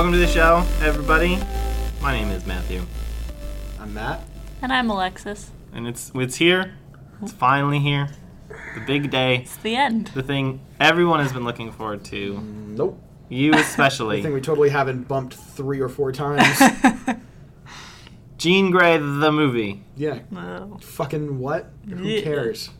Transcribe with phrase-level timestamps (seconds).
[0.00, 1.38] Welcome to the show, everybody.
[2.00, 2.80] My name is Matthew,
[3.78, 4.22] I'm Matt.
[4.62, 5.50] And I'm Alexis.
[5.74, 6.72] and it's it's here.
[7.20, 8.08] It's finally here.
[8.48, 9.40] The big day.
[9.42, 10.06] It's the end.
[10.14, 12.40] The thing everyone has been looking forward to.
[12.40, 12.98] Nope.
[13.28, 14.16] You especially.
[14.16, 16.48] the thing we totally haven't bumped three or four times.
[18.38, 19.84] Jean Grey, the movie.
[19.98, 20.20] yeah.
[20.30, 20.78] No.
[20.80, 21.72] Fucking what?
[21.86, 22.22] Who Yeah.
[22.22, 22.70] cares?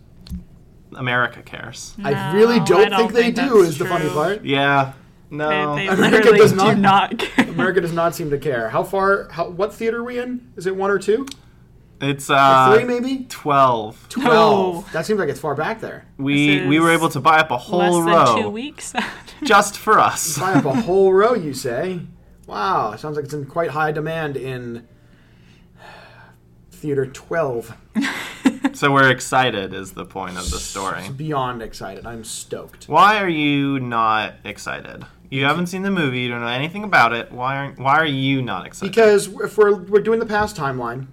[0.96, 1.95] America cares.
[2.02, 3.59] I really don't, I don't think they think do.
[3.59, 4.15] that's Is the funny true.
[4.15, 4.43] part?
[4.43, 4.95] Yeah.
[5.30, 5.77] No.
[5.77, 7.48] They, they America literally does do not- not care.
[7.48, 8.69] America does not seem to care.
[8.71, 9.29] How far?
[9.30, 9.48] How?
[9.48, 10.52] What theater are we in?
[10.57, 11.27] Is it one or two?
[12.02, 13.27] It's Or uh three maybe?
[13.29, 14.09] 12.
[14.09, 14.91] Twelve.
[14.93, 16.07] That seems like it's far back there.
[16.16, 18.95] We we were able to buy up a Less whole than row two weeks.
[19.45, 20.38] just for us.
[20.41, 22.01] Buy up a whole row, you say?
[22.47, 24.88] Wow, sounds like it's in quite high demand in
[26.73, 27.77] theater twelve.
[28.73, 31.09] so we're excited is the point of the story.
[31.10, 32.07] Beyond excited.
[32.07, 32.88] I'm stoked.
[32.88, 35.04] Why are you not excited?
[35.30, 36.20] You haven't seen the movie.
[36.20, 37.30] You don't know anything about it.
[37.30, 38.90] Why aren't Why are you not excited?
[38.90, 41.06] Because if we're we're doing the past timeline,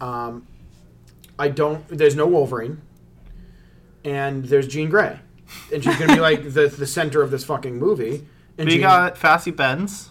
[0.00, 0.46] um,
[1.38, 1.86] I don't.
[1.88, 2.80] There's no Wolverine,
[4.04, 5.18] and there's Jean Grey,
[5.74, 8.26] and she's gonna be like the the center of this fucking movie.
[8.56, 10.10] And we Jean, got Fassy Benz.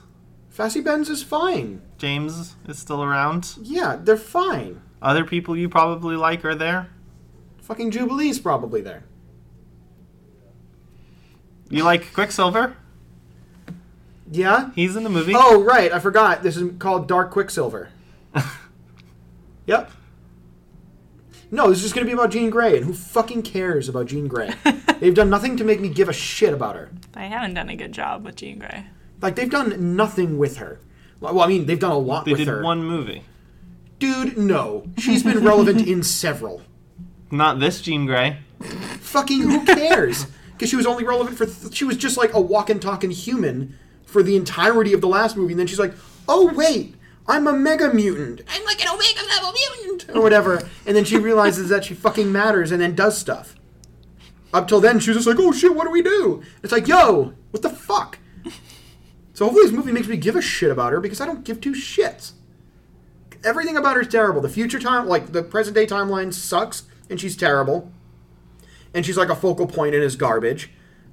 [0.55, 1.81] Fassie Benz is fine.
[1.97, 3.55] James is still around.
[3.61, 4.81] Yeah, they're fine.
[5.01, 6.89] Other people you probably like are there.
[7.61, 9.03] Fucking Jubilee's probably there.
[11.69, 12.77] You like Quicksilver?
[14.31, 14.71] Yeah.
[14.75, 15.33] He's in the movie.
[15.35, 16.43] Oh right, I forgot.
[16.43, 17.89] This is called Dark Quicksilver.
[19.65, 19.91] yep.
[21.51, 24.27] No, this is just gonna be about Jean Grey, and who fucking cares about Jean
[24.27, 24.53] Grey?
[24.99, 26.89] They've done nothing to make me give a shit about her.
[27.13, 28.85] they haven't done a good job with Jean Grey.
[29.21, 30.79] Like they've done nothing with her.
[31.19, 32.61] Well, I mean, they've done a lot they with did her.
[32.63, 33.23] one movie.
[33.99, 34.85] Dude, no.
[34.97, 36.61] She's been relevant in several.
[37.31, 38.37] Not this Jean Grey.
[38.99, 40.27] Fucking who cares?
[40.53, 41.45] Because she was only relevant for.
[41.45, 43.77] Th- she was just like a walk walking, talking human
[44.15, 45.93] for the entirety of the last movie, and then she's like,
[46.25, 46.95] "Oh wait,
[47.27, 48.43] I'm a mega mutant.
[48.47, 52.31] I'm like an omega level mutant, or whatever." And then she realizes that she fucking
[52.31, 53.57] matters, and then does stuff.
[54.53, 56.87] Up till then, she was just like, "Oh shit, what do we do?" It's like,
[56.87, 58.19] "Yo, what the fuck?"
[59.33, 61.59] So hopefully, this movie makes me give a shit about her because I don't give
[61.59, 62.31] two shits.
[63.43, 64.39] Everything about her is terrible.
[64.39, 67.91] The future time, like the present day timeline, sucks, and she's terrible
[68.95, 70.71] and she's like a focal point and is garbage.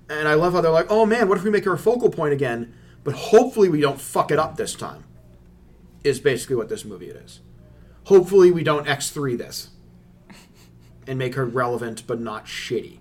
[0.09, 2.10] And I love how they're like, oh man, what if we make her a focal
[2.10, 2.72] point again?
[3.04, 5.04] But hopefully we don't fuck it up this time.
[6.04, 7.40] Is basically what this movie is.
[8.04, 9.70] Hopefully we don't X3 this
[11.06, 12.98] and make her relevant but not shitty.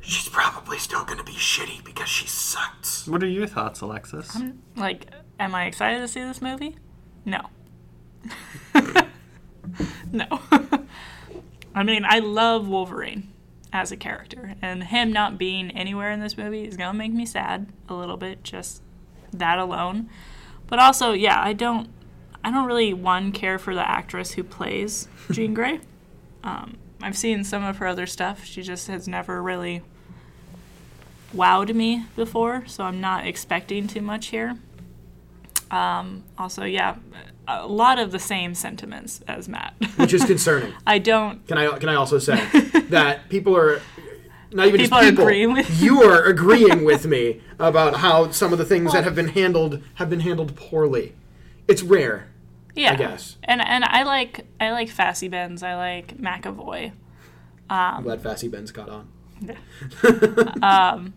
[0.00, 3.06] She's probably still gonna be shitty because she sucks.
[3.06, 4.38] What are your thoughts, Alexis?
[4.76, 5.06] Like,
[5.38, 6.76] am I excited to see this movie?
[7.24, 7.40] No.
[10.12, 10.26] no.
[11.74, 13.32] I mean, I love Wolverine
[13.72, 17.26] as a character, and him not being anywhere in this movie is gonna make me
[17.26, 18.82] sad a little bit, just
[19.32, 20.08] that alone.
[20.66, 21.88] But also, yeah, I don't,
[22.44, 25.80] I don't really one care for the actress who plays Jean Grey.
[26.44, 28.44] Um, I've seen some of her other stuff.
[28.44, 29.82] She just has never really
[31.34, 34.56] wowed me before, so I'm not expecting too much here.
[35.70, 36.96] Um, also, yeah,
[37.48, 39.74] a lot of the same sentiments as Matt.
[39.96, 40.72] Which is concerning.
[40.86, 41.46] I don't.
[41.48, 42.36] Can I can I also say
[42.90, 43.80] that people are
[44.52, 45.24] not even People just people.
[45.24, 49.14] agreeing with you are agreeing with me about how some of the things that have
[49.14, 51.14] been handled have been handled poorly.
[51.66, 52.28] It's rare.
[52.74, 53.36] Yeah, I guess.
[53.44, 55.62] And and I like I like Fassy Benz.
[55.62, 56.92] I like McAvoy.
[57.70, 59.08] I'm glad Fassy Benz got on.
[59.40, 59.56] Yeah.
[60.62, 61.14] Um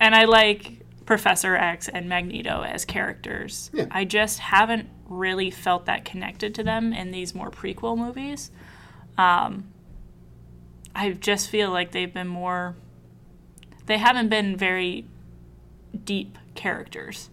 [0.00, 3.70] and I like Professor X and Magneto as characters.
[3.72, 3.86] Yeah.
[3.90, 8.50] I just haven't really felt that connected to them in these more prequel movies.
[9.18, 9.72] Um,
[10.94, 12.76] I just feel like they've been more.
[13.86, 15.06] They haven't been very
[16.04, 17.30] deep characters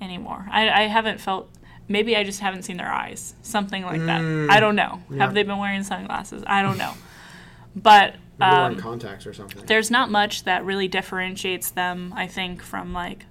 [0.00, 0.46] anymore.
[0.50, 1.50] I, I haven't felt.
[1.88, 3.34] Maybe I just haven't seen their eyes.
[3.42, 4.20] Something like that.
[4.50, 5.02] I don't know.
[5.18, 6.42] Have they been wearing sunglasses?
[6.46, 6.94] I don't know.
[7.74, 9.66] But Maybe they're wearing um, contacts or something.
[9.66, 13.26] there's not much that really differentiates them, I think, from like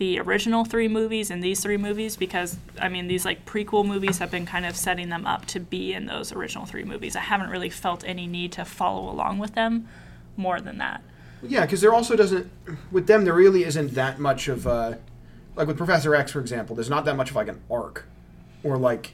[0.00, 4.16] the original three movies and these three movies because I mean these like prequel movies
[4.16, 7.14] have been kind of setting them up to be in those original three movies.
[7.16, 9.86] I haven't really felt any need to follow along with them
[10.38, 11.02] more than that.
[11.42, 12.50] Yeah, because there also doesn't
[12.90, 14.94] with them there really isn't that much of uh
[15.54, 16.74] like with Professor X for example.
[16.74, 18.06] There's not that much of like an arc
[18.64, 19.12] or like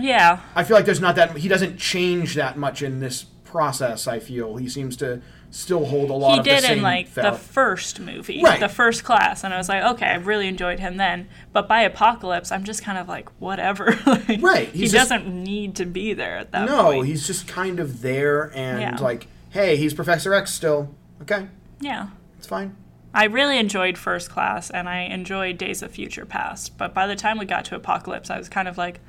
[0.00, 0.40] Yeah.
[0.54, 4.08] I feel like there's not that he doesn't change that much in this process.
[4.08, 5.20] I feel he seems to
[5.54, 8.58] still hold a lot He of did the same in like the first movie, Right.
[8.58, 11.28] the first class, and I was like, okay, I really enjoyed him then.
[11.52, 13.96] But by Apocalypse, I'm just kind of like, whatever.
[14.06, 17.06] like, Right, He just- doesn't need to be there at that No, point.
[17.06, 18.96] he's just kind of there and Yeah.
[18.96, 20.94] like, hey, he's Professor X still.
[21.20, 21.46] Okay,
[21.80, 22.08] yeah.
[22.38, 22.74] it's fine.
[23.14, 26.78] I really enjoyed First Class and I enjoyed Days of Future Past.
[26.78, 29.00] But by the time we got to Apocalypse, I was kind of like,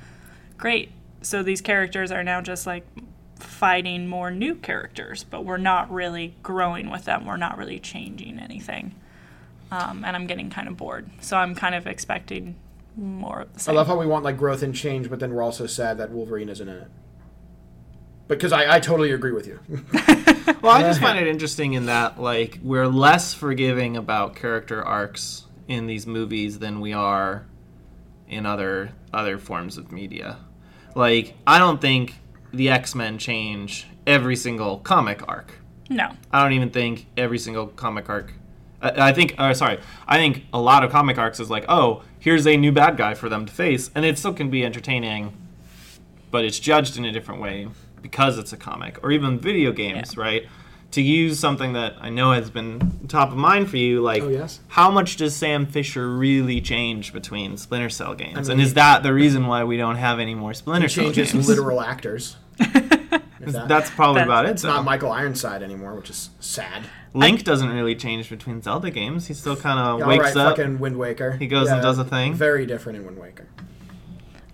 [0.57, 0.91] great.
[1.21, 2.85] So these characters are now just like
[3.43, 7.25] fighting more new characters, but we're not really growing with them.
[7.25, 8.95] We're not really changing anything.
[9.71, 11.09] Um, and I'm getting kind of bored.
[11.21, 12.55] So I'm kind of expecting
[12.95, 13.75] more of the same.
[13.75, 16.11] I love how we want like growth and change, but then we're also sad that
[16.11, 16.87] Wolverine isn't in it.
[18.27, 19.59] Because I, I totally agree with you.
[20.61, 25.45] Well, I just find it interesting in that like we're less forgiving about character arcs
[25.67, 27.45] in these movies than we are
[28.27, 30.37] in other other forms of media.
[30.95, 32.15] Like I don't think
[32.53, 35.53] the X-Men change every single comic arc.
[35.89, 36.11] no.
[36.31, 38.33] I don't even think every single comic arc.
[38.81, 42.03] I, I think, uh, sorry, I think a lot of comic arcs is like, oh,
[42.19, 45.33] here's a new bad guy for them to face, and it still can be entertaining,
[46.31, 47.67] but it's judged in a different way
[48.01, 50.21] because it's a comic, or even video games, Yeah.
[50.23, 50.43] right?
[50.91, 54.27] To use something that I know has been top of mind for you, like Oh,
[54.29, 54.59] yes?
[54.67, 59.01] how much does Sam Fisher really change between Splinter Cell games, I and is that
[59.01, 61.47] the reason why we don't have any more Splinter Cell Changes games?
[61.47, 62.35] literal actors.
[62.59, 64.51] If that- That's probably That's- about it.
[64.51, 64.69] it's though.
[64.69, 66.83] not Michael Ironside anymore, which is sad.
[67.13, 69.27] Link doesn't really change between Zelda games.
[69.27, 70.57] He still kind of All wakes right, up.
[70.57, 71.33] fucking Wind Waker.
[71.33, 72.33] He goes and does a thing.
[72.33, 73.47] Very different in Wind Waker.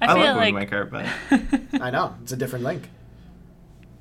[0.01, 1.05] I, I, feel love like Wind Waker, but
[1.81, 2.89] I know it's a different Link,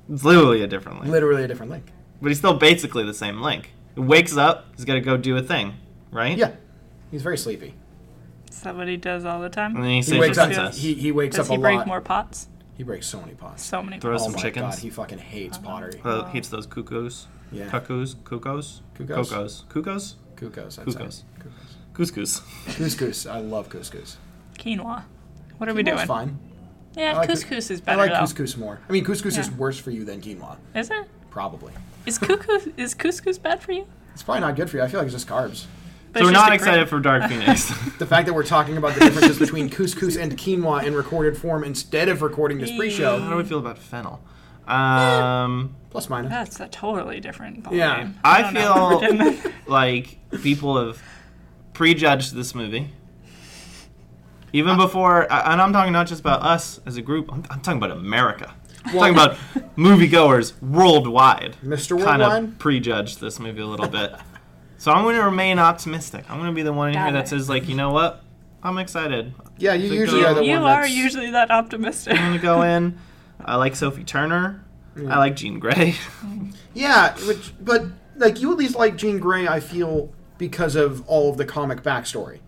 [0.09, 1.11] it's literally a different Link.
[1.11, 1.91] literally a different Link.
[2.21, 3.71] But he's still basically the same Link.
[3.95, 5.73] He wakes up, he's got to go do a thing,
[6.11, 6.37] right?
[6.37, 6.51] Yeah,
[7.11, 7.73] he's very sleepy.
[8.49, 9.75] is that what he does all the time?
[9.75, 10.73] And then he He wakes up.
[10.73, 11.87] He, he wakes Does up he a break lot.
[11.87, 12.47] more pots?
[12.79, 13.61] He breaks so many pots.
[13.61, 14.23] So many Throws pots.
[14.23, 14.75] oh some my chickens.
[14.75, 15.99] god, he fucking hates pottery.
[16.01, 17.27] Uh, he eats those cuckoos.
[17.51, 17.69] Yeah.
[17.69, 18.15] Cuckoos?
[18.23, 18.81] Cuckoos?
[18.95, 19.29] Cuckoos?
[19.29, 19.65] Cuckoos.
[19.67, 20.15] Cuckoos?
[20.37, 20.79] Couscous.
[20.79, 21.13] I'd Couscous.
[21.13, 21.49] say.
[21.93, 22.41] Couscous.
[22.77, 23.29] Couscous.
[23.29, 24.15] I love couscous.
[24.57, 25.03] Quinoa.
[25.57, 26.07] What are we Quinoa's doing?
[26.07, 26.39] fine.
[26.95, 27.99] Yeah, I like couscous is better.
[27.99, 28.43] I better like though.
[28.43, 28.79] couscous more.
[28.87, 30.55] I mean, couscous is worse for you than quinoa.
[30.73, 31.05] Is it?
[31.29, 31.73] Probably.
[32.05, 33.85] Is couscous is couscous bad for you?
[34.13, 34.83] It's probably not good for you.
[34.83, 35.65] I feel like it's just carbs.
[36.11, 37.67] But So we're not excited for Dark Phoenix.
[37.97, 41.63] The fact that we're talking about the differences between couscous and quinoa in recorded form
[41.63, 44.21] instead of recording this pre-show, How do we feel about fennel?
[44.67, 46.31] Um, plus minus.
[46.31, 47.75] That's a totally different ballgame.
[47.77, 48.09] Yeah.
[48.23, 51.01] I don't know what we're feel like people have
[51.73, 52.89] prejudged this movie.
[54.51, 57.77] Even before, and I'm talking not just about us as a group, I'm, I'm talking
[57.77, 58.53] about America.
[58.85, 59.37] I'm talking about
[59.77, 61.57] moviegoers worldwide.
[61.63, 62.03] Mr.
[62.03, 62.43] Kind Worldwide?
[62.45, 64.13] of prejudged this movie a little bit.
[64.79, 66.23] So I'm going to remain optimistic.
[66.29, 68.23] I'm going to be the one in Got here that says, like, you know what?
[68.63, 69.33] I'm excited.
[69.57, 70.93] Yeah, you Think usually of- are the you one are that's...
[70.93, 72.13] usually that optimistic.
[72.13, 72.97] I'm going to go in.
[73.43, 74.65] I like Sophie Turner.
[74.97, 75.95] I like Jean Grey.
[76.73, 77.83] Yeah, which, but
[78.15, 81.81] like you at least like Jean Grey, I feel, because of all of the comic
[81.81, 82.39] backstory.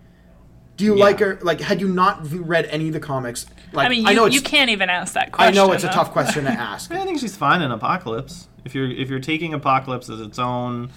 [0.77, 1.03] Do you Yeah.
[1.03, 1.39] like her?
[1.41, 4.25] Like, had you not read any of the comics, like I mean, I you, know
[4.27, 5.53] you can't even ask that question.
[5.53, 6.91] I know it's a tough question to ask.
[6.91, 8.47] I think she's fine in Apocalypse.
[8.63, 10.91] If you're if you're taking Apocalypse as its own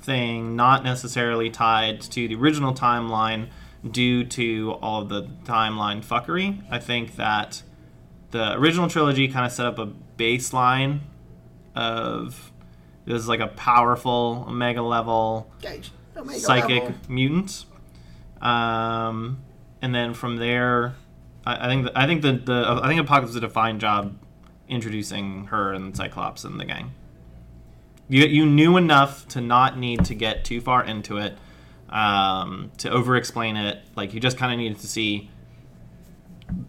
[0.00, 3.48] thing, not necessarily tied to the original timeline
[3.88, 7.62] due to all of the timeline fuckery, I think that
[8.30, 11.00] the original trilogy kind of set up a baseline
[11.74, 12.52] of
[13.04, 16.94] this is like a powerful omega level Gage, Omega psychic level.
[17.08, 17.64] mutant.
[18.42, 19.38] Um,
[19.80, 20.94] and then from there,
[21.46, 24.18] I, I think th- I think the, the I think Apocalypse did a fine job
[24.68, 26.92] introducing her and Cyclops and the gang.
[28.08, 31.36] You you knew enough to not need to get too far into it,
[31.90, 33.82] um, to over explain it.
[33.96, 35.30] Like you just kind of needed to see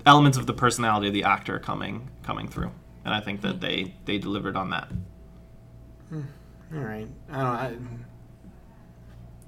[0.06, 2.72] elements of the personality of the actor coming coming through,
[3.06, 4.90] and I think that they they delivered on that.
[6.12, 8.06] All right, I don't.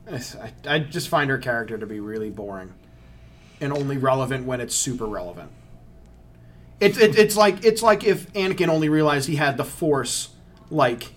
[0.10, 2.74] I, I, I just find her character to be really boring,
[3.60, 5.52] and only relevant when it's super relevant.
[6.80, 10.30] It's it, it's like it's like if Anakin only realized he had the Force,
[10.72, 11.14] like,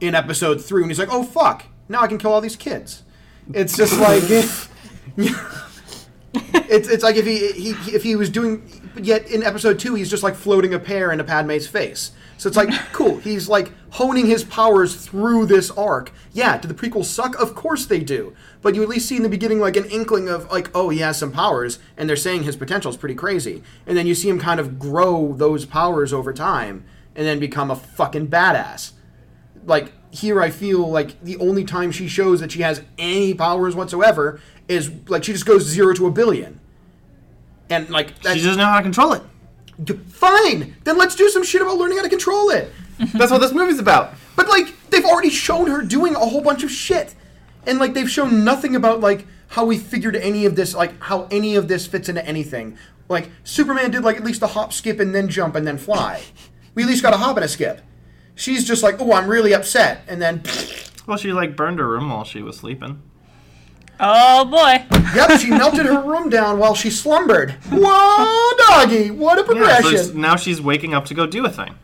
[0.00, 3.02] in Episode three, and he's like, "Oh fuck, now I can kill all these kids."
[3.52, 4.22] It's just like,
[5.16, 9.94] it's it's like if he, he if he was doing, but yet in Episode two,
[9.94, 12.12] he's just like floating a pear into Padme's face.
[12.38, 13.18] So it's like, cool.
[13.18, 16.12] He's like honing his powers through this arc.
[16.32, 17.34] Yeah, do the prequels suck?
[17.40, 18.34] Of course they do.
[18.62, 20.98] But you at least see in the beginning like an inkling of like, oh, he
[20.98, 23.62] has some powers, and they're saying his potential is pretty crazy.
[23.86, 26.84] And then you see him kind of grow those powers over time,
[27.14, 28.92] and then become a fucking badass.
[29.66, 33.74] Like here, I feel like the only time she shows that she has any powers
[33.74, 36.60] whatsoever is like she just goes zero to a billion.
[37.68, 39.22] And like She doesn't know how to control it.
[40.08, 40.76] fine.
[40.84, 42.72] Then let's do some shit about learning how to control it.
[43.12, 44.14] That's what this movie's about.
[44.36, 47.14] But like they've already shown her doing a whole bunch of shit.
[47.66, 51.26] And like they've shown nothing about like how we figured any of this like how
[51.30, 52.78] any of this fits into anything.
[53.08, 56.22] Like Superman did like at least a hop, skip and then jump and then fly.
[56.74, 57.80] We at least got a hop and a skip.
[58.36, 60.42] She's just like, "Oh, I'm really upset." And then
[61.06, 63.02] Well, she like burned her room while she was sleeping.
[63.98, 64.84] Oh boy.
[65.14, 67.52] Yep, she melted her room down while she slumbered.
[67.70, 69.10] Whoa, doggy!
[69.10, 70.20] What a Yeah, so progression!
[70.20, 71.74] now she's waking up to go do a thing.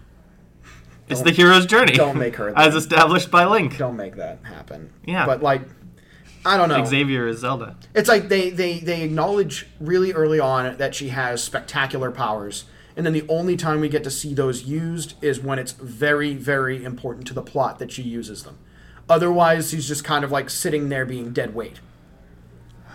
[1.09, 1.93] It's the hero's journey.
[1.93, 3.77] don't make her As established by Link.
[3.77, 4.93] Don't make that happen.
[5.05, 5.27] Yeah.
[5.27, 5.63] But like,
[6.45, 6.85] I don't know.
[6.85, 7.77] Xavier is Zelda.
[7.95, 12.65] It's like they, they they acknowledge really early on that she has spectacular powers,
[12.97, 16.35] and then the only time we get to see those used is when it's very
[16.35, 18.59] very important to the plot that she uses them.
[19.09, 21.81] Otherwise, she's just kind of like sitting there being dead weight.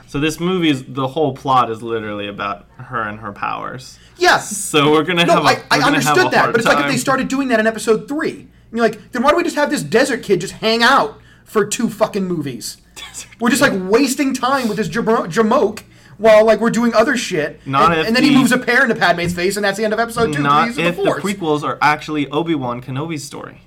[0.07, 3.99] So this movie is the whole plot is literally about her and her powers.
[4.17, 4.55] Yes.
[4.55, 6.97] So we're gonna No, have a I, I understood that, but it's like if they
[6.97, 8.47] started doing that in episode three.
[8.69, 11.19] And you're like, then why do we just have this desert kid just hang out
[11.43, 12.77] for two fucking movies?
[13.39, 15.83] We're just like wasting time with this Jamo- Jamoke
[16.17, 17.65] while like we're doing other shit.
[17.65, 19.77] Not and, if and then he the- moves a pear into Padme's face, and that's
[19.77, 20.41] the end of episode two.
[20.41, 23.61] Not if the the prequels are actually Obi Wan Kenobi's story,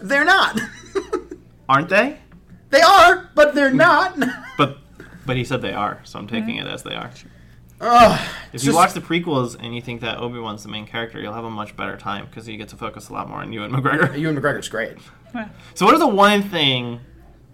[0.00, 0.60] They're not.
[1.68, 2.18] aren't they?
[2.70, 3.76] they are, but they're hmm.
[3.76, 4.18] not.
[4.56, 4.78] But
[5.26, 6.72] but he said they are, so I'm taking it hmm.
[6.72, 7.10] as they are.
[7.80, 8.20] Ugh,
[8.52, 11.20] If you just- watch the prequels and you think that Obi Wan's the main character,
[11.20, 13.52] you'll have a much better time because you get to focus a lot more on
[13.52, 14.16] Ewan McGregor.
[14.18, 14.96] Ewan McGregor's great.
[15.74, 17.00] So, what is the one thing,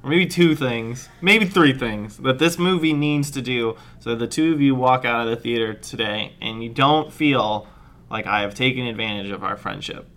[0.02, 4.26] or maybe two things, maybe three things that this movie needs to do so the
[4.26, 7.66] two of you walk out of the theater today and you don't feel
[8.10, 10.08] like I have taken advantage of our friendship?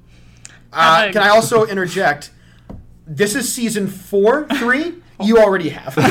[0.71, 2.31] Uh, can I also interject?
[3.05, 4.95] This is season four, three.
[5.21, 5.95] You already have.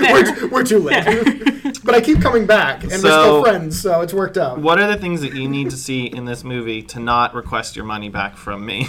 [0.00, 1.57] we're, we're too late.
[1.88, 4.58] But I keep coming back, and we're still friends, so it's worked out.
[4.58, 7.76] What are the things that you need to see in this movie to not request
[7.76, 8.82] your money back from me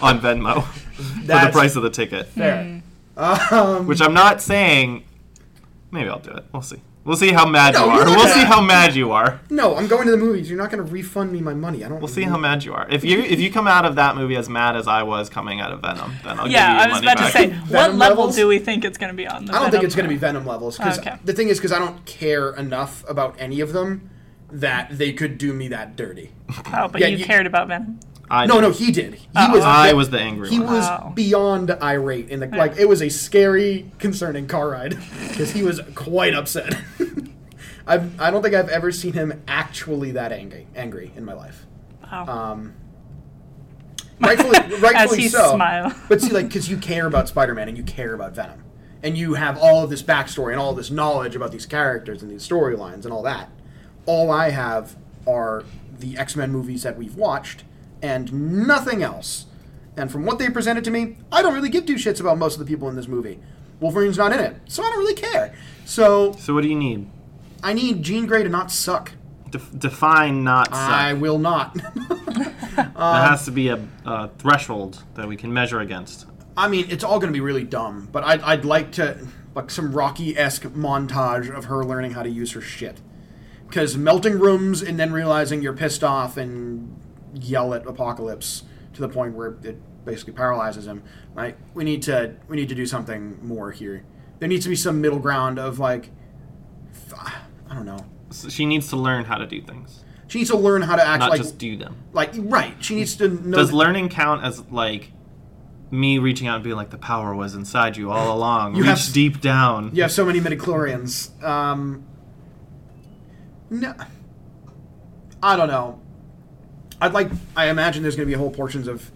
[0.00, 2.28] on Venmo for the price of the ticket?
[2.28, 2.82] fair.
[3.14, 5.04] Um, Which I'm not saying.
[5.90, 6.46] Maybe I'll do it.
[6.50, 6.80] We'll see.
[7.04, 9.40] We'll see how mad No, you you're We'll gonna- see how mad you are.
[9.50, 10.48] no, I'm going to the movies.
[10.48, 11.84] You're not going to refund me my money.
[11.84, 11.98] I don't.
[11.98, 12.86] We'll see how mad you are.
[12.90, 15.60] If you if you come out of that movie as mad as I was coming
[15.60, 16.54] out of Venom, then I'll Yeah, give you money.
[16.54, 17.32] Yeah, I was money about back.
[17.32, 18.36] to say, what Venom level levels?
[18.36, 19.46] do we think it's going to be on?
[19.46, 20.18] The I don't think it's going to be?
[20.18, 21.16] Venom levels because Okay.
[21.24, 24.08] the thing is because I don't care enough about any of them
[24.52, 26.30] that they could do me that dirty.
[26.72, 27.98] Oh, but Yeah, you, you- cared about Venom.
[28.32, 28.60] I No, did.
[28.62, 29.14] no, he did.
[29.14, 29.62] He was.
[29.62, 30.72] I was the angry He one.
[30.74, 31.12] was Wow.
[31.14, 32.76] beyond irate in the like.
[32.78, 34.96] It was a scary, concerning car ride
[35.28, 36.74] because he was quite upset.
[37.86, 41.66] I've, I don't think I've ever seen him actually that angry, angry in my life.
[42.10, 42.26] Wow.
[42.26, 42.72] Um,
[44.20, 45.54] rightfully, rightfully he so.
[45.54, 45.92] smiled.
[46.08, 48.64] But see, like, because you care about Spider-Man and you care about Venom,
[49.02, 52.30] and you have all of this backstory and all this knowledge about these characters and
[52.30, 53.50] these storylines and all that.
[54.06, 54.96] All I have
[55.26, 55.64] are
[55.98, 57.64] the X-Men movies that we've watched
[58.02, 58.32] and
[58.66, 59.46] nothing else.
[59.96, 62.54] And from what they presented to me, I don't really give two shits about most
[62.54, 63.38] of the people in this movie.
[63.80, 65.54] Wolverine's not in it, so I don't really care.
[65.84, 67.08] So So what do you need?
[67.62, 69.12] I need Jean Grey to not suck.
[69.50, 70.76] Def- define not suck.
[70.76, 71.74] I will not.
[72.76, 76.26] there has um, to be a, a threshold that we can measure against.
[76.56, 79.70] I mean, it's all going to be really dumb, but I'd, I'd like to, like,
[79.70, 83.00] some Rocky esque montage of her learning how to use her shit.
[83.66, 86.94] Because melting rooms and then realizing you're pissed off and
[87.34, 91.02] yell at Apocalypse to the point where it basically paralyzes him.
[91.34, 91.56] Right?
[91.74, 94.04] We need to we need to do something more here.
[94.38, 96.10] There needs to be some middle ground of like,
[97.16, 98.04] I don't know.
[98.30, 101.06] So she needs to learn how to do things, She needs to learn how to
[101.06, 101.96] act not like just do them.
[102.12, 102.74] like right.
[102.80, 103.56] She needs to know.
[103.58, 105.12] Does learning count as like
[105.90, 108.74] me reaching out and being like the power was inside you all along?
[108.74, 109.90] You Reach have- deep down.
[109.94, 111.40] You have so many midichlorians.
[111.42, 112.04] Um,
[113.70, 113.94] no,
[115.42, 116.00] I don't know.
[117.02, 117.30] I'd like.
[117.56, 119.10] I imagine there's going to be whole portions of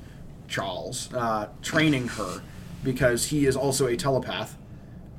[0.48, 2.42] Charles uh, training her
[2.82, 4.56] because he is also a telepath.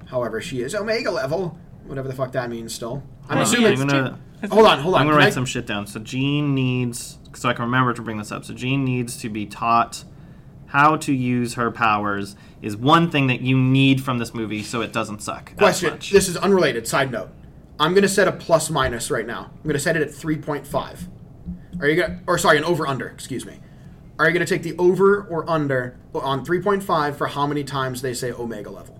[0.07, 2.73] However, she is Omega level, whatever the fuck that means.
[2.73, 3.81] Still, I'm Hold on, assuming.
[3.81, 4.19] I'm gonna,
[4.51, 5.01] Hold on, hold on.
[5.01, 5.87] I'm gonna write I- some shit down.
[5.87, 8.45] So Jean needs, so I can remember to bring this up.
[8.45, 10.03] So Jean needs to be taught
[10.67, 12.35] how to use her powers.
[12.61, 15.55] Is one thing that you need from this movie so it doesn't suck.
[15.57, 15.99] Question.
[16.11, 16.87] This is unrelated.
[16.87, 17.29] Side note.
[17.79, 19.51] I'm going to set a plus minus right now.
[19.55, 21.07] I'm going to set it at 3.5.
[21.79, 23.59] Are you going to, or sorry, an over under, excuse me.
[24.19, 28.01] Are you going to take the over or under on 3.5 for how many times
[28.01, 28.95] they say omega level?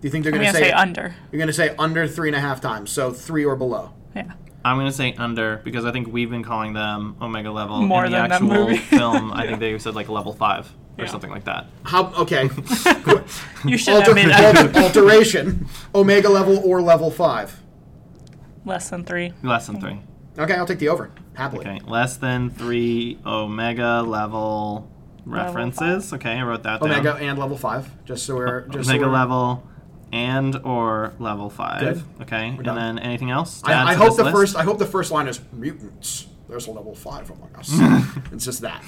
[0.00, 1.14] Do you think they're I'm going gonna say say, under.
[1.32, 3.92] You're going to say under three and a half times, so three or below.
[4.14, 4.32] Yeah.
[4.64, 8.10] I'm gonna say under because I think we've been calling them Omega level More in
[8.10, 8.76] the than that actual movie.
[8.96, 9.30] film.
[9.34, 10.66] I think they said like level five
[10.98, 11.10] or Yeah.
[11.10, 11.66] something like that.
[11.84, 12.12] How?
[12.14, 12.48] Okay.
[13.64, 15.66] You should Alter, have made that alteration.
[15.94, 17.60] Omega level or level five.
[18.66, 19.32] Less than three.
[19.42, 19.98] Less than three.
[20.38, 21.66] Okay, I'll take the over happily.
[21.66, 24.90] Okay, less than three Omega level
[25.24, 26.12] references.
[26.12, 26.90] Okay, I wrote that down.
[26.90, 29.66] Omega and level five, just so we're just so Omega we're- level
[30.12, 31.80] and or level five.
[31.80, 32.02] Good.
[32.22, 32.76] Okay, and done.
[32.76, 33.62] then anything else?
[33.62, 34.36] to add I, I to hope this the list?
[34.36, 34.56] first.
[34.56, 36.26] I hope the first line is mutants.
[36.48, 37.70] There's a level five among us.
[38.32, 38.84] it's just that.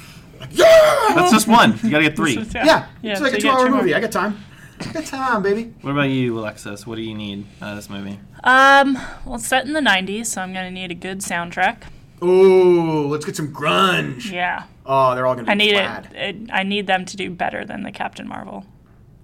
[0.53, 1.13] Yeah.
[1.17, 1.77] That's just one.
[1.83, 2.35] You gotta get three.
[2.55, 2.87] yeah.
[3.03, 3.81] Yeah, It's like so a you two-hour two more.
[3.81, 3.95] movie.
[3.95, 4.39] I got time.
[4.81, 5.73] I got time, baby.
[5.83, 6.87] What about you, Alexis?
[6.87, 8.19] What do you need out of this movie?
[8.45, 8.95] Um,
[9.25, 11.83] well, it's set in the 90s, so I'm gonna need a good soundtrack.
[12.23, 14.31] Ooh, let's get some grunge.
[14.31, 14.65] Yeah.
[14.87, 16.09] Oh, they're all gonna be I need plaid.
[16.15, 16.51] it, it.
[16.53, 18.65] I need them to do better than the Captain Marvel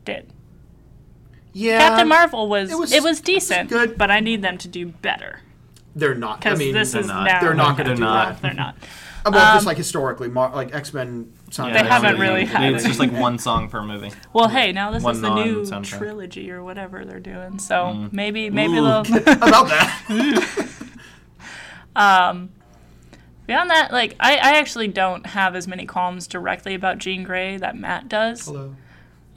[0.04, 0.30] did.
[1.52, 1.78] Yeah.
[1.78, 3.96] Captain Marvel was it it was- was, it was decent, good.
[3.96, 5.40] but I need them to do better
[5.96, 6.36] They're not.
[6.36, 7.24] I because mean, this they're is not.
[7.24, 8.28] now They're not gonna do not.
[8.28, 8.42] that.
[8.42, 8.74] They're not.
[9.26, 11.32] Uh, Well, just Um, like historically, Mar- like X Men.
[11.56, 12.88] They haven't really had It's it.
[12.88, 14.10] just like one song per movie.
[14.32, 15.98] Well, hey, now this One is the new non-soundtrack.
[15.98, 18.12] trilogy or whatever they're doing, so Mm.
[18.12, 19.00] maybe maybe Ooh, they'll.
[19.26, 20.68] about that.
[21.96, 22.50] Um,
[23.46, 27.56] beyond that, like I, I actually don't have as many qualms directly about Jean Grey
[27.56, 28.46] that Matt does.
[28.46, 28.74] Hello.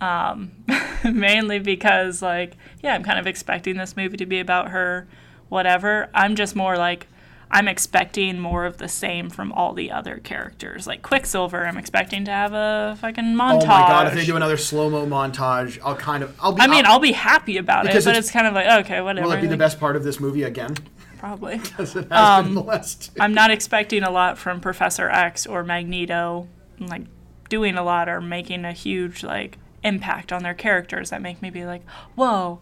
[0.01, 0.51] Um,
[1.03, 5.07] mainly because like yeah, I'm kind of expecting this movie to be about her,
[5.49, 6.09] whatever.
[6.13, 7.07] I'm just more like
[7.49, 10.85] I'm expecting more of the same from all the other characters.
[10.85, 13.63] Like Quicksilver, I'm expecting to have a fucking montage.
[13.63, 14.07] Oh my god!
[14.07, 16.35] If they do another slow mo montage, I'll kind of.
[16.41, 16.61] I'll be.
[16.61, 19.27] I mean, I'll be happy about it, but it's- kind of like okay, whatever.
[19.27, 20.75] Will it be the best part of this movie again?
[21.17, 21.61] Probably.
[21.79, 23.21] As it has Um, been the last two.
[23.21, 26.47] I'm not expecting a lot from Professor X or Magneto,
[26.79, 27.03] like
[27.49, 31.49] doing a lot or making a huge like impact on their characters that make me
[31.49, 31.81] be like,
[32.15, 32.59] whoa,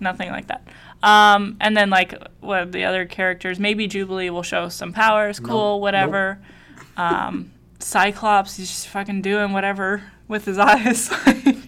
[0.00, 0.66] nothing like that.
[1.02, 5.76] Um, and then like what the other characters, maybe Jubilee will show some powers, cool,
[5.76, 5.80] Nope.
[5.82, 6.38] whatever.
[6.96, 11.08] Um, Cyclops, he's just fucking doing whatever with his eyes.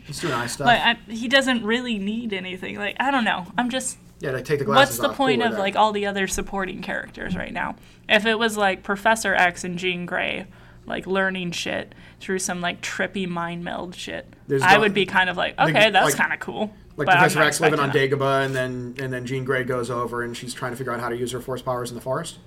[0.06, 0.66] He's doing eye stuff.
[0.66, 2.76] like I, he doesn't really need anything.
[2.76, 3.46] Like I don't know.
[3.56, 5.16] I'm just yeah, like take the glasses what's the off.
[5.16, 7.76] point Cool, of like all the other supporting characters right now?
[8.08, 10.46] If it was like Professor X and Jean Grey,
[10.86, 15.30] like learning shit through some like trippy mind meld shit, There's I would be kind
[15.30, 16.72] of like, Like- okay, that's like- kind of cool.
[16.96, 19.64] Like but Professor not X living on expecting Dagobah, and then and then Jean Grey
[19.64, 21.94] goes over and she's trying to figure out how to use her force powers in
[21.94, 22.38] the forest.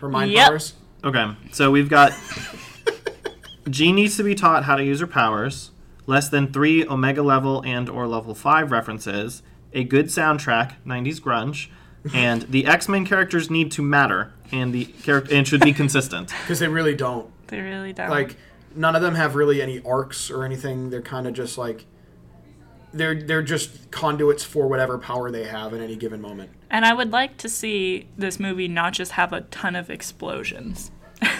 [0.00, 0.46] Her mind Yep.
[0.48, 0.74] powers.
[1.04, 2.12] Okay, so we've got
[3.70, 5.70] Jean needs to be taught how to use her powers.
[6.06, 9.42] Less than three Omega level and or level five references.
[9.72, 11.68] A good soundtrack, '90s grunge,
[12.14, 16.32] and the X Men characters need to matter and the character and should be consistent.
[16.42, 17.28] Because they really don't.
[17.48, 18.10] They really don't.
[18.10, 18.36] Like
[18.76, 20.90] none of them have really any arcs or anything.
[20.90, 21.84] They're kind of just like
[22.96, 26.50] they're they're just conduits for whatever power they have in any given moment.
[26.70, 30.90] and I would like to see this movie not just have a ton of explosions.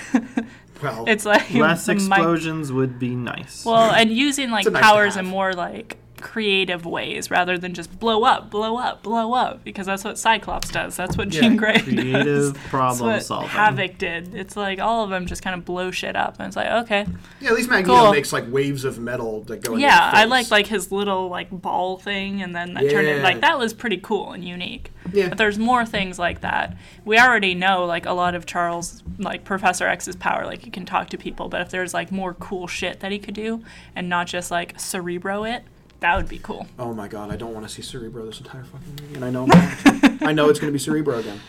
[0.83, 3.65] Well, it's like Less the mic- explosions would be nice.
[3.65, 8.25] Well, and using like nice powers and more like creative ways rather than just blow
[8.25, 10.97] up, blow up, blow up, because that's what Cyclops does.
[10.97, 12.53] That's what Yeah, Jean Grey creative does.
[12.69, 13.49] problem that's what solving.
[13.51, 14.35] Havoc did.
[14.35, 17.07] It's like all of them just kind of blow shit up, and it's like okay,
[17.41, 18.13] yeah, at least Magneto Cool.
[18.13, 19.73] makes like waves of metal that go.
[19.75, 20.31] into yeah, your I face.
[20.31, 23.73] like like his little like ball thing, and then that turned it like that was
[23.73, 24.91] pretty cool and unique.
[25.13, 25.29] Yeah.
[25.29, 26.77] But there's more things like that.
[27.05, 30.85] We already know like a lot of Charles like Professor X's power, like he can
[30.85, 31.49] talk to people.
[31.49, 33.63] But if there's like more cool shit that he could do,
[33.95, 35.63] and not just like Cerebro it,
[36.01, 36.67] that would be cool.
[36.79, 39.31] Oh my god, I don't want to see Cerebro this entire fucking movie, and I
[39.31, 40.27] know I'm going to.
[40.27, 41.41] I know it's going to be Cerebro again.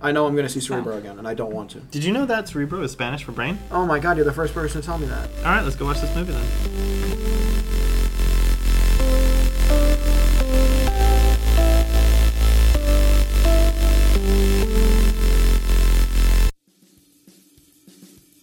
[0.00, 1.80] I know I'm going to see Cerebro again, and I don't want to.
[1.80, 3.58] Did you know that cerebro is Spanish for brain?
[3.70, 5.30] Oh my god, you're the first person to tell me that.
[5.38, 7.95] All right, let's go watch this movie then.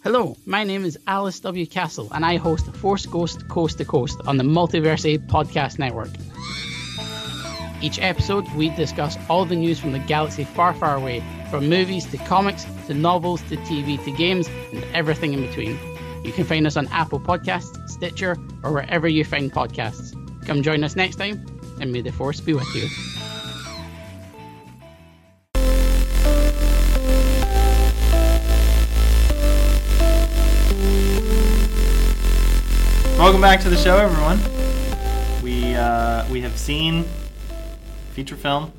[0.04, 1.66] Hello, my name is Alice W.
[1.66, 6.10] Castle, and I host Force Ghost Coast to Coast on the Multiverse Podcast Network.
[7.82, 12.06] Each episode, we discuss all the news from the galaxy far, far away, from movies
[12.08, 15.80] to comics to novels to TV to games and everything in between.
[16.26, 20.14] You can find us on Apple Podcasts, Stitcher, or wherever you find podcasts.
[20.46, 21.46] Come join us next time,
[21.80, 22.90] and may the Force be with you.
[33.18, 34.40] Welcome back to the show, everyone.
[35.44, 37.06] We uh, we have seen
[38.12, 38.74] feature film,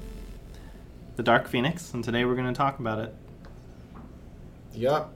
[1.17, 3.15] The Dark Phoenix, and today we're going to talk about it.
[4.75, 5.13] Yup,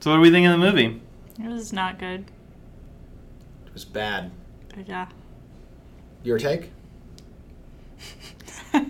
[0.00, 1.00] So, what do we think of the movie?
[1.42, 2.24] It was not good.
[3.66, 4.30] it was bad.
[4.74, 5.08] But yeah.
[6.22, 6.70] Your take?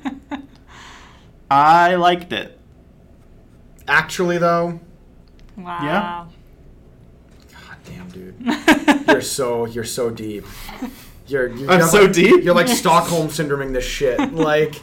[1.50, 2.59] I liked it.
[3.88, 4.80] Actually, though,
[5.56, 5.78] Wow.
[5.80, 6.28] god damn,
[8.16, 10.44] dude, you're so you're so deep.
[11.26, 12.44] You're, you're I'm so like- deep?
[12.44, 14.18] You're like Stockholm syndroming this shit.
[14.33, 14.81] Like,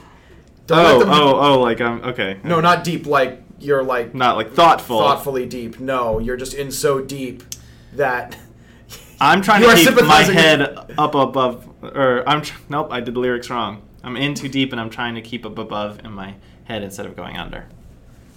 [0.69, 2.39] Oh, them, oh, oh, like um, okay.
[2.43, 3.05] no, not deep.
[3.05, 4.97] Like you're like not like thoughtful.
[4.99, 5.79] thoughtfully deep.
[5.79, 7.43] No, you're just in so deep
[7.93, 8.37] that
[9.19, 10.61] I'm trying to keep my head
[10.97, 13.81] up above, or I'm tr- nope, I did the lyrics wrong.
[14.05, 17.05] I'm in too deep, and I'm trying to keep up above in my head instead
[17.05, 17.65] of going under.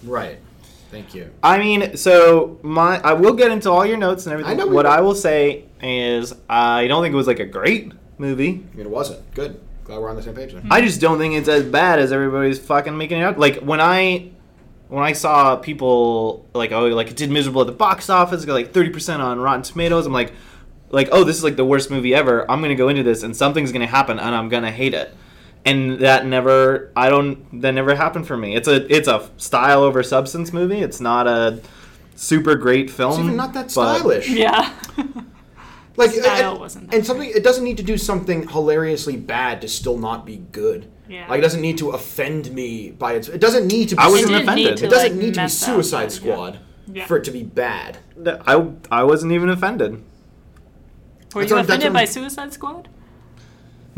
[0.03, 0.39] right.
[0.89, 1.31] Thank you.
[1.43, 4.53] I mean, so my I will get into all your notes and everything.
[4.53, 4.85] I know what.
[4.85, 8.63] I will say is I don't think it was like a great movie.
[8.73, 9.59] I mean, it wasn't good.
[9.83, 10.67] Glad we're on the same page then.
[10.69, 13.37] I just don't think it's as bad as everybody's fucking making it out.
[13.37, 14.31] Like when I
[14.89, 18.53] when I saw people like oh like it did miserable at the box office, got
[18.53, 20.05] like thirty percent on Rotten Tomatoes.
[20.05, 20.33] I'm like
[20.89, 22.49] like oh this is like the worst movie ever.
[22.49, 25.13] I'm gonna go into this and something's gonna happen and I'm gonna hate it.
[25.69, 28.55] And that never I don't that never happened for me.
[28.55, 30.79] It's a it's a style over substance movie.
[30.79, 31.61] It's not a
[32.15, 33.11] super great film.
[33.11, 34.29] It's even not that but- stylish.
[34.29, 34.73] Yeah.
[35.97, 39.61] Like Style and, wasn't that and something it doesn't need to do something hilariously bad
[39.61, 40.91] to still not be good.
[41.09, 41.27] Yeah.
[41.27, 43.29] Like it doesn't need to offend me by its.
[43.29, 43.95] It doesn't need to.
[43.95, 44.83] Be I wasn't offended.
[44.83, 46.07] It doesn't like, need to be mess up, Suicide yeah.
[46.09, 46.59] Squad
[46.93, 47.05] Yeah.
[47.07, 47.97] for it to be bad.
[48.45, 49.93] I I wasn't even offended.
[51.33, 52.89] Were That's you what- offended what- by Suicide Squad?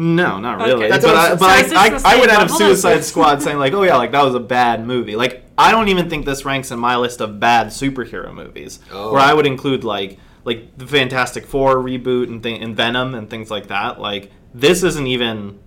[0.02, 0.86] No, not really.
[0.86, 0.88] Okay.
[0.90, 1.50] That's but I, I'm but.
[1.50, 2.58] I, So is this I, I would have level?
[2.58, 5.18] Suicide Squad saying like, oh yeah, like that was a bad movie.
[5.18, 9.12] Like I don't even think this ranks in my list of bad superhero movies, Oh.
[9.12, 13.30] where I would include like like the Fantastic Four reboot and thing and Venom and
[13.30, 14.00] things like that.
[14.00, 15.60] Like this isn't even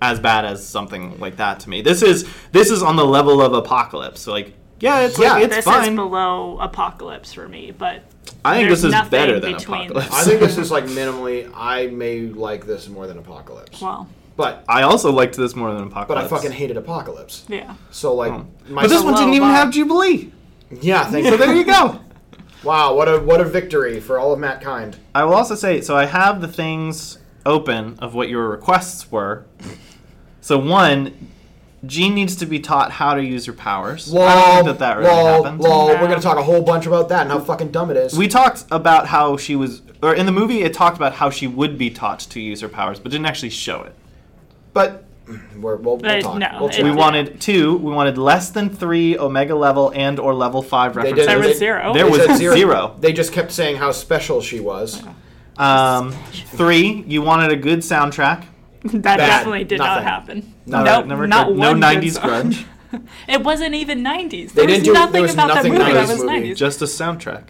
[0.00, 1.82] as bad as something like that to me.
[1.82, 4.28] This is this is on the level of Apocalypse.
[4.28, 5.32] Like yeah, it's Yeah.
[5.32, 5.88] like it's this fine.
[5.90, 8.04] is below Apocalypse for me, but
[8.46, 10.12] I think there's this is nothing better than between Apocalypse.
[10.14, 11.50] I think this is like minimally.
[11.54, 13.80] I may like this more than Apocalypse.
[13.80, 16.08] well, But I also liked this more than Apocalypse.
[16.08, 17.44] but I fucking hated Apocalypse.
[17.48, 17.74] yeah.
[17.90, 18.46] So like, oh.
[18.68, 19.56] my But this one didn't even bar.
[19.56, 20.32] have Jubilee.
[20.80, 22.00] Yeah, thank So there you go.
[22.64, 24.96] Wow, what a what a victory for all of mankind.
[25.14, 29.44] I will also say, so I have the things open of what your requests were.
[30.40, 31.30] So one,
[31.86, 34.12] Jean needs to be taught how to use her powers.
[34.12, 35.60] Lol, I don't think that that really lol, happened.
[35.60, 35.88] lol.
[35.88, 35.94] No.
[35.94, 38.16] We're gonna talk a whole bunch about that and how fucking dumb it is.
[38.16, 41.46] We talked about how she was, or in the movie, it talked about how she
[41.46, 43.94] would be taught to use her powers, but didn't actually show it.
[44.72, 45.04] but
[45.56, 46.38] we're, we'll, we'll talk.
[46.38, 46.84] no, we'll it- chat.
[46.84, 47.78] We wanted two.
[47.78, 51.26] We wanted less than three Omega level and or level five references.
[51.26, 51.92] did- There they- was zero.
[51.94, 52.96] There was said zero.
[53.00, 55.02] They just kept saying how special she was.
[55.58, 56.12] Um,
[56.52, 58.44] three, you wanted a good soundtrack.
[59.02, 59.94] That definitely did Nothing.
[59.94, 60.54] not happen.
[60.66, 62.24] No, nope, never not good- one no 90s song.
[62.24, 62.64] grunge.
[63.28, 64.30] It wasn't even 90s.
[64.30, 66.24] They There was didn't do- nothing there was about nothing that movie that 90s was
[66.24, 66.50] movie.
[66.52, 66.56] 90s.
[66.56, 67.42] Just a soundtrack.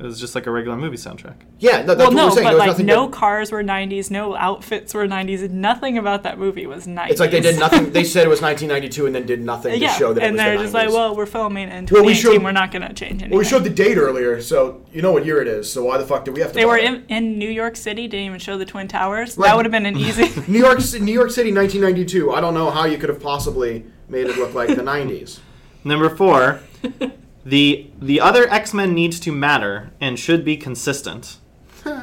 [0.00, 1.34] It was just like a regular movie soundtrack.
[1.58, 4.36] Yeah, no, that's well, what no, we're but like no but- cars were 90s, no
[4.36, 5.50] outfits were 90s.
[5.50, 7.10] Nothing about that movie was 90s.
[7.10, 7.90] It's like they did nothing.
[7.90, 10.40] They said it was 1992 and then did nothing to show that it and was
[10.40, 10.74] they're the just 90s.
[10.74, 12.14] like, well, we're filming in Well, we 2018.
[12.22, 13.30] showed- we're not going to change anything.
[13.30, 15.68] Well, we showed the date earlier, so you know what year it is.
[15.72, 16.54] So why the fuck do we have to?
[16.54, 19.36] they were in, in New York City, didn't even show the Twin Towers.
[19.36, 19.48] Right.
[19.48, 20.30] That would have been an easy.
[20.46, 22.32] New York, New York City, 1992.
[22.32, 25.40] I don't know how you could have possibly made it look like the 90s.
[25.82, 26.60] Number four,
[27.48, 31.38] the the other X Men needs to matter and should be consistent.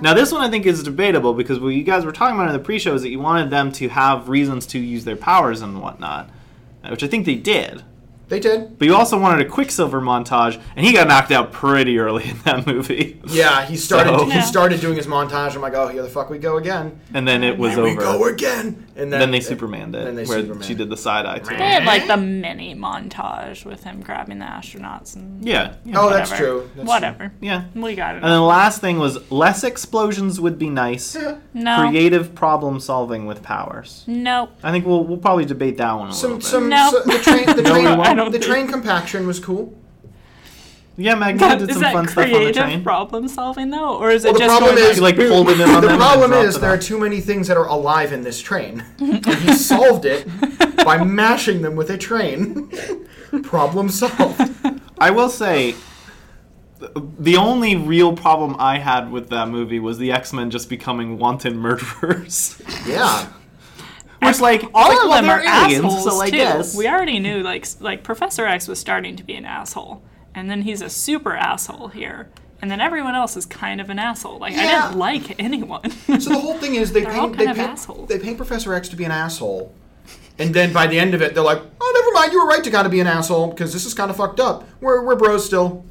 [0.01, 2.53] now this one I think is debatable because what you guys were talking about in
[2.53, 5.81] the pre-show is that you wanted them to have reasons to use their powers and
[5.81, 6.29] whatnot,
[6.89, 7.83] which I think they did.
[8.27, 8.79] They did.
[8.79, 12.37] But you also wanted a Quicksilver montage, and he got knocked out pretty early in
[12.39, 13.21] that movie.
[13.27, 14.17] Yeah, he started.
[14.19, 14.41] So- He Yeah.
[14.41, 15.55] started doing his montage.
[15.55, 16.99] I'm like, oh, here the fuck we go again.
[17.13, 18.01] And then it was Here we over.
[18.01, 18.85] go again.
[18.97, 21.39] And then, then they Supermaned it, then they where Supermaned she did the side eye
[21.39, 21.59] to they it.
[21.59, 26.31] had like the mini montage with him grabbing the astronauts and Yeah, yeah, Oh, that's
[26.31, 26.69] true.
[26.77, 27.33] That's whatever.
[27.41, 27.65] yeah.
[27.75, 28.23] We got it.
[28.23, 31.15] And then the last thing was less explosions would be nice.
[31.53, 31.87] no.
[31.89, 34.03] Creative problem solving with powers.
[34.07, 34.51] Nope.
[34.63, 36.47] I think we'll we'll probably debate that one a Some, little bit.
[36.47, 36.89] some, No.
[36.91, 38.14] so- the train, the train, won't.
[38.15, 39.73] I don't the think- train compaction was cool.
[40.97, 42.83] yeah, Magneto That, did some fun stuff on the creative train.
[42.83, 45.49] problem solving though, or is Well, it the just problem going is- He like pulled
[45.49, 45.89] it in on The them.
[45.91, 48.83] and problem is there are too many things that are alive in this train.
[48.99, 50.25] and he solved it
[50.85, 52.69] by mashing them with a train.
[53.43, 54.39] problem solved.
[54.97, 55.75] I will say,
[57.19, 61.17] the only real problem I had with that movie was the X Men just becoming
[61.17, 62.61] wanton murderers.
[62.87, 63.27] Yeah.
[64.25, 66.37] Which like all like, of well, them are aliens, assholes so I too.
[66.37, 66.75] guess.
[66.75, 70.01] We already knew like like Professor X was starting to be an asshole,
[70.33, 72.29] and then he's a super asshole here,
[72.61, 74.39] and then everyone else is kind of an asshole.
[74.39, 74.87] Like I Yeah.
[74.87, 75.89] didn't like anyone.
[76.19, 79.03] So the whole thing is they paint they paint, they paint Professor X to be
[79.03, 79.73] an asshole,
[80.39, 82.63] and then by the end of it they're like, oh never mind, you were right
[82.63, 84.67] to kind of be an asshole because this is kind of fucked up.
[84.81, 85.85] We're we're bros still.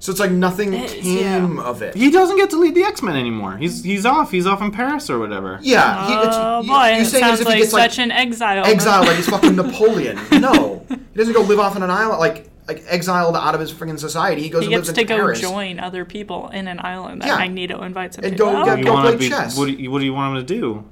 [0.00, 1.62] So it's like nothing It is, came yeah.
[1.62, 1.94] of it.
[1.94, 3.58] he doesn't get to lead the X Men anymore.
[3.58, 4.30] He's he's off.
[4.30, 5.58] He's off in Paris or whatever.
[5.60, 6.06] Yeah.
[6.08, 8.04] He, it's, oh boy, you're it saying as sounds if he like gets such like
[8.06, 8.64] an exile.
[8.64, 10.18] exiled like he's fucking Napoleon.
[10.40, 13.70] No, he doesn't go live off on an island like like exiled out of his
[13.72, 14.40] freaking society.
[14.42, 15.40] He goes He and lives to in go Paris.
[15.40, 17.36] join other people in an island that Yeah.
[17.36, 18.38] Magneto invites him And to.
[18.38, 19.28] go Oh, get- You Go play be?
[19.28, 19.58] chess.
[19.58, 20.84] What do you, what do you want him to do?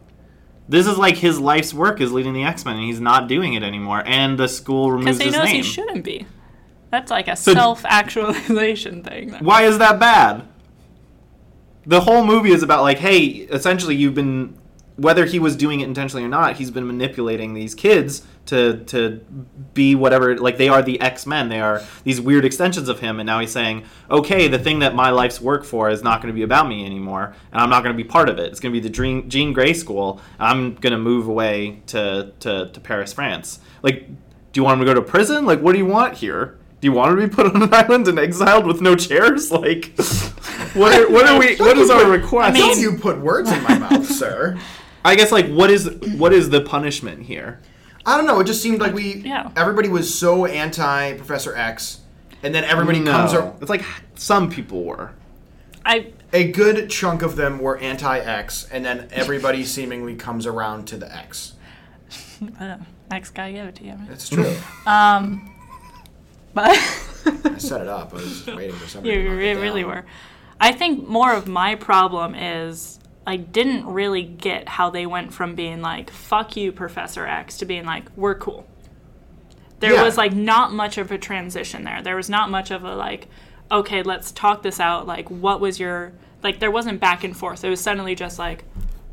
[0.69, 3.55] This is like his life's work is leading the X Men, and he's not doing
[3.55, 4.03] it anymore.
[4.05, 5.29] And the school removes his name.
[5.33, 6.27] Because he knows he shouldn't be.
[6.91, 9.35] That's like a So- self-actualization thing.
[9.41, 10.45] Why is that bad?
[11.87, 14.57] The whole movie is about like, hey, essentially you've been
[14.97, 19.21] whether he was doing it intentionally or not, he's been manipulating these kids to to
[19.73, 21.49] be whatever like they are the X-Men.
[21.49, 24.97] They are these weird extensions of him and now he's saying, "Okay, the thing that
[24.97, 27.85] my life's work for is not going to be about me anymore, and I'm not
[27.85, 28.47] going to be part of it.
[28.51, 30.21] It's going to be the Jean, Jean Grey school.
[30.41, 34.87] I'm going to move away to, to to Paris, France." Like, do you want him
[34.87, 35.47] to go to prison?
[35.47, 36.59] Like, what do you want here?
[36.81, 39.51] Do you want to be put on an island and exiled with no chairs?
[39.59, 39.95] Like,
[40.75, 41.57] what are, what are we?
[41.57, 42.55] What is our request?
[42.55, 44.59] mean- Don't you put words in my mouth, sir.
[45.05, 47.61] I guess like what is what is the punishment here?
[48.05, 48.39] I don't know.
[48.41, 49.51] It just seemed like we Yeah.
[49.57, 52.01] everybody was so anti Professor X,
[52.43, 53.13] and then everybody No.
[53.13, 53.35] comes.
[53.35, 53.85] Ar- It's like
[54.17, 55.13] some people were.
[55.87, 60.87] I a good chunk of them were anti X, and then everybody seemingly comes around
[60.89, 61.55] to the X.
[63.11, 63.93] next guy give it to you.
[63.93, 64.09] man.
[64.13, 64.55] It's true.
[64.87, 65.51] Um,
[66.55, 68.13] But I set it up.
[68.13, 69.15] I was just waiting for somebody.
[69.17, 70.05] you re- really were.
[70.61, 75.55] I think more of my problem is I didn't really get how they went from
[75.55, 78.67] being like "fuck you, Professor X" to being like "we're cool."
[79.81, 80.03] There Yeah.
[80.03, 82.03] was like not much of a transition there.
[82.03, 83.29] There was not much of a like,
[83.71, 85.07] okay, let's talk this out.
[85.07, 86.59] Like, what was your like?
[86.59, 87.63] There wasn't back and forth.
[87.63, 88.65] It was suddenly just like,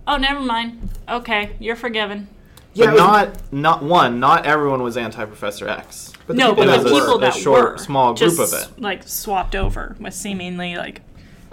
[0.07, 0.89] oh, never mind.
[1.07, 2.29] Okay, you're forgiven.
[2.75, 4.19] Yeah, but was- not not one.
[4.19, 6.11] Not everyone was anti Professor X.
[6.27, 8.39] But the no, people but that the were- people a that short, were small group
[8.39, 8.67] of it.
[8.81, 11.01] like swapped over with seemingly like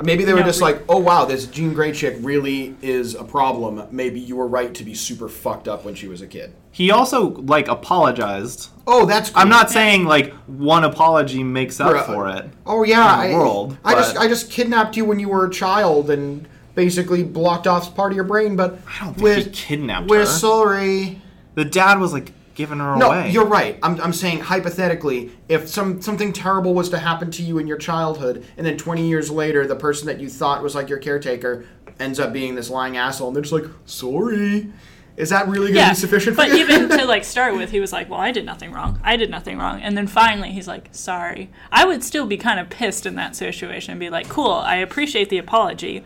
[0.03, 3.15] Maybe they were No, just we- like, oh wow, this Jean Grey chick really is
[3.15, 3.87] a problem.
[3.93, 6.55] Maybe you were right to be super fucked up when she was a kid.
[6.73, 8.71] He also like apologized.
[8.87, 9.31] Oh, that's.
[9.31, 9.43] Cool.
[9.43, 12.51] I'm not saying like one apology makes up For a- for it.
[12.67, 15.47] Oh yeah, in the I, world, I just I just kidnapped you when you were
[15.47, 18.57] a child and basically blocked off part of your brain.
[18.57, 20.27] But I don't think we're, he kidnapped we're her.
[20.27, 21.21] sorry.
[21.55, 23.31] The dad was like giving her No, away.
[23.31, 23.79] you're right.
[23.83, 27.79] I'm, I'm saying hypothetically, if some something terrible was to happen to you in your
[27.79, 31.65] childhood, and then 20 years later, the person that you thought was like your caretaker
[32.01, 34.73] ends up being this lying asshole, and they're just like, sorry.
[35.15, 36.57] Is that really going to be sufficient for but you?
[36.65, 38.99] even to like start with, he was like, "Well, I did nothing wrong.
[39.05, 42.59] I did nothing wrong." And then finally, he's like, "Sorry." I would still be kind
[42.59, 46.03] of pissed in that situation and be like, "Cool, I appreciate the apology,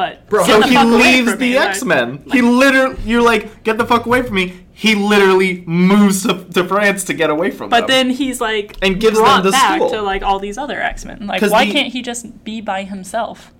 [0.00, 2.22] but Bro, so he leaves the X Men.
[2.32, 4.64] He literally, you're like, get the fuck away from me.
[4.72, 7.78] He literally moves to, to France to get away from them.
[7.80, 8.08] But them.
[8.08, 9.90] then he's like And gives them the back school.
[9.90, 11.26] to like all these other X Men.
[11.26, 13.52] Like, why can't he just be by himself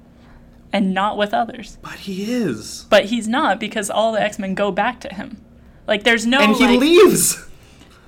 [0.73, 1.77] and not with others?
[1.83, 5.45] but he is, But he's not because all the X Men go back to him.
[5.87, 7.47] Like, there's no and he like, leaves.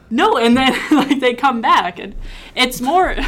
[0.08, 2.14] no, and then like they come back, and
[2.54, 3.14] it's more.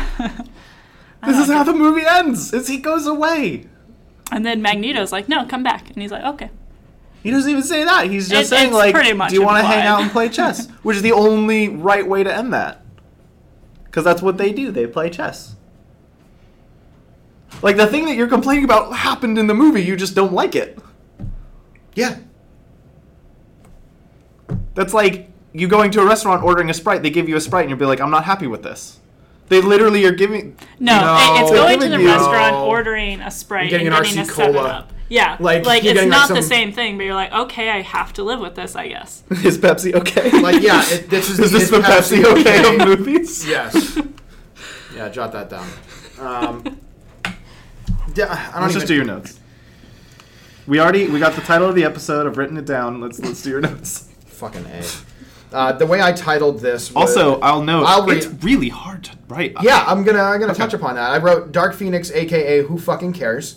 [1.27, 2.53] This is how the movie ends.
[2.53, 3.67] Is he goes away.
[4.33, 6.51] And then Magneto's like, "No, come back," and he's like, "Okay."
[7.23, 8.07] He doesn't even say that.
[8.11, 10.69] He's just It- saying like, much "Do you want to hang out and play chess?"
[10.83, 12.83] Which is the only right way to end that.
[13.85, 14.71] Because that's what they do.
[14.71, 15.55] They play chess.
[17.63, 19.83] Like the thing that you're complaining about happened in the movie.
[19.83, 20.79] You just don't like it.
[21.95, 22.17] yeah.
[24.75, 27.03] That's like you going to a restaurant ordering a sprite.
[27.03, 28.99] They give you a sprite, and you'll be like, "I'm not happy with this."
[29.49, 30.57] They literally are giving.
[30.81, 32.67] No, No, it's going to the you- restaurant, No.
[32.67, 34.69] ordering a sprite, You're getting and an getting a RC seven Cola.
[34.69, 34.93] up.
[35.11, 37.83] Yeah, Like, like, it's getting, like, not the same thing, but you're like, okay, I
[37.83, 39.23] have to live with this, I guess.
[39.45, 40.31] Is Pepsi okay?
[40.41, 43.47] Like, yeah, it, this is, is this is the Pepsi okay of movies?
[43.47, 43.99] Yes.
[44.97, 45.69] Yeah, jot that down.
[46.19, 46.81] Um,
[48.15, 49.39] yeah, I don't Let's even, just do your notes.
[50.67, 52.27] We already we got the title of the episode.
[52.27, 53.01] I've written it down.
[53.01, 54.09] Let's let's do your notes.
[54.27, 54.83] Fucking A.
[55.55, 59.05] Uh, the way I titled this was, Also, I'll note I'll read- it's really hard
[59.05, 59.55] to write.
[59.63, 61.11] Yeah, I'm gonna I'm gonna touch upon that.
[61.11, 63.57] I wrote Dark Phoenix, aka Who Fucking Cares,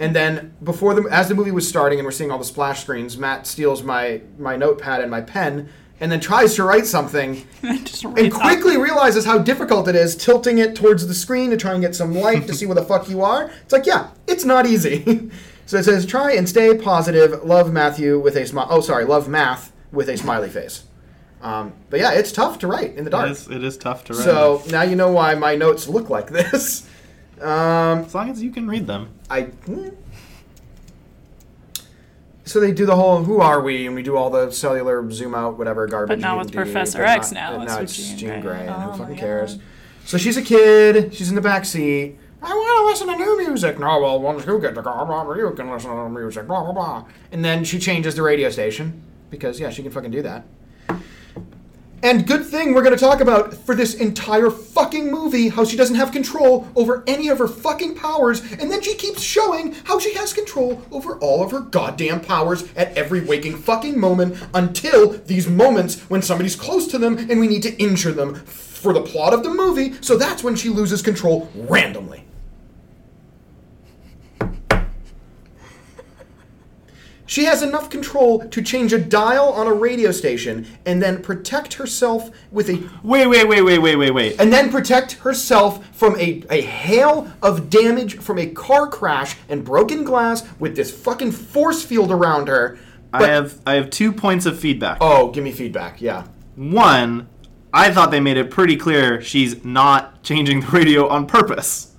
[0.00, 2.80] and then before the as the movie was starting and we're seeing all the splash
[2.82, 5.68] screens, Matt steals my my notepad and my pen,
[6.00, 7.46] and then tries to write something,
[7.84, 11.50] Just and writes out- quickly realizes how difficult it is, tilting it towards the screen
[11.50, 13.50] to try and get some light to see where the fuck you are.
[13.62, 15.30] It's like, yeah, it's not easy.
[15.66, 17.44] so it says, try and stay positive.
[17.44, 18.66] Love Matthew with a smile.
[18.70, 20.84] Oh, sorry, love math with a smiley face.
[21.44, 23.28] Um, but yeah, it's tough to write in the dark.
[23.28, 24.24] It is, it is tough to write.
[24.24, 26.88] So now you know why my notes look like this.
[27.40, 29.10] Um, as long as you can read them.
[29.28, 29.50] I.
[32.44, 35.34] So they do the whole "Who are we?" and we do all the cellular zoom
[35.34, 36.08] out, whatever garbage.
[36.08, 38.28] But now you with do, Professor X not- now, but it's now it's Jean Jean
[38.40, 38.40] Grey.
[38.40, 39.54] Grey, and Oh who fucking cares?
[39.54, 39.64] God.
[40.06, 41.14] So she's a kid.
[41.14, 42.16] She's in the back seat.
[42.42, 43.78] I want to listen to new music.
[43.78, 46.46] No, well, once you get the car, blah, blah, you can listen to new music.
[46.46, 47.04] Blah blah blah.
[47.32, 50.44] And then she changes the radio station because yeah, she can fucking do that.
[52.04, 55.74] And good thing we're going to talk about for this entire fucking movie how she
[55.74, 59.98] doesn't have control over any of her fucking powers, and then she keeps showing how
[59.98, 65.12] she has control over all of her goddamn powers at every waking fucking moment until
[65.12, 69.00] these moments when somebody's close to them and we need to injure them for the
[69.00, 72.23] plot of the movie, so that's when she loses control randomly.
[77.26, 81.74] She has enough control to change a dial on a radio station and then protect
[81.74, 84.40] herself with a Wait, wait, wait, wait, wait, wait, wait.
[84.40, 89.64] and then protect herself from a, a hail of damage from a car crash and
[89.64, 92.78] broken glass with this fucking force field around her.
[93.12, 94.98] I have I have two points of feedback.
[95.00, 96.02] Oh, give me feedback.
[96.02, 96.26] Yeah.
[96.56, 97.28] One,
[97.72, 101.93] I thought they made it pretty clear she's not changing the radio on purpose.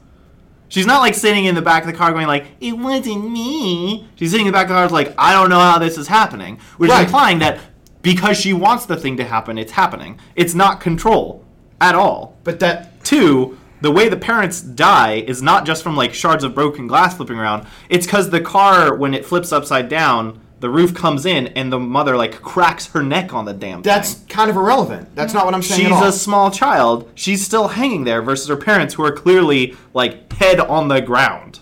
[0.67, 4.07] She's not like sitting in the back of the car going like, "It wasn't me."
[4.15, 6.07] She's sitting in the back of the car like, "I don't know how this is
[6.07, 7.01] happening," which Right.
[7.01, 7.59] is implying that
[8.01, 10.17] because she wants the thing to happen, it's happening.
[10.35, 11.43] It's not control
[11.79, 12.35] at all.
[12.43, 16.55] But that Two, the way the parents die is not just from like shards of
[16.55, 17.67] broken glass flipping around.
[17.87, 21.79] It's because the car, when it flips upside down, the roof comes in and the
[21.79, 24.27] mother like cracks her neck on the damn that's thing.
[24.27, 25.13] kind of irrelevant.
[25.15, 26.07] That's not what I'm saying She's at all.
[26.07, 27.11] a small child.
[27.15, 31.59] She's still hanging there versus her parents who are clearly like head on the ground.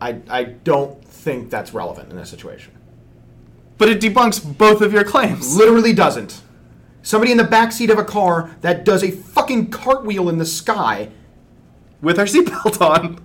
[0.00, 2.72] I, I don't think that's relevant in this situation.
[3.78, 5.56] But it debunks both of your claims.
[5.56, 6.42] Literally doesn't.
[7.02, 11.10] Somebody in the backseat of a car that does a fucking cartwheel in the sky.
[12.06, 13.18] With her seatbelt on.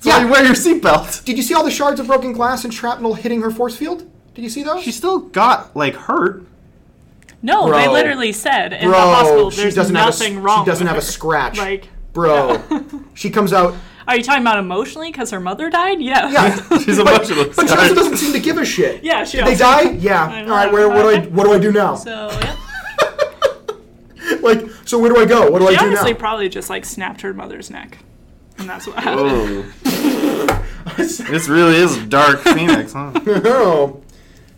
[0.00, 0.22] So Yeah.
[0.22, 1.22] you wear your seatbelt.
[1.26, 4.04] Did you see all the shards of broken glass and shrapnel hitting her force field?
[4.34, 4.82] Did you see those?
[4.82, 6.42] She still got like hurt.
[7.42, 7.76] No, Bro.
[7.78, 10.64] they literally said in Bro, the hospital she there's doesn't nothing have a, wrong.
[10.64, 11.58] She doesn't with have a scratch.
[11.58, 12.62] Like, Bro,
[13.14, 13.74] she comes out.
[14.08, 16.00] are you talking about emotionally because her mother died?
[16.00, 16.30] Yeah.
[16.30, 17.52] Yeah, She's but, emotional.
[17.54, 19.04] But she also doesn't seem to give a shit.
[19.04, 19.90] Yeah, she Did they die?
[19.90, 20.24] Yeah.
[20.26, 20.52] I All know.
[20.52, 20.72] right.
[20.72, 20.88] Where?
[20.88, 21.20] What do I?
[21.26, 21.96] What do I do now?
[21.96, 22.56] So yeah.
[24.40, 25.50] Like, so where do I go?
[25.50, 26.18] What do She I do honestly now?
[26.18, 27.98] probably just like snapped her mother's neck,
[28.62, 29.72] and that's what happened.
[29.86, 30.66] Oh.
[30.96, 33.12] this really is dark Phoenix, huh?
[33.26, 33.98] oh.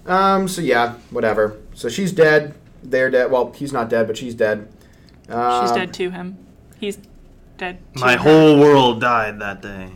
[0.06, 0.48] Um.
[0.48, 0.96] So yeah.
[1.10, 1.56] Whatever.
[1.72, 2.54] So she's dead.
[2.82, 3.30] They're dead.
[3.30, 4.68] Well, he's not dead, but she's dead.
[5.30, 6.36] Um, She's dead to him.
[6.78, 6.98] He's
[7.56, 7.78] dead.
[7.94, 8.18] To My her.
[8.18, 9.90] whole world died that day.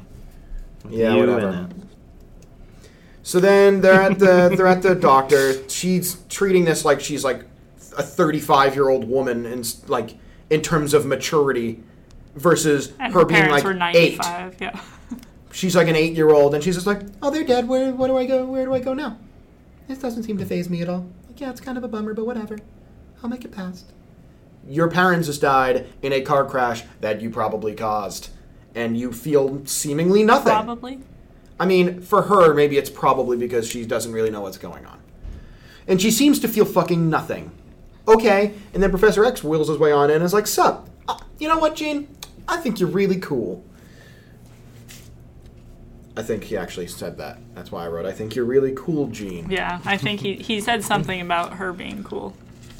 [0.83, 1.49] With Yeah, you whatever.
[1.51, 1.73] in it.
[3.23, 5.68] So then they're at the they're at the doctor.
[5.68, 7.44] She's treating this like she's like
[7.99, 10.14] a 35 year old woman and like
[10.49, 11.83] in terms of maturity
[12.34, 13.64] versus And her her being like
[13.94, 14.18] eight.
[14.18, 14.56] 95.
[14.60, 14.80] Yeah.
[15.52, 17.66] She's like an eight year old and she's just like, oh, they're dead.
[17.68, 18.44] Where what do I go?
[18.44, 19.18] Where do I go now?
[19.88, 21.08] This doesn't seem to phase me at all.
[21.26, 22.58] Like, yeah, it's kind of a bummer, but whatever.
[23.22, 23.92] I'll make it past.
[24.68, 28.28] Your parents just died in a car crash that you probably caused,
[28.74, 30.52] and you feel seemingly nothing.
[30.52, 31.00] Probably.
[31.58, 35.00] I mean, for her, maybe it's probably because she doesn't really know what's going on.
[35.86, 37.50] And she seems to feel fucking nothing.
[38.06, 41.18] Okay, and then Professor X wheels his way on in and is like, Sup, uh,
[41.38, 42.08] you know what, Jean?
[42.48, 43.64] I think you're really cool.
[46.16, 47.38] I think he actually said that.
[47.54, 49.48] That's why I wrote, I think you're really cool, Jean.
[49.48, 52.34] Yeah, I think he, he said something about her being cool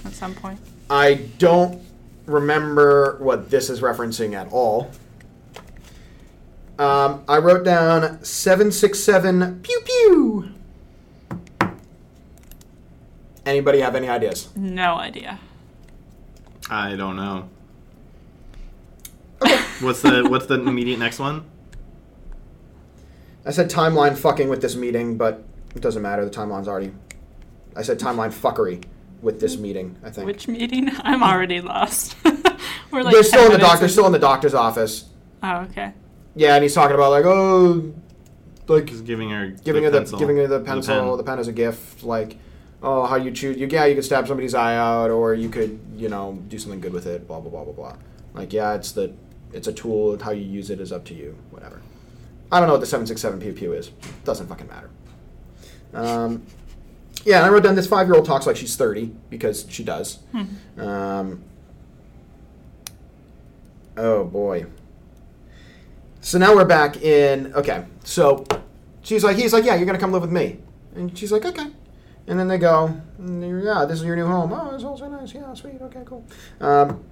[0.05, 0.59] at some point.
[0.91, 1.81] I don't
[2.27, 4.91] remember what this is referencing at all.
[6.79, 10.49] Um, I wrote down 767 pew pew.
[13.45, 14.49] Anybody have any ideas?
[14.57, 15.39] No idea.
[16.71, 17.49] I don't know.
[19.81, 21.45] What's the what's the immediate next one?
[23.45, 26.25] I said timeline fucking with this meeting, but it doesn't matter.
[26.25, 26.93] The timeline's already.
[27.77, 28.85] I said timeline fuckery
[29.23, 29.97] with this meeting.
[30.05, 30.91] I think Which meeting?
[31.03, 32.17] I'm already lost.
[32.91, 33.85] We're like they're still in the minutes doctor.
[33.85, 35.05] in- Still in the doctor's office.
[35.43, 35.93] Oh, okay.
[36.35, 37.93] Yeah, and he's talking about like, oh,
[38.67, 40.19] like He's giving her giving the her the pencil.
[40.19, 41.33] giving her the The pencil, the pen.
[41.35, 41.39] pen.
[41.41, 42.03] as a gift.
[42.03, 42.37] Like,
[42.83, 43.57] oh, how you choose?
[43.57, 46.81] You yeah, you could stab somebody's eye out, or you could you know do something
[46.81, 47.27] good with it.
[47.27, 47.97] Blah blah blah blah blah.
[48.35, 49.13] Like, yeah, it's the
[49.53, 50.19] it's a tool.
[50.23, 51.37] How you use it is up to you.
[51.51, 51.81] Whatever.
[52.51, 53.91] I don't know what the seven six seven pew pew is.
[54.25, 54.91] Doesn't fucking matter.
[55.93, 56.43] Um,
[57.25, 59.85] yeah, and I wrote down this five year old talks like she's thirty because she
[59.85, 60.21] does.
[60.79, 61.43] Um,
[63.97, 64.67] oh boy.
[66.21, 67.53] So now we're back in.
[67.55, 68.45] Okay, so
[69.03, 70.59] she's like, he's like, yeah, you're gonna come live with me,
[70.95, 71.67] and she's like, okay.
[72.27, 74.53] And then they go, yeah, this is your new home.
[74.53, 75.33] Oh, this home's so nice.
[75.33, 75.81] Yeah, sweet.
[75.81, 76.25] Okay, cool.
[76.61, 77.05] Um,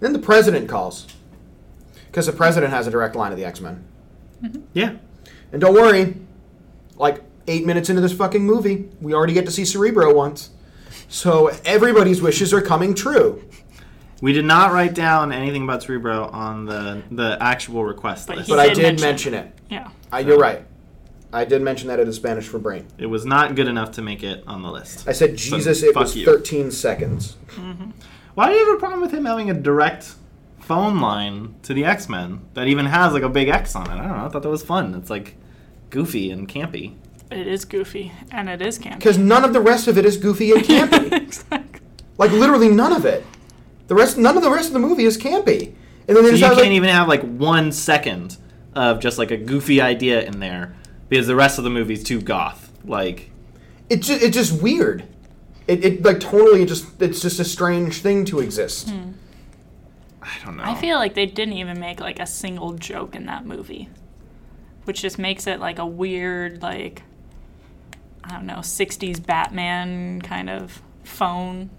[0.00, 1.06] then the president calls
[2.12, 3.82] because the president has a direct line to the X Men.
[4.74, 4.96] Yeah.
[5.50, 6.14] And don't worry,
[6.96, 10.50] like eight minutes into this fucking movie, we already get to see Cerebro once.
[11.08, 13.42] So everybody's wishes are coming true.
[14.20, 18.48] We did not write down anything about Cerebro on the the actual request But list.
[18.48, 19.58] he But I did did mention mention it.
[19.70, 19.88] Yeah.
[20.12, 20.64] Uh, you're right.
[21.32, 22.86] I did mention that it is Spanish for brain.
[22.98, 25.08] It was not good enough to make it on the list.
[25.08, 26.26] I said, So, Jesus, it was you.
[26.26, 27.36] 13 seconds.
[28.34, 30.14] Why do you have a problem with him having a direct
[30.62, 33.94] phone line to the X Men that even has like a big X on it?
[33.94, 34.24] I don't know.
[34.24, 34.94] I thought that was fun.
[34.94, 35.36] It's like
[35.90, 36.96] goofy and campy.
[37.30, 38.98] It is goofy and it is campy.
[38.98, 41.12] Because none of the rest of it is goofy and campy.
[41.12, 41.80] exactly.
[42.18, 43.24] like, literally none of it.
[43.88, 45.74] The rest, None of the rest of the movie is campy.
[46.08, 48.36] And then they So just you can't like, even have like one second
[48.74, 50.74] of just like a goofy idea in there
[51.08, 52.70] because the rest of the movie's too goth.
[52.84, 53.30] Like
[53.90, 55.04] It's just, it's just weird.
[55.68, 58.90] It, it like totally just it's just a strange thing to exist.
[58.90, 59.11] Hmm.
[60.22, 60.62] I don't know.
[60.64, 63.88] I feel like they didn't even make like a single joke in that movie,
[64.84, 67.02] which just makes it like a weird, like,
[68.22, 71.70] I don't know, 60s Batman kind of phone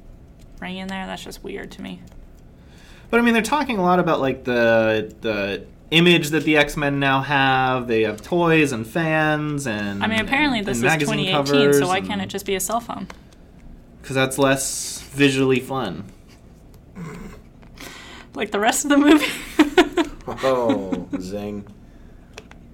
[0.60, 1.06] ring in there.
[1.06, 2.02] That's just weird to me.
[3.10, 6.76] But I mean, they're talking a lot about like the the image that the X
[6.76, 7.88] Men now have.
[7.88, 11.88] They have toys and fans, and I mean, apparently and, this and is 2018, so
[11.88, 13.08] why can't it just be a cell phone?
[14.02, 16.06] Because that's less visually fun.
[18.36, 19.26] Like the rest of the movie?
[20.26, 21.66] Oh, zing!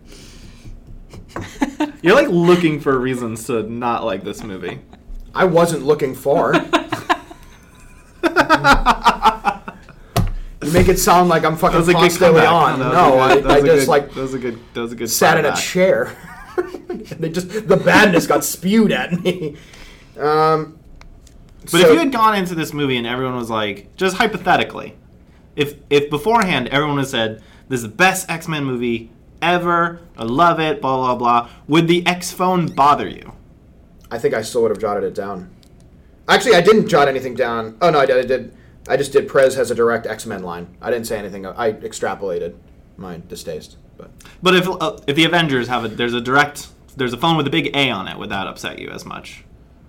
[2.03, 4.79] You're like looking for reasons to not like this movie.
[5.33, 6.53] I wasn't looking for.
[6.53, 6.61] you
[10.71, 12.51] make it sound like I'm fucking was a good constantly comeback.
[12.51, 12.79] on.
[12.79, 14.33] That was No, a I, good- that I was a just good- like that was
[14.35, 15.59] a good that was a good sat in a back.
[15.59, 16.15] chair.
[17.17, 19.55] they just the badness got spewed at me.
[20.19, 20.77] Um,
[21.63, 24.95] But so- if you had gone into this movie and everyone was like, just hypothetically,
[25.55, 30.23] if if beforehand everyone had said this is the best X Men movie ever, I
[30.23, 33.33] love it, blah blah blah, would the X phone bother you?
[34.11, 35.49] I think I still would have jotted it down.
[36.27, 37.77] Actually, I didn't jot anything down.
[37.81, 38.17] Oh no, I did.
[38.17, 38.53] I did.
[38.87, 39.27] I just did.
[39.27, 40.75] Prez has a direct X Men line.
[40.81, 41.45] I didn't say anything.
[41.45, 42.55] I extrapolated
[42.97, 43.77] my distaste.
[43.97, 47.37] But But if uh, if the Avengers have a there's a direct there's a phone
[47.37, 49.43] with a big A on it, would that upset you as much?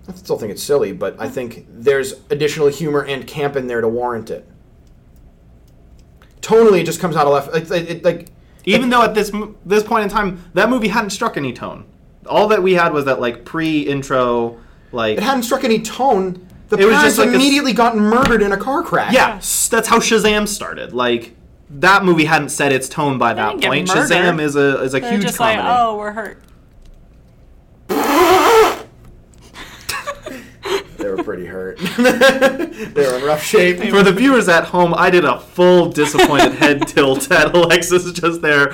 [0.09, 0.93] I still think it's silly.
[0.93, 4.47] But I think there's additional humor and camp in there to warrant it.
[6.41, 7.53] Tonally, it just comes out of left.
[7.53, 8.29] Like, it, it, like
[8.65, 9.31] Even though at this
[9.67, 11.85] this point in time that movie hadn't struck any tone.
[12.27, 14.59] All that we had was that like pre-intro
[14.93, 16.47] like it hadn't struck any tone.
[16.69, 19.13] The It was parents just like a s- immediately got murdered in a car crash.
[19.13, 20.93] Yeah, s- that's how Shazam started.
[20.93, 21.35] Like
[21.71, 23.89] that movie hadn't set its tone by that point.
[23.89, 25.59] Shazam is a is a They're huge just comedy.
[25.63, 26.43] like, oh, we're hurt.
[31.11, 31.79] They were pretty hurt.
[31.97, 33.79] they were in rough shape.
[33.91, 38.43] For the viewers at home, I did a full disappointed head tilt at Alexis just
[38.43, 38.73] there.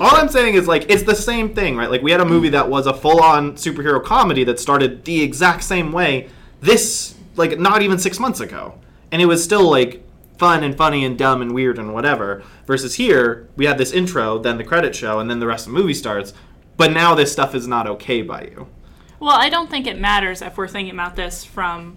[0.00, 1.90] All I'm saying is like it's the same thing, right?
[1.90, 5.62] Like we had a movie that was a full-on superhero comedy that started the exact
[5.62, 6.28] same way.
[6.60, 8.74] This like not even 6 months ago.
[9.12, 10.02] And it was still like
[10.38, 12.42] fun and funny and dumb and weird and whatever.
[12.66, 15.72] Versus here, we had this intro, then the credit show, and then the rest of
[15.72, 16.32] the movie starts.
[16.76, 18.66] But now this stuff is not okay by you.
[19.20, 21.96] Well, I don't think it matters if we're thinking about this from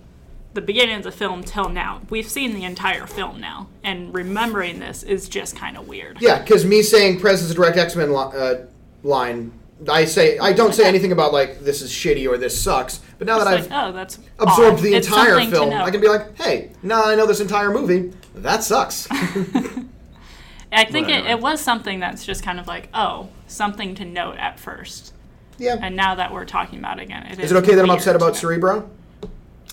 [0.53, 2.01] the beginning of the film till now.
[2.09, 6.17] We've seen the entire film now, and remembering this is just kind of weird.
[6.21, 8.55] Yeah, because me saying Prez is a direct X Men li- uh,
[9.03, 9.51] line,
[9.87, 13.01] I say I don't say anything about like this is shitty or this sucks.
[13.17, 14.83] But now It's that like, I've oh, that's absorbed odd.
[14.83, 15.73] the It's entire film.
[15.73, 18.13] I can be like, hey, now I know this entire movie.
[18.35, 19.07] That sucks.
[20.71, 24.37] I think it, it was something that's just kind of like, oh, something to note
[24.37, 25.13] at first.
[25.59, 25.77] Yeah.
[25.81, 28.15] And now that we're talking about it again, it Is it okay that I'm upset
[28.15, 28.35] about.
[28.35, 28.89] Cerebro?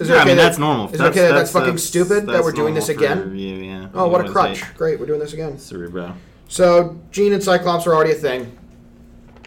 [0.01, 0.89] Is Yeah, I mean that- that's normal.
[0.93, 3.31] Is it okay that that's, fucking stupid that we're doing this again?
[3.31, 3.89] review, yeah.
[3.95, 4.63] Oh, what a crutch!
[4.63, 5.59] always Great, we're doing this again.
[5.59, 6.15] Cerebro.
[6.49, 8.57] So Jean and Cyclops are already a thing.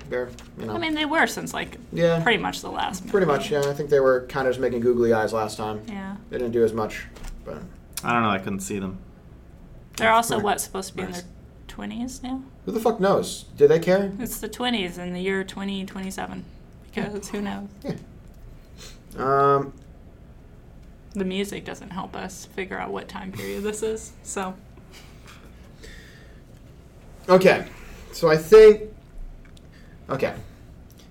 [0.09, 3.01] They're, you know, I mean, they were since like yeah, pretty much the last.
[3.01, 3.11] Movie.
[3.11, 3.51] pretty much.
[3.51, 5.81] Yeah, I think they were kind of just making googly eyes last time.
[5.87, 7.05] Yeah, They didn't do as much,
[7.45, 7.59] but
[8.03, 8.29] I don't know.
[8.29, 8.97] I couldn't see them.
[9.97, 10.43] they're also Right.
[10.45, 11.21] what supposed to be in their
[11.67, 12.41] twenties now.
[12.69, 13.45] Who the fuck knows?
[13.57, 14.11] Do they care?
[14.19, 16.45] It's the twenties in the year twenty twenty seven.
[16.93, 17.67] Because who knows?
[17.83, 17.95] Yeah.
[19.17, 19.73] Um,
[21.13, 24.11] The music doesn't help us figure out what time period this is.
[24.21, 24.53] So
[27.27, 27.65] Okay,
[28.11, 28.83] so I think.
[30.09, 30.35] Okay,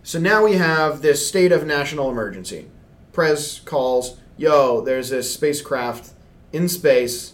[0.05, 2.67] so now we have this state of national emergency.
[3.13, 6.11] Prez calls, "Yo, there's this spacecraft
[6.53, 7.33] in space,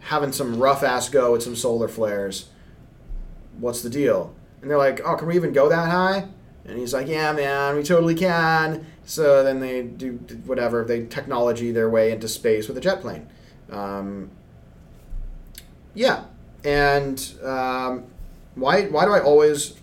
[0.00, 2.48] having some rough ass go with some solar flares.
[3.58, 6.26] What's the deal?" And they're like, "Oh, can we even go that high?"
[6.66, 10.12] And he's like, "Yeah, man, we totally can." So then they do
[10.46, 13.26] whatever they technology their way into space with a jet plane.
[13.70, 14.30] Um,
[15.94, 16.24] yeah,
[16.64, 18.04] and um,
[18.54, 19.74] why why do I always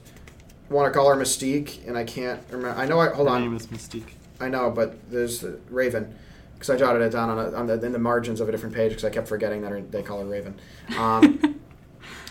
[0.70, 2.80] want to call her Mystique and I can't remember?
[2.80, 3.42] I know I hold Her on.
[3.42, 4.14] name is Mystique.
[4.40, 6.16] I know, but there's the Raven
[6.56, 8.74] because I jotted it down on, a, on the in the margins of a different
[8.76, 10.56] page because I kept forgetting that her, they call her Raven.
[10.98, 11.60] Um,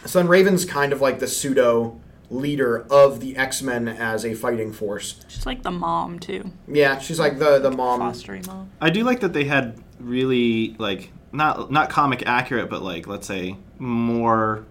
[0.06, 4.72] so Raven's kind of like the pseudo leader of the X Men as a fighting
[4.72, 5.20] force.
[5.28, 8.00] she's like the mom too, Yeah, she's like the the mom.
[8.00, 8.70] fostering mom.
[8.80, 13.26] I do like that they had really like not not comic accurate, but like let's
[13.26, 14.64] say more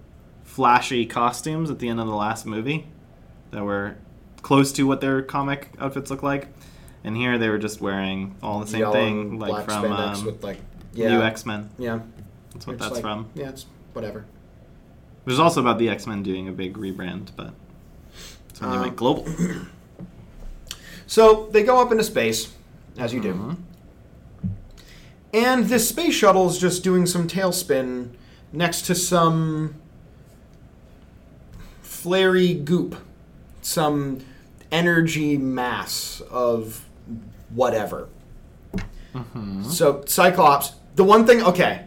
[0.44, 2.86] flashy costumes at the end of the last movie
[3.50, 3.96] that were
[4.42, 6.48] close to what their comic outfits look like.
[7.04, 10.14] And here they were just wearing all the same yellow thing, like black from spandex
[10.16, 10.58] um, with like
[10.92, 11.70] yeah New X Men.
[11.78, 12.00] yeah.
[12.52, 13.28] That's what It's that's like- from.
[13.34, 14.24] Yeah, it's whatever.
[15.24, 17.52] There's also about the X Men doing a big rebrand, but
[18.48, 19.26] it's when they Um, went global.
[21.06, 22.52] So they go up into space,
[22.96, 23.56] as you do.
[25.34, 28.10] And this space shuttle is just doing some tailspin
[28.52, 29.74] next to some
[31.82, 32.94] flary goop,
[33.60, 34.20] some
[34.70, 36.86] energy mass of
[37.48, 38.08] whatever.
[39.68, 41.86] So Cyclops, the one thing, okay,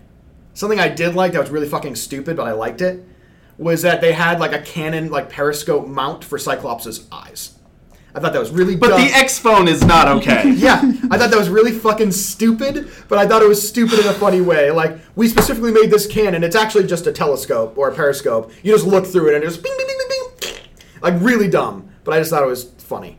[0.53, 3.05] something I did like that was really fucking stupid, but I liked it,
[3.57, 7.57] was that they had like a cannon, like periscope mount for Cyclops's eyes.
[8.15, 9.01] I thought that was really But dumb.
[9.01, 10.51] the X phone is not okay.
[10.55, 10.79] yeah,
[11.09, 14.13] I thought that was really fucking stupid, but I thought it was stupid in a
[14.13, 14.69] funny way.
[14.69, 16.43] Like, we specifically made this cannon.
[16.43, 18.51] It's actually just a telescope or a periscope.
[18.61, 20.61] You just look through it and it just bing, bing, bing, bing, bing.
[21.01, 21.89] Like, really dumb.
[22.03, 23.17] But I just thought it was funny.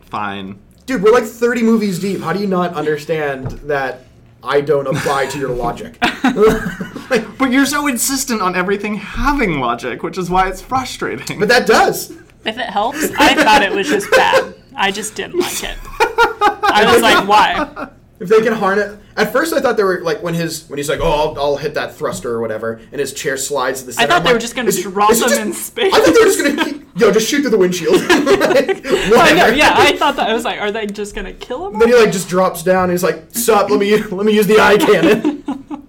[0.00, 0.58] Fine.
[0.86, 2.20] Dude, we're like 30 movies deep.
[2.20, 4.04] How do you not understand that
[4.42, 5.98] I don't apply to your logic?
[7.38, 11.38] But you're so insistent on everything having logic, which is why it's frustrating.
[11.38, 12.10] but that does.
[12.44, 14.54] If it helps, I thought it was just bad.
[14.76, 15.76] I just didn't like it.
[16.00, 17.88] I was like, why?
[18.20, 20.88] If they can harness, at first I thought they were like when his when he's
[20.88, 23.92] like, oh, I'll, I'll hit that thruster or whatever, and his chair slides to the
[23.92, 24.08] I center.
[24.08, 25.94] thought I'm they were just gonna drop is him just- in space.
[25.94, 27.94] I thought they were just gonna keep, yo, just shoot through the windshield.
[28.08, 30.28] Like, oh, I know, yeah, I thought that.
[30.28, 31.78] I was like, are they just gonna kill him?
[31.78, 32.84] Then he like just drops down.
[32.84, 33.70] and He's like, "Sup?
[33.70, 35.87] Let me let me use the eye cannon."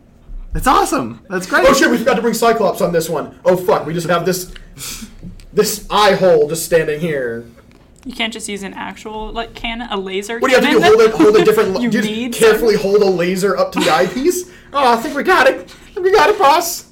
[0.56, 1.24] It's awesome.
[1.30, 1.66] That's great.
[1.68, 3.39] oh shit, we forgot to bring Cyclops on this one.
[3.45, 4.54] Oh fuck, we just have this
[5.54, 7.45] this eye hole just standing here.
[8.06, 10.39] You can't just use an actual like can a laser.
[10.39, 10.82] What do you have to do?
[10.84, 11.80] Hold it, hold a different.
[11.82, 14.50] You just need carefully hold a laser up to the eyepiece.
[14.74, 15.56] Oh, I think we got it.
[15.62, 16.86] I think we got it, boss.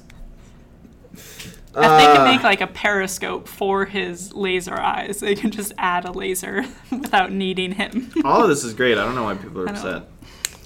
[1.12, 5.72] If they can Uh, make like a periscope for his laser eyes, they can just
[5.78, 8.12] add a laser without needing him.
[8.24, 8.98] All of this is great.
[8.98, 9.78] I don't know why people are I know.
[9.78, 10.02] upset.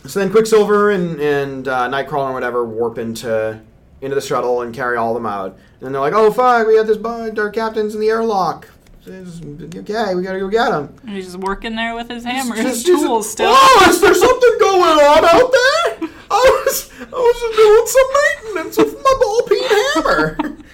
[0.06, 3.60] So then Quicksilver and and uh, Nightcrawler or whatever warp into
[4.00, 5.56] into the shuttle and carry all of them out.
[5.80, 7.38] And they're like, "Oh fuck, we got this bug.
[7.38, 8.68] Our captain's in the airlock.
[9.06, 12.68] Okay, we gotta go get him." And he's just working there with his hammer, Just-
[12.68, 13.52] his just- tools still.
[13.52, 16.08] Oh, is there something going on out there?
[16.30, 20.58] I was I was doing some maintenance with my ball peen hammer.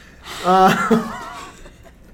[0.45, 1.25] Uh,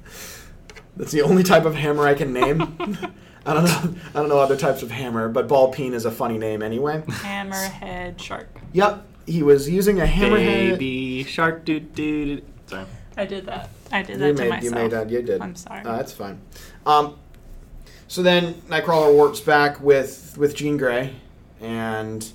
[0.96, 2.78] that's the only type of hammer I can name.
[3.46, 3.94] I don't know.
[4.14, 7.02] I don't know other types of hammer, but ball peen is a funny name anyway.
[7.06, 8.48] Hammerhead shark.
[8.72, 10.78] Yep, he was using a hammerhead.
[10.78, 12.36] Baby shark doo doo.
[12.36, 12.42] doo.
[12.66, 12.86] Sorry.
[13.16, 13.68] I did that.
[13.92, 14.64] I did You that to made, myself.
[14.64, 15.10] you made that.
[15.10, 15.40] You did.
[15.40, 15.84] I'm sorry.
[15.84, 16.40] Uh, that's fine.
[16.84, 17.16] Um,
[18.08, 21.14] so then Nightcrawler warps back with with Jean Grey,
[21.60, 22.28] and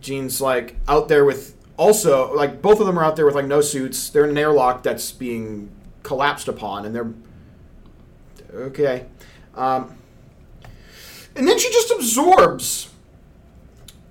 [0.00, 3.46] Jean's like out there with also like both of them are out there with like
[3.46, 4.08] no suits.
[4.10, 5.70] They're in an airlock that's being
[6.02, 7.12] collapsed upon, and they're
[8.54, 9.06] okay.
[9.56, 9.96] Um,
[11.34, 12.90] and then she just absorbs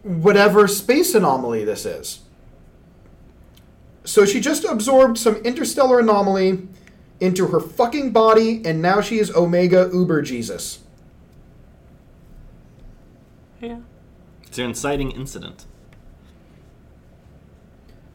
[0.04, 2.22] whatever space anomaly this is.
[4.04, 6.68] So she just absorbed some interstellar anomaly
[7.20, 10.80] into her fucking body, and now she is Omega Uber Jesus.
[13.62, 13.80] yeah.
[14.48, 15.66] It's an inciting incident.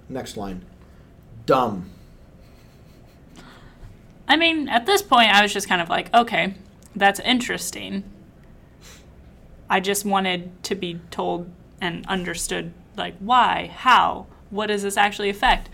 [0.09, 0.65] Next line.
[1.47, 1.89] Dumb.
[4.29, 6.55] I mean, at this point, I was just kind of like, okay,
[6.97, 8.05] that's interesting.
[9.69, 15.29] I just wanted to be told and understood, like, why, how, what does this actually
[15.29, 15.69] affect?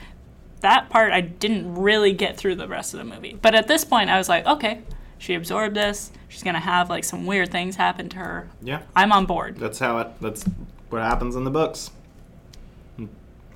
[0.61, 3.39] That part I didn't really get through the rest of the movie.
[3.41, 4.83] But at this point, I was like, okay,
[5.18, 6.11] she absorbed this.
[6.29, 8.49] She's gonna have like some weird things happen to her.
[8.61, 8.83] Yeah.
[8.95, 9.59] I'm on board.
[9.59, 10.09] That's how it.
[10.20, 10.45] That's
[10.91, 11.91] what happens in the books.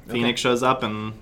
[0.09, 1.15] Phoenix shows up and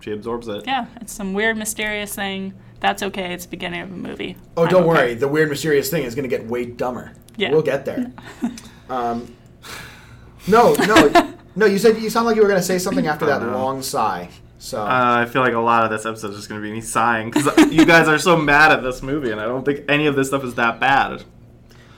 [0.00, 0.64] she absorbs it.
[0.66, 2.54] Yeah, it's some weird, mysterious thing.
[2.80, 3.32] That's okay.
[3.32, 4.36] It's the beginning of a movie.
[4.56, 4.88] Oh, I'm don't okay.
[4.88, 5.14] worry.
[5.14, 7.12] The weird, mysterious thing is going to get way dumber.
[7.36, 7.50] Yeah.
[7.50, 8.12] We'll get there.
[8.90, 9.34] um,
[10.46, 11.66] no, no, no.
[11.66, 14.28] You said you sound like you were going to say something after that long sigh.
[14.58, 14.86] So Uh,
[15.20, 17.30] I feel like a lot of this episode is just going to be me sighing
[17.30, 20.16] because you guys are so mad at this movie, and I don't think any of
[20.16, 21.24] this stuff is that bad.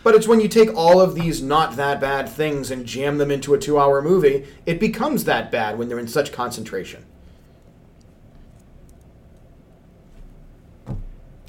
[0.04, 3.30] But it's when you take all of these not that bad things and jam them
[3.30, 7.04] into a two hour movie, it becomes that bad when they're in such concentration.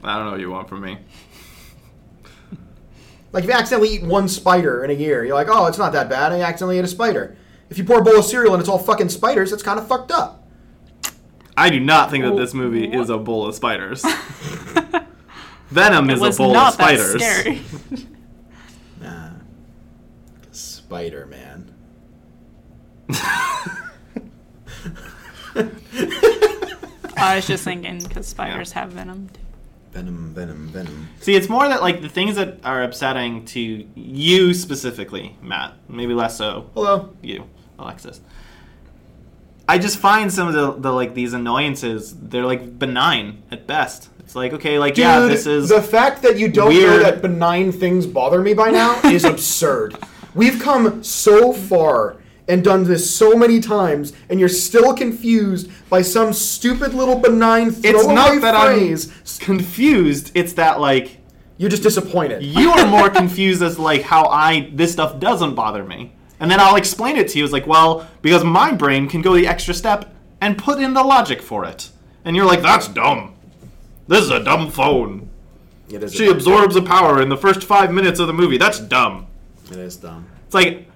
[0.03, 0.97] I don't know what you want from me.
[3.31, 5.93] Like if you accidentally eat one spider in a year, you're like, oh, it's not
[5.93, 6.31] that bad.
[6.31, 7.37] I accidentally ate a spider.
[7.69, 9.87] If you pour a bowl of cereal and it's all fucking spiders, it's kind of
[9.87, 10.47] fucked up.
[11.55, 14.03] I do not think that this movie is a bowl of spiders.
[15.69, 17.13] Venom is a was bowl not of spiders.
[17.13, 17.61] that scary.
[19.01, 19.31] Nah.
[20.51, 21.73] Spider Man.
[27.17, 29.29] I was just thinking because spiders have venom.
[29.29, 29.39] Too.
[29.99, 31.09] Venom, venom, venom.
[31.19, 33.59] See, it's more that like the things that are upsetting to
[33.95, 35.73] you specifically, Matt.
[35.89, 37.13] Maybe less so Hello.
[37.21, 38.21] you, Alexis.
[39.67, 44.09] I just find some of the, the like these annoyances they're like benign at best.
[44.19, 47.21] It's like okay, like Dude, yeah, this is the fact that you don't know that
[47.21, 49.97] benign things bother me by now is absurd.
[50.33, 56.01] We've come so far and done this so many times, and you're still confused by
[56.01, 59.07] some stupid little benign throwaway it's not that phrase.
[59.07, 60.31] I'm confused.
[60.33, 61.17] It's that like
[61.57, 62.43] You're just disappointed.
[62.43, 66.13] you are more confused as like how I this stuff doesn't bother me.
[66.41, 67.43] And then I'll explain it to you.
[67.43, 71.03] It's like, well, because my brain can go the extra step and put in the
[71.03, 71.89] logic for it.
[72.23, 73.35] And you're like, that's dumb.
[74.07, 75.29] This is a dumb phone.
[75.89, 76.13] It is.
[76.13, 78.57] She absorbs the power in the first five minutes of the movie.
[78.57, 79.27] That's dumb.
[79.69, 80.27] It is dumb.
[80.45, 80.88] It's like,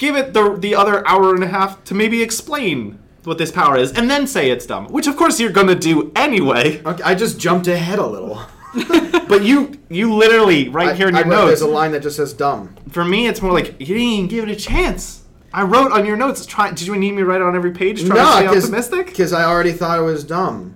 [0.00, 3.76] give it the the other hour and a half to maybe explain what this power
[3.76, 4.86] is, and then say it's dumb.
[4.88, 6.82] Which of course you're gonna do anyway.
[6.82, 8.40] Okay, I just jumped ahead a little.
[9.30, 11.46] But you you literally right here in I, your I notes.
[11.46, 12.74] There's a line that just says dumb.
[12.88, 15.22] For me, it's more like you didn't even give it a chance.
[15.52, 16.44] I wrote on your notes.
[16.46, 18.04] Try, did you need me to write it on every page?
[18.04, 19.06] Trying to stay optimistic.
[19.06, 20.74] because I already thought it was dumb.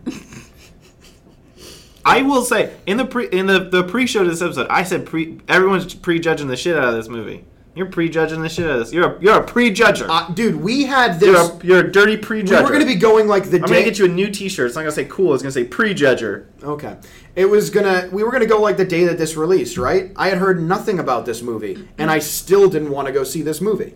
[2.05, 5.05] I will say in the pre in the, the pre-show to this episode, I said
[5.05, 7.45] pre everyone's prejudging the shit out of this movie.
[7.75, 8.93] You're prejudging the shit out of this.
[8.93, 10.07] You're a you're a prejudger.
[10.09, 11.51] Uh, dude, we had you're this.
[11.51, 12.43] a you're a dirty prejudger.
[12.43, 12.63] we prejudger.
[12.65, 13.75] were gonna be going like the day I'm day.
[13.75, 14.67] gonna get you a new T-shirt.
[14.67, 15.35] It's not gonna say cool.
[15.35, 16.47] It's gonna say prejudger.
[16.63, 16.97] Okay.
[17.35, 20.13] It was gonna we were gonna go like the day that this released, right?
[20.15, 23.43] I had heard nothing about this movie, and I still didn't want to go see
[23.43, 23.95] this movie.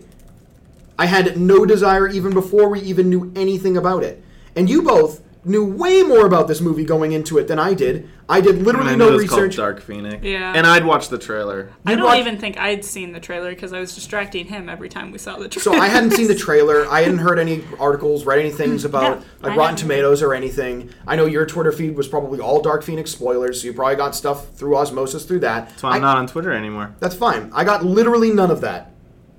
[0.97, 4.21] I had no desire even before we even knew anything about it.
[4.57, 8.09] And you both knew way more about this movie going into it than I did.
[8.27, 9.55] I did literally I no know it's called research.
[9.55, 10.23] Dark Phoenix.
[10.23, 10.51] Yeah.
[10.53, 11.71] And I'd watch the trailer.
[11.85, 14.67] I You'd don't watch- even think I'd seen the trailer because I was distracting him
[14.67, 15.77] every time we saw the trailer.
[15.77, 15.81] So.
[15.81, 16.85] I hadn't seen the trailer.
[16.89, 19.75] I hadn't heard any articles, read any things mm, about Yeah, like I Rotten haven't.
[19.77, 20.89] Tomatoes or anything.
[21.07, 24.15] I know your Twitter feed was probably all Dark Phoenix spoilers, so you probably got
[24.15, 25.69] stuff through osmosis through that.
[25.69, 26.95] That's why I'm I- not on Twitter anymore.
[26.99, 27.49] That's fine.
[27.55, 28.91] I got literally none of that,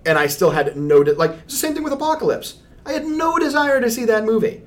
[0.07, 2.61] and I still had no de- like it's the same thing with Apocalypse.
[2.87, 4.63] I had no desire to see that movie,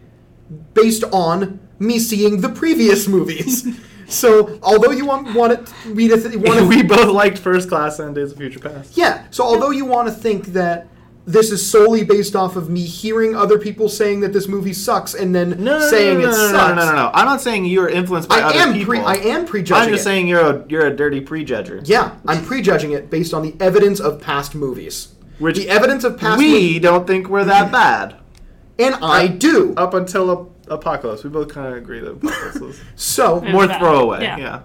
[0.74, 3.68] based on me seeing the previous movies.
[4.08, 7.70] so although you want want it me to th- want to we both liked First
[7.70, 8.98] Class and Days of Future Past.
[8.98, 9.26] yeah.
[9.32, 10.88] So although you want to think that
[11.26, 15.14] this is solely based off of me hearing other people saying that this movie sucks
[15.14, 16.76] and then No, no, saying no, no, it no, sucks.
[16.76, 17.12] no, no, no, no.
[17.14, 18.94] I'm not saying you're influenced by I other am people.
[18.96, 20.04] pre- I am prejudging I'm just it.
[20.04, 21.82] saying you're a you're a dirty prejudger.
[21.86, 25.14] Yeah, I'm prejudging it based on the evidence of past movies.
[25.40, 28.18] Which the evidence of past we movies, don't think we're that bad.
[28.80, 29.74] And I do.
[29.78, 33.52] Up until Ap- Apocalypse, we both kind of agree that Apocalypse was So Yeah.
[33.52, 33.80] more bad.
[33.80, 34.22] throwaway.
[34.24, 34.38] Yeah.
[34.38, 34.62] Yeah.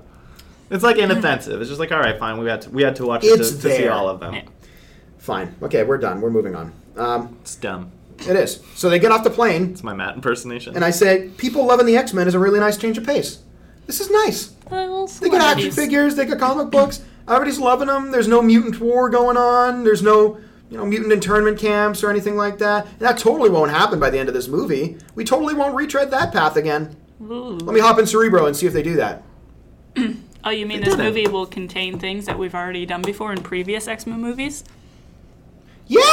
[0.71, 1.61] It's like inoffensive.
[1.61, 2.39] It's just like, all right, fine.
[2.39, 3.45] We had to, we had to watch it to, to
[3.77, 4.35] see all of them.
[4.35, 4.43] Yeah.
[5.19, 5.55] fine.
[5.63, 6.21] Okay, we're done.
[6.21, 6.73] We're moving on.
[6.97, 7.91] Um, It's dumb.
[8.21, 8.61] it is.
[8.75, 10.75] So they get off the plane, It's my Matt impersonation.
[10.77, 13.39] and I say, "People loving the X Men is a really nice change of pace.
[13.87, 14.51] This is nice.
[14.71, 16.15] Well, They get action figures.
[16.17, 17.01] They get comic books.
[17.27, 18.11] Everybody's loving them.
[18.11, 19.85] There's no mutant war going on.
[19.85, 20.39] There's no,
[20.71, 22.87] you know, mutant internment camps or anything like that.
[22.87, 24.97] And that totally won't happen by the end of this movie.
[25.15, 26.97] We totally won't retread that path again.
[27.23, 27.57] Ooh.
[27.57, 29.23] Let me hop in Cerebro and see if they do that.
[30.45, 31.07] Oh, you mean They this didn't.
[31.07, 34.63] movie will contain things that we've already done before in previous X Men movies?
[35.89, 36.01] Yeah,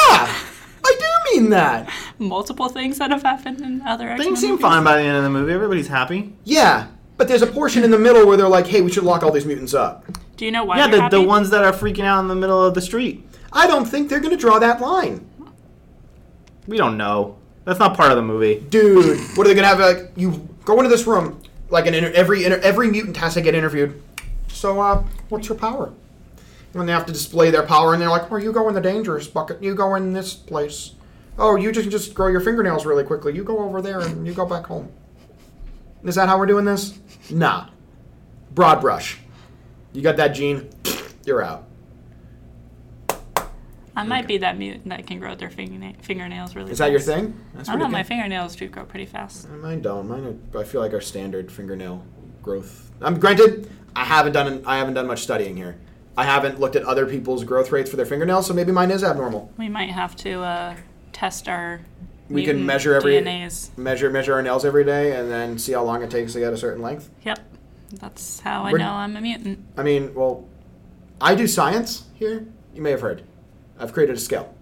[0.83, 1.89] I do mean that.
[2.17, 4.61] Multiple things that have happened in other X Men Things seem movies?
[4.63, 5.53] fine by the end of the movie.
[5.53, 6.33] Everybody's happy.
[6.43, 6.87] Yeah,
[7.17, 9.31] but there's a portion in the middle where they're like, "Hey, we should lock all
[9.31, 10.05] these mutants up."
[10.37, 11.17] Do you know why yeah, the, happy?
[11.17, 13.25] the ones that are freaking out in the middle of the street.
[13.55, 15.27] I don't think they're going to draw that line.
[16.67, 17.37] We don't know.
[17.63, 18.59] That's not part of the movie.
[18.69, 19.79] Dude, what are they gonna have?
[19.79, 23.41] Like, you go into this room, like an inter- every inter- every mutant has to
[23.41, 24.01] get interviewed.
[24.49, 25.91] So, uh, what's your power?
[26.75, 28.81] And they have to display their power, and they're like, "Oh, you go in the
[28.81, 29.63] dangerous bucket.
[29.63, 30.91] You go in this place.
[31.39, 33.33] Oh, you just just grow your fingernails really quickly.
[33.33, 34.89] You go over there, and you go back home."
[36.03, 36.99] Is that how we're doing this?
[37.31, 37.69] Nah.
[38.53, 39.17] Broad brush.
[39.91, 40.69] You got that gene?
[41.25, 41.63] You're out.
[43.95, 46.99] I might be that mutant that can grow their fingerna- fingernails really Is that your
[46.99, 47.09] fast.
[47.09, 47.39] thing?
[47.53, 49.49] That's I don't know, my fingernails do grow pretty fast.
[49.49, 50.07] Mine don't.
[50.07, 52.03] Mine, are, I feel like our standard fingernail
[52.41, 52.91] growth.
[53.01, 55.77] Um, granted, I haven't done I haven't done much studying here.
[56.17, 59.03] I haven't looked at other people's growth rates for their fingernails, so maybe mine is
[59.03, 59.51] abnormal.
[59.57, 60.75] We might have to uh,
[61.11, 61.81] test our
[62.29, 63.77] We can measure every DNAs.
[63.77, 66.53] measure measure our nails every day, and then see how long it takes to get
[66.53, 67.09] a certain length.
[67.23, 67.39] Yep.
[67.93, 69.59] That's how I We're- know I'm a mutant.
[69.77, 70.45] I mean, well,
[71.21, 72.45] I do science here.
[72.73, 73.23] You may have heard.
[73.79, 74.53] I've created a scale.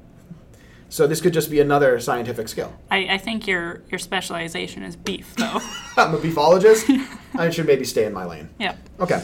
[0.90, 2.72] So this could just be another scientific scale.
[2.92, 5.60] I, I think your your specialization is beef, though.
[5.98, 6.88] I'm a beefologist.
[7.36, 8.50] I should maybe stay in my lane.
[8.60, 8.78] yep.
[9.00, 9.24] Okay.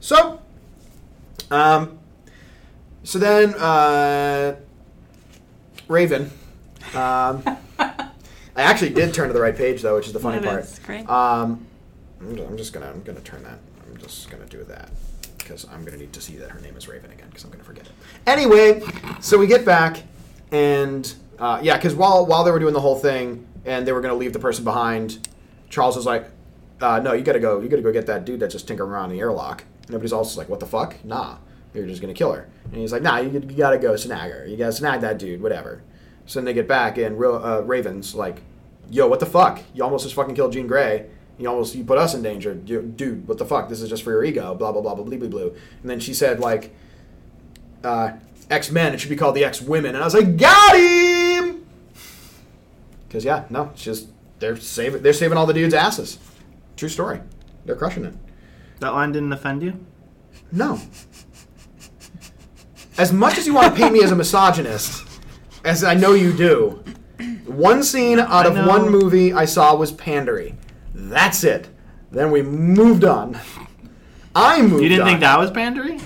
[0.00, 0.40] So,
[1.52, 1.98] um,
[3.04, 4.56] so then, uh,
[5.86, 6.30] Raven.
[6.94, 7.42] Um,
[7.78, 10.64] I actually did turn to the right page though, which is the funny That part.
[10.64, 11.08] is great.
[11.08, 11.64] Um,
[12.20, 13.58] I'm just gonna I'm gonna turn that.
[13.88, 14.90] I'm just gonna do that
[15.38, 17.64] because I'm gonna need to see that her name is Raven again because I'm gonna
[17.64, 17.92] forget it.
[18.26, 18.82] Anyway,
[19.20, 20.02] so we get back
[20.50, 24.00] and uh, yeah, because while while they were doing the whole thing and they were
[24.00, 25.28] gonna leave the person behind,
[25.70, 26.28] Charles was like,
[26.80, 27.60] uh, no, you gotta go.
[27.60, 29.62] You gotta go get that dude that's just tinkering around in the airlock.
[29.82, 31.02] And everybody's also like, what the fuck?
[31.04, 31.38] Nah,
[31.74, 32.48] you're just gonna kill her.
[32.64, 34.46] And he's like, nah, you, you gotta go snag her.
[34.46, 35.82] You gotta snag that dude, whatever.
[36.26, 38.42] So then they get back, and uh, Raven's like,
[38.90, 39.62] yo, what the fuck?
[39.72, 41.08] You almost just fucking killed Jean Grey.
[41.38, 43.28] You almost you put us in danger, dude.
[43.28, 43.68] What the fuck?
[43.68, 44.54] This is just for your ego.
[44.56, 45.40] Blah blah blah blah blah blah blah.
[45.82, 46.74] And then she said like,
[47.84, 48.12] uh,
[48.50, 48.94] X Men.
[48.94, 49.94] It should be called the X Women.
[49.94, 51.66] And I was like, got him.
[53.06, 54.08] Because yeah, no, it's just
[54.38, 56.18] they're saving they're saving all the dudes' asses.
[56.76, 57.20] True story.
[57.64, 58.14] They're crushing it.
[58.80, 59.84] That line didn't offend you?
[60.52, 60.80] No.
[62.96, 65.06] As much as you want to paint me as a misogynist,
[65.64, 66.82] as I know you do,
[67.46, 70.54] one scene out of one movie I saw was pandery.
[70.94, 71.68] That's it.
[72.10, 73.38] Then we moved on.
[74.34, 75.08] I moved You didn't on.
[75.08, 76.00] think that was pandering?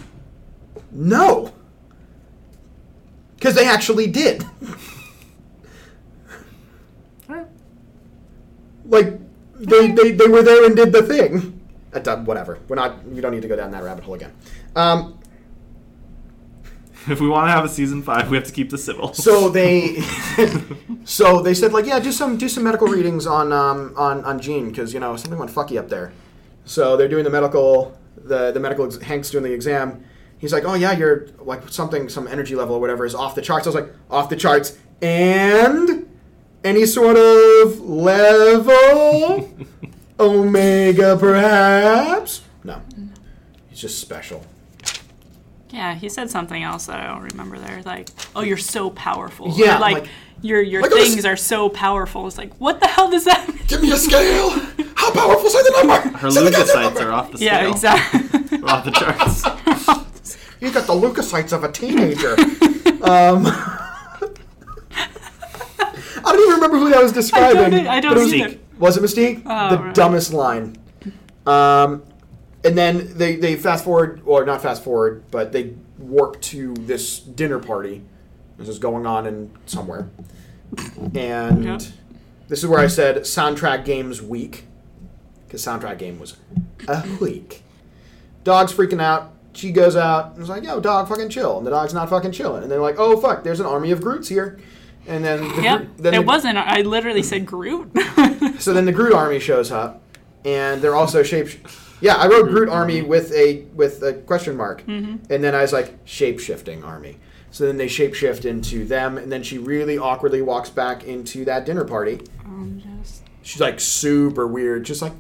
[0.91, 1.53] No.
[3.43, 4.47] Because they actually did.
[8.85, 9.19] Like,
[9.59, 11.61] they, they, they were there and did the thing.
[11.93, 12.61] Uh, whatever.
[12.69, 13.05] We're not.
[13.05, 14.33] We don't need to go down that rabbit hole again.
[14.77, 15.19] Um,
[17.09, 19.13] If we want to have a season five, we have to keep the civil.
[19.13, 20.01] so they,
[21.05, 24.39] so they said like, yeah, do some do some medical readings on um, on on
[24.41, 26.13] Jean because you know something went fucky up there.
[26.65, 30.05] So they're doing the medical the the medical ex- Hank's doing the exam.
[30.43, 33.41] He's like, oh yeah, you're like something some energy level or whatever is off the
[33.43, 33.67] charts.
[33.67, 36.07] I was like, off the charts and
[36.65, 39.51] any sort of level
[40.21, 42.81] omega perhaps no
[43.69, 44.45] he's just special
[45.71, 47.81] Yeah, he said something else that I don't remember there.
[47.83, 49.47] Like, oh, you're so powerful.
[49.53, 50.09] Or, Yeah, like, like-
[50.43, 52.27] your your Like, I was- things are so powerful.
[52.27, 53.59] It's like, what the hell does that mean?
[53.69, 54.51] give me a scale
[54.97, 57.49] how powerful say the number Her Say leukocytes are off the scale.
[57.63, 58.63] Yeah, exactly.
[58.65, 59.43] Off the charts.
[60.63, 62.35] You got the leukocytes of a teenager.
[63.03, 63.47] um,
[64.95, 67.89] I don't even remember who that was describing.
[67.89, 68.59] I don't but it was, either.
[68.79, 69.43] was it Mystique?
[69.45, 69.93] Oh, the right.
[69.95, 70.77] dumbest line.
[71.47, 72.05] Um,
[72.65, 77.19] and then they, they fast forward, or not fast forward, but they warp to this
[77.19, 78.03] dinner party.
[78.57, 80.11] This is going on in somewhere.
[81.13, 81.83] And Yep.
[82.47, 84.67] this is where I said soundtrack games week.
[85.45, 86.37] Because soundtrack game was
[86.87, 87.65] a week.
[88.45, 89.32] Dog's freaking out.
[89.55, 91.59] She goes out and is like, yo, dog, fucking chill.
[91.59, 92.63] And the dog's not fucking chilling.
[92.63, 94.59] And they're like, oh, fuck, there's an army of Groots here.
[95.07, 95.79] And then the, Yep.
[95.79, 96.59] Groot- then it the- wasn't.
[96.59, 97.91] I literally said Groot.
[98.59, 100.03] so then the Groot army shows up,
[100.45, 101.49] and they're also shape.
[102.01, 105.73] Yeah, I wrote Groot army with a with a question mark, and then I was
[105.73, 107.19] like shape shifting army.
[107.51, 111.67] So then they shapeshift into them, and then she really awkwardly walks back into that
[111.67, 112.21] dinner party.
[112.47, 115.13] Um, just- She's like super weird, just like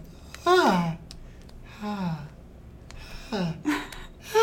[0.46, 0.96] ah,
[1.82, 2.20] ah,
[3.32, 3.84] ah, ah.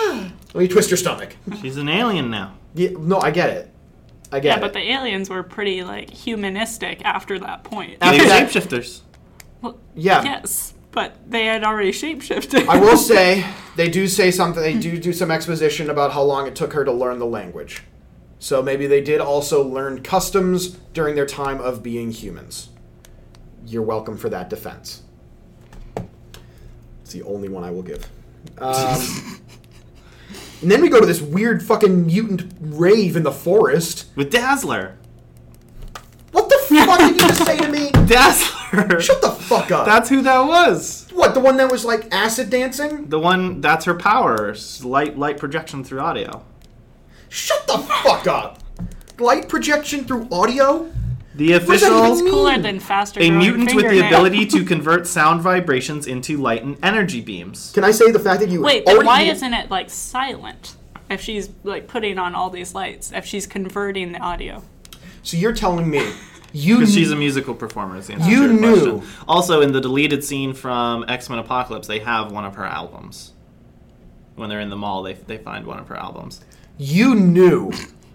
[0.54, 1.36] Let me twist your stomach.
[1.62, 2.56] She's an alien now.
[2.74, 3.74] Yeah, no, I get it.
[4.32, 4.62] I get yeah, it.
[4.62, 7.98] but the aliens were pretty like humanistic after that point.
[8.02, 9.02] After They're that- shapeshifters.
[9.62, 12.68] Well, yeah, yes, but they had already shapeshifted.
[12.68, 13.46] I will say
[13.76, 14.64] they do say something.
[14.64, 17.84] They do do some exposition about how long it took her to learn the language.
[18.40, 22.70] So maybe they did also learn customs during their time of being humans.
[23.66, 25.02] You're welcome for that defense.
[27.04, 28.08] It's the only one I will give.
[28.60, 29.42] Um,
[30.62, 34.08] and then we go to this weird fucking mutant rave in the forest.
[34.16, 34.98] With Dazzler.
[36.32, 37.92] What the fuck did you just say to me?
[38.08, 39.00] Dazzler!
[39.00, 39.86] Shut the fuck up.
[39.86, 41.08] That's who that was.
[41.14, 43.10] what the one that was like acid dancing?
[43.10, 44.56] The one that's her power.
[44.84, 46.44] Light light projection through audio.
[47.30, 48.60] Shut the fuck up.
[49.20, 50.92] Light projection through audio?
[51.36, 52.34] The does that official even mean?
[52.34, 53.20] Cooler than faster.
[53.20, 54.08] a growing mutant with the fingernail.
[54.08, 57.72] ability to convert sound vibrations into light and energy beams.
[57.74, 59.90] Can I say the fact that you Wait, but already why knew- isn't it like
[59.90, 60.76] silent?
[61.10, 64.64] If she's like putting on all these lights, if she's converting the audio.
[65.24, 66.12] So you're telling me
[66.54, 67.98] you Because she's a musical performer.
[67.98, 68.92] Is the answer You to your knew.
[69.00, 69.12] question.
[69.28, 73.34] Also, in the deleted scene from X Men Apocalypse, they have one of her albums.
[74.36, 76.42] When they're in the mall, they, they find one of her albums.
[76.78, 77.72] you knew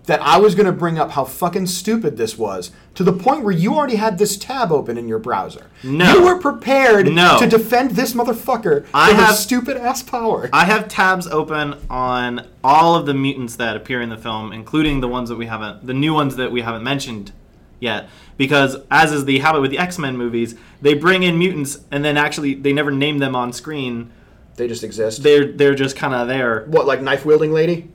[0.07, 3.43] that I was going to bring up how fucking stupid this was to the point
[3.43, 5.67] where you already had this tab open in your browser.
[5.83, 6.13] No.
[6.15, 7.39] You were prepared No.
[7.39, 10.51] to defend this motherfucker I for have- stupid ass power.
[10.53, 15.01] I have tabs open on all of the mutants that appear in the film, including
[15.01, 17.33] the ones that we haven't, the new ones that we haven't mentioned
[17.81, 18.09] yet.
[18.37, 22.05] Because as is the habit with the X Men movies, they bring in mutants and
[22.05, 24.11] then actually they never name them on screen.
[24.57, 25.23] they just exist.
[25.23, 26.65] They're they're just kind of there.
[26.67, 27.89] what, like knife wielding lady?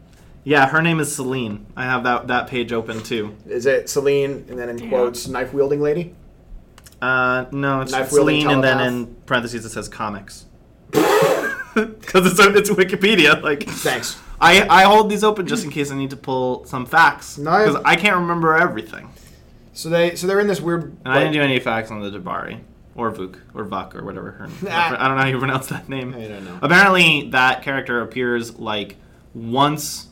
[0.50, 1.68] Yeah, her name is Selene.
[1.78, 3.36] I have that that page open too.
[3.48, 4.90] Is it Selene and then in Yeah.
[4.90, 6.16] quotes knife wielding lady?
[7.02, 8.94] Uh, no, it's Knife-wielding Selene, and then telepath.
[9.10, 10.46] in parentheses it says comics.
[11.76, 13.42] Because it's it's Wikipedia.
[13.42, 14.18] Like, Thanks.
[14.42, 17.38] I I hold these open just in case I need to pull some facts.
[17.38, 19.10] No, Because I can't remember everything,
[19.74, 22.10] So they so they're in this weird and I didn't do any facts on the
[22.10, 22.60] D'Bari.
[22.96, 24.48] or Vuk or Vuk or whatever her.
[24.68, 24.98] Ah.
[25.00, 26.14] I don't know how you pronounce that name.
[26.14, 26.58] I don't know.
[26.62, 28.98] Apparently, that character appears like
[29.34, 30.09] once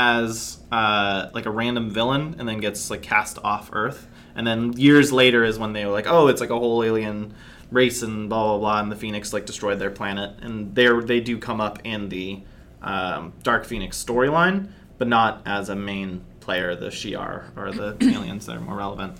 [0.00, 4.72] as uh, like a random villain, and then gets like cast off Earth, and then
[4.72, 7.34] years later is when they were like, oh, it's like a whole alien
[7.70, 11.20] race and blah blah blah, and the Phoenix like destroyed their planet, and they they
[11.20, 12.40] do come up in the
[12.80, 18.46] um, Dark Phoenix storyline, but not as a main player, the Shi'ar or the aliens
[18.46, 19.18] that are more relevant.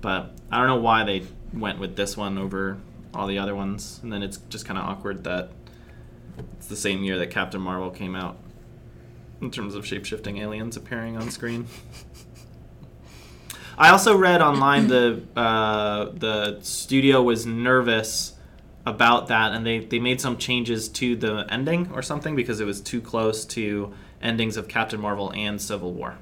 [0.00, 2.78] But I don't know why they went with this one over
[3.14, 5.50] all the other ones, and then it's just kind of awkward that
[6.56, 8.38] it's the same year that Captain Marvel came out
[9.42, 11.66] in terms of shape-shifting aliens appearing on screen.
[13.76, 18.34] I also read online the uh, the studio was nervous
[18.86, 22.64] about that, and they, they made some changes to the ending or something because it
[22.64, 26.18] was too close to endings of Captain Marvel and Civil War.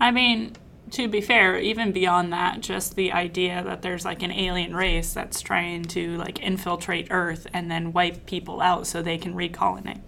[0.00, 0.54] I mean,
[0.92, 5.12] to be fair, even beyond that, just the idea that there's like an alien race
[5.12, 10.00] that's trying to like infiltrate Earth and then wipe people out so they can recolonate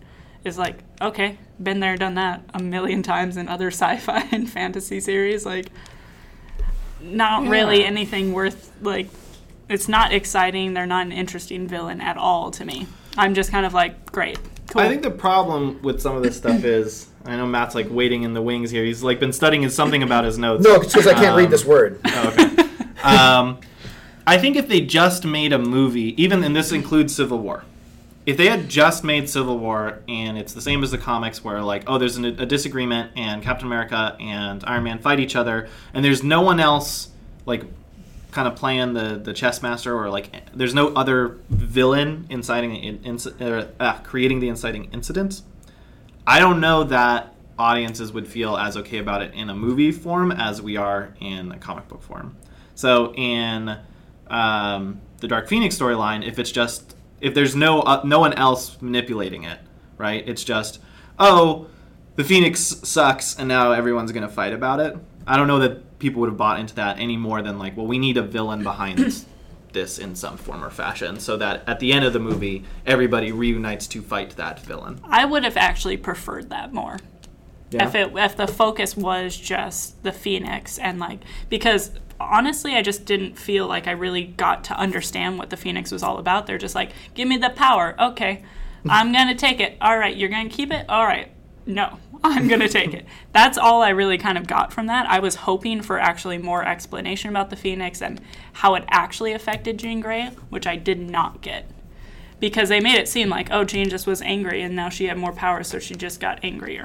[0.45, 4.49] is like, okay, been there, done that a million times in other sci fi and
[4.49, 5.45] fantasy series.
[5.45, 5.66] Like,
[7.01, 9.09] not really anything worth, like,
[9.68, 10.74] it's not exciting.
[10.74, 12.86] They're not an interesting villain at all to me.
[13.16, 14.38] I'm just kind of like, great,
[14.70, 14.82] cool.
[14.82, 18.22] I think the problem with some of this stuff is I know Matt's like waiting
[18.22, 18.84] in the wings here.
[18.84, 20.64] He's like been studying something about his notes.
[20.64, 22.01] No, it's because I can't read Um, this word.
[22.05, 22.62] Oh, okay.
[23.03, 23.61] um,
[24.26, 27.64] I think if they just made a movie, even and this includes Civil War,
[28.31, 31.61] if they had just made Civil War and it's the same as the comics, where
[31.62, 35.68] like oh there's an, a disagreement and Captain America and Iron Man fight each other,
[35.93, 37.09] and there's no one else
[37.45, 37.64] like
[38.31, 42.99] kind of playing the the chess master or like there's no other villain inciting in,
[43.01, 45.43] inci- uh, creating the inciting incident.
[46.26, 50.31] I don't know that audiences would feel as okay about it in a movie form
[50.31, 52.37] as we are in a comic book form.
[52.76, 53.76] So in
[54.28, 58.81] um, the Dark Phoenix storyline, if it's just if there's no uh, no one else
[58.81, 59.59] manipulating it,
[59.99, 60.27] right?
[60.27, 60.81] It's just
[61.18, 61.66] oh,
[62.16, 64.97] the Phoenix sucks, and now everyone's gonna fight about it.
[65.27, 67.87] I don't know that people would have bought into that any more than like, well,
[67.87, 68.99] we need a villain behind
[69.73, 73.31] this in some form or fashion, so that at the end of the movie, everybody
[73.33, 75.01] reunites to fight that villain.
[75.05, 76.99] I would have actually preferred that more.
[77.73, 83.05] If it if the focus was just the Phoenix and like because honestly I just
[83.05, 86.47] didn't feel like I really got to understand what the Phoenix was all about.
[86.47, 87.95] They're just like, give me the power.
[87.99, 88.45] Okay.
[88.89, 89.77] I'm gonna take it.
[89.81, 90.87] All right, you're gonna keep it?
[90.89, 91.31] All right.
[91.66, 91.99] No.
[92.25, 93.07] I'm gonna take it.
[93.33, 95.09] That's all I really kind of got from that.
[95.09, 98.21] I was hoping for actually more explanation about the Phoenix and
[98.55, 101.71] how it actually affected Jean Grey, which I did not get.
[102.39, 105.18] Because they made it seem like, oh, Jean just was angry and now she had
[105.18, 106.85] more power, so she just got angrier.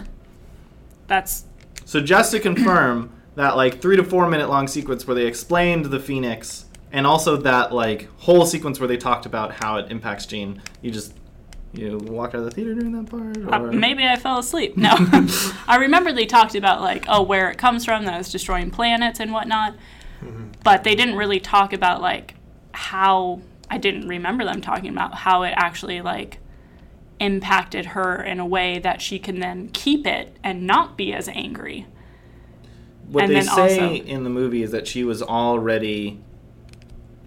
[1.08, 1.46] That's
[1.86, 5.86] So just to confirm that like three to four minute long sequence where they explained
[5.86, 10.26] the Phoenix, and also that like whole sequence where they talked about how it impacts
[10.26, 11.14] Jean, you just
[11.74, 13.72] you walk out of the theater during that part, uh, or?
[13.72, 14.78] maybe I fell asleep.
[14.86, 14.96] No,
[15.68, 19.20] I remember they talked about like oh where it comes from that it's destroying planets
[19.20, 19.76] and whatnot,
[20.64, 22.36] but they didn't really talk about like
[22.74, 26.40] how I didn't remember them talking about how it actually like
[27.20, 31.28] impacted her in a way that she can then keep it and not be as
[31.30, 31.88] angry.
[33.10, 36.22] What and they say also- in the movie is that she was already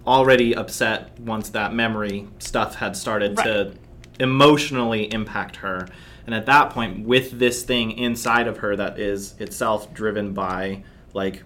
[0.07, 3.71] already upset once that memory stuff had started to
[4.19, 5.87] emotionally impact her.
[6.25, 10.83] And at that point with this thing inside of her that is itself driven by
[11.13, 11.43] like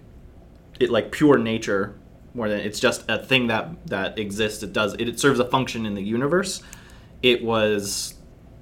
[0.80, 1.96] it like pure nature
[2.34, 4.64] more than it's just a thing that that exists.
[4.64, 6.64] It does it, it serves a function in the universe.
[7.22, 8.16] It was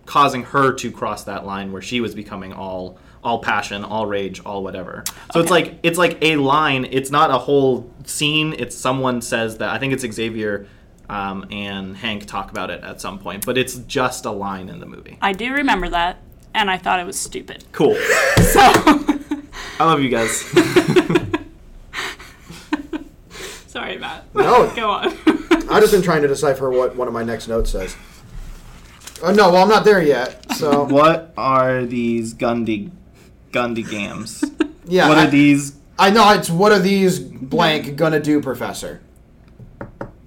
[0.06, 4.42] causing her to cross that line where she was becoming all all passion all rage
[4.46, 5.04] all whatever
[5.34, 9.58] so it's like it's like a line it's not a whole scene it's someone says
[9.60, 10.68] that i think it's xavier
[11.10, 14.80] um, and hank talk about it at some point but it's just a line in
[14.80, 16.18] the movie I do remember that,
[16.54, 17.66] and I thought it was stupid.
[17.74, 17.96] cool
[18.38, 18.60] So.
[18.62, 20.32] i love you guys
[23.68, 24.26] Sorry, Matt.
[24.36, 24.70] No.
[24.76, 25.08] Go on.
[25.70, 27.96] I've just been trying to decipher what one of my next notes says.
[29.24, 30.46] Uh, no, well, I'm not there yet.
[30.56, 32.92] So what are these gundy
[33.52, 34.44] gundy gams
[34.86, 39.02] yeah, what I, are these I know it's what are these blank gonna do, Professor?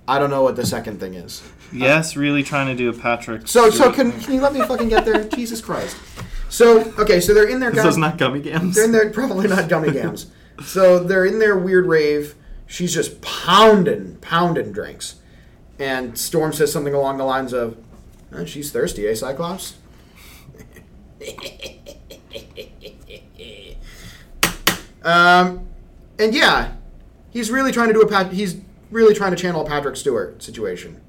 [0.06, 1.42] I don't know what the second thing is.
[1.72, 3.94] yes really trying to do a patrick So, so Stewart.
[3.94, 5.24] can, can you let me fucking get there?
[5.28, 5.96] Jesus Christ.
[6.50, 9.10] So, okay, so they're in their This gun- is not gummy gams They're in their
[9.10, 10.26] probably not gummy gams.
[10.64, 12.36] So they're in their weird rave.
[12.66, 15.16] She's just pounding, pounding drinks,
[15.80, 17.76] and Storm says something along the lines of,
[18.32, 19.74] "Uh, "She's thirsty, eh, Cyclops?"
[25.04, 25.66] um,
[26.18, 26.72] and yeah,
[27.30, 28.32] he's really trying to do a pat.
[28.32, 31.00] He's really trying to channel a Patrick Stewart situation.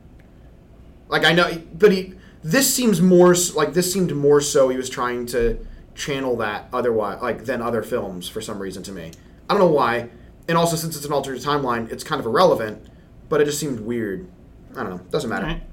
[1.07, 4.89] Like I know, but he this seems more like this seemed more so he was
[4.89, 5.57] trying to
[5.95, 9.11] channel that otherwise like than other films for some reason to me.
[9.49, 10.09] I don't know why.
[10.47, 12.85] And also since it's an alternate timeline, it's kind of irrelevant,
[13.29, 14.27] but it just seemed weird.
[14.75, 15.01] I don't know.
[15.09, 15.45] Doesn't matter.
[15.45, 15.63] Right.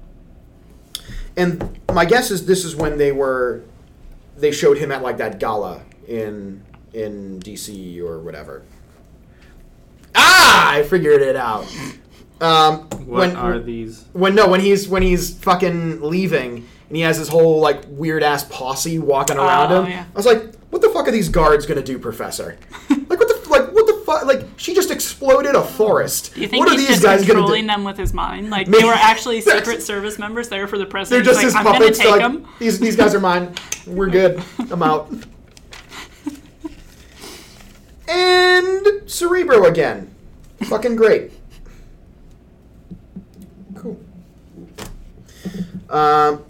[1.35, 3.63] And my guess is this is when they were
[4.37, 6.63] they showed him at like that gala in
[6.93, 8.63] in DC or whatever.
[10.15, 11.65] Ah, I figured it out.
[12.41, 14.05] Um, What when are these?
[14.13, 18.21] when no when he's when he's fucking leaving and he has his whole like weird
[18.21, 19.91] ass posse walking around Oh, him.
[19.91, 20.05] yeah.
[20.13, 22.57] I was like, what the fuck are these guards gonna do, Professor?
[22.89, 24.25] like what the like what the fuck?
[24.25, 26.35] Like she just exploded a forest.
[26.35, 28.49] Do you think what are he's these just guys controlling them with his mind?
[28.49, 31.23] Like Maybe- they were actually Secret Service members there for the president.
[31.25, 31.97] They're just He's his like, I'm gonna puppets.
[31.99, 32.43] take They're them.
[32.43, 33.55] like, these these guys are mine.
[33.87, 34.43] We're good.
[34.71, 35.11] I'm out.
[38.13, 40.13] And Cerebro again.
[40.65, 41.31] Fucking great.
[43.75, 43.99] Cool.
[45.89, 46.45] Um.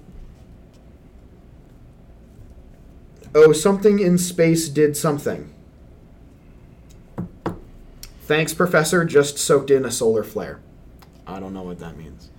[3.35, 5.51] Oh, something in space did something.
[8.23, 9.03] Thanks, Professor.
[9.05, 10.59] Just soaked in a solar flare.
[11.25, 12.29] I don't know what that means.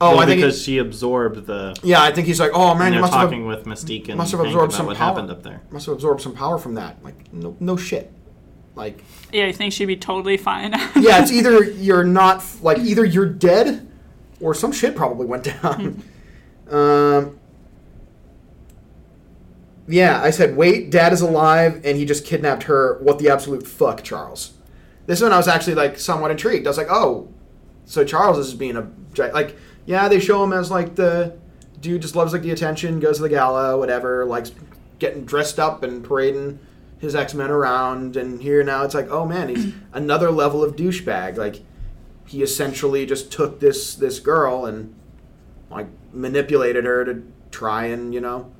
[0.00, 0.40] Oh, Well, I think.
[0.40, 1.76] because He, she absorbed the.
[1.82, 4.40] yeah, I think he's like, oh man, you have talking with Mystique and must have
[4.40, 5.08] absorbed about some what power.
[5.14, 5.60] happened up there.
[5.70, 7.02] Must have absorbed some power from that.
[7.04, 8.10] Like, no, no shit.
[8.74, 9.02] Like,
[9.32, 10.72] Yeah, you think she'd be totally fine?
[10.96, 13.88] yeah, it's either you're not like either you're dead,
[14.40, 16.02] or some shit probably went down.
[16.70, 17.38] um,
[19.88, 22.98] yeah, I said, wait, Dad is alive, and he just kidnapped her.
[23.00, 24.52] What the absolute fuck, Charles?
[25.06, 26.66] This one I was actually like somewhat intrigued.
[26.66, 27.28] I was like, oh,
[27.84, 29.56] so Charles is being a like,
[29.86, 31.36] yeah, they show him as like the
[31.80, 34.52] dude just loves like the attention, goes to the gala, whatever, likes
[35.00, 36.60] getting dressed up and parading
[37.00, 40.76] his X Men around, and here now it's like, oh man, he's another level of
[40.76, 41.36] douchebag.
[41.36, 41.62] Like
[42.26, 44.94] he essentially just took this this girl and
[45.70, 48.52] like manipulated her to try and you know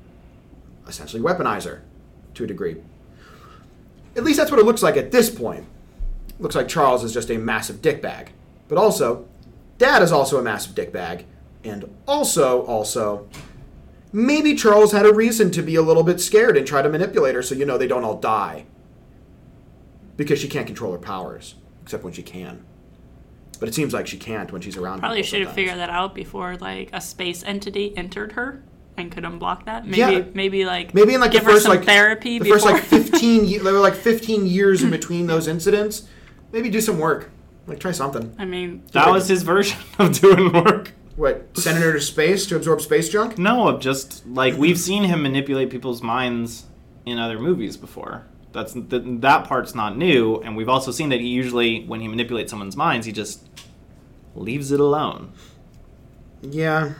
[0.87, 1.83] essentially weaponize her
[2.33, 2.77] to a degree.
[4.15, 5.65] At least that's what it looks like at this point.
[6.39, 8.29] Looks like Charles is just a massive dickbag.
[8.67, 9.27] But also,
[9.77, 11.25] Dad is also a massive dickbag.
[11.63, 13.27] And also, also,
[14.11, 17.35] maybe Charles had a reason to be a little bit scared and try to manipulate
[17.35, 18.65] her so you know they don't all die.
[20.17, 22.63] Because she can't control her powers, except when she can.
[23.59, 24.99] But it seems like she can't when she's around.
[24.99, 28.63] Probably should have figured that out before like a space entity entered her
[28.97, 29.85] and could unblock that.
[29.85, 30.23] Maybe Yeah.
[30.33, 32.59] maybe like Maybe in like give the first like therapy the before.
[32.59, 33.45] first like fifteen.
[33.45, 36.07] ye- there were like fifteen years in between those incidents.
[36.51, 37.29] Maybe do some work.
[37.67, 38.35] Like try something.
[38.37, 40.91] I mean, That was his version of doing work.
[41.15, 43.37] What send her to space to absorb space junk?
[43.37, 46.65] No, of just like we've seen him manipulate people's minds
[47.05, 48.25] in other movies before.
[48.53, 52.07] That's th- that part's not new, and we've also seen that he usually, when he
[52.07, 53.47] manipulates someone's minds, he just
[54.35, 55.31] leaves it alone.
[56.41, 56.93] Yeah.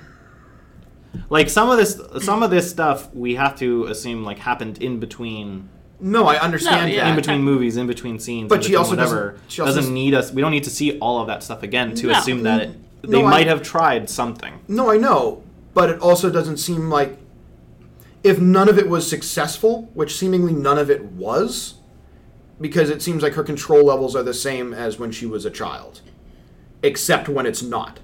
[1.29, 4.99] Like some of this, some of this stuff we have to assume like happened in
[4.99, 5.67] between,
[5.99, 7.09] No, I understand No, yeah.
[7.09, 8.47] in between movies, in between scenes.
[8.49, 10.31] But in she between also doesn't- whatever she also doesn't doesn't- need us.
[10.31, 12.13] We don't need to see all of that stuff again to No.
[12.17, 12.69] assume that it,
[13.01, 14.59] they No, I- might have tried something.
[14.67, 15.43] No, I know,
[15.73, 17.17] but it also doesn't seem like
[18.23, 21.75] if none of it was successful, which seemingly none of it was,
[22.59, 25.49] because it seems like her control levels are the same as when she was a
[25.49, 26.01] child,
[26.83, 27.99] except when it's not.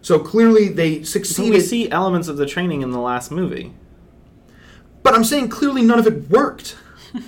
[0.00, 1.54] So clearly they So succeeded.
[1.54, 3.72] we see elements of the training in the last movie.
[5.02, 6.76] But I'm saying clearly none of it worked.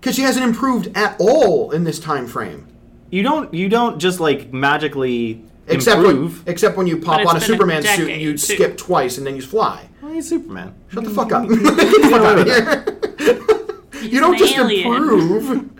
[0.00, 2.66] Because she hasn't improved at all in this time frame.
[3.10, 6.42] You don't you don't just like magically Except when, improve.
[6.48, 8.38] except when you pop on a been a Superman suit and you too.
[8.38, 9.88] skip twice and then you fly.
[10.00, 10.74] Well, he's Superman.
[10.88, 11.48] Shut the fuck up.
[11.48, 14.08] Get the fuck out of here.
[14.08, 14.86] you don't just alien.
[14.86, 15.70] improve.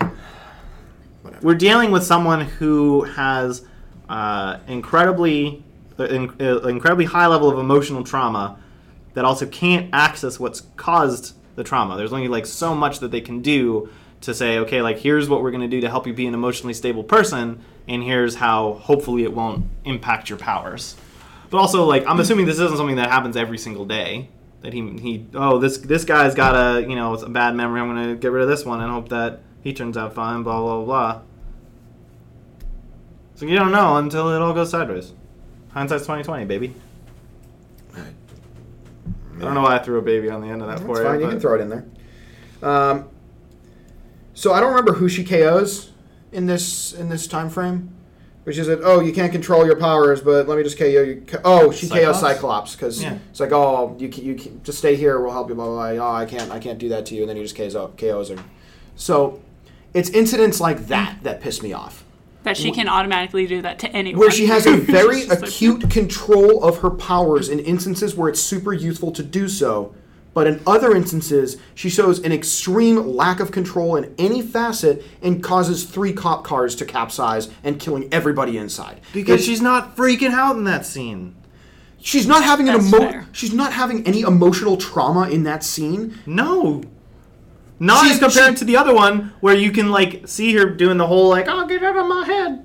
[1.42, 3.64] We're dealing with someone who has
[4.08, 5.64] uh, incredibly
[5.98, 8.58] uh, in, uh, incredibly high level of emotional trauma
[9.14, 11.96] that also can't access what's caused the trauma.
[11.96, 13.88] There's only like so much that they can do
[14.22, 16.34] to say, okay, like here's what we're going to do to help you be an
[16.34, 20.96] emotionally stable person, and here's how hopefully it won't impact your powers.
[21.50, 24.28] But also, like I'm assuming this isn't something that happens every single day.
[24.62, 27.80] That he he oh this this guy's got a you know a bad memory.
[27.80, 30.42] I'm gonna get rid of this one and hope that he turns out fine.
[30.44, 31.22] Blah blah blah.
[33.34, 35.12] So you don't know until it all goes sideways.
[35.70, 36.74] Hindsight's 2020, baby.
[39.36, 41.02] I don't know why I threw a baby on the end of that That's for
[41.02, 41.18] fine.
[41.18, 41.24] you.
[41.24, 41.84] You can throw it in there.
[42.62, 43.08] Um,
[44.42, 45.90] so I don't remember who she KOs
[46.32, 47.90] in this in this time frame.
[48.42, 48.80] Which is it?
[48.82, 51.24] Oh, you can't control your powers, but let me just KO you.
[51.44, 52.20] Oh, she KOs Cyclops?
[52.20, 53.18] Cyclops because Yeah.
[53.30, 54.34] it's like, oh, you can, you
[54.64, 55.20] just stay here.
[55.20, 55.54] We'll help you.
[55.54, 56.04] Blah, blah, blah.
[56.10, 57.20] Oh, I can't, I can't do that to you.
[57.22, 58.44] And then he just KOs, KOs her.
[58.96, 59.40] So
[59.94, 62.04] it's incidents like that that piss me off.
[62.42, 64.18] that she can automatically do that to anyone.
[64.18, 68.16] where she has a very She's just like, acute control of her powers in instances
[68.16, 69.94] where it's super useful to do so.
[70.34, 75.42] But in other instances, she shows an extreme lack of control in any facet and
[75.42, 79.00] causes three cop cars to capsize and killing everybody inside.
[79.12, 81.34] Because It's- she's not freaking out in that scene.
[82.04, 86.18] she's not having an That's emo- she's not having any emotional trauma in that scene.
[86.26, 86.82] No.
[87.78, 90.64] Not She's- as compared she- to the other one where you can like see her
[90.66, 92.64] doing the whole like, "I'll oh get out of my head.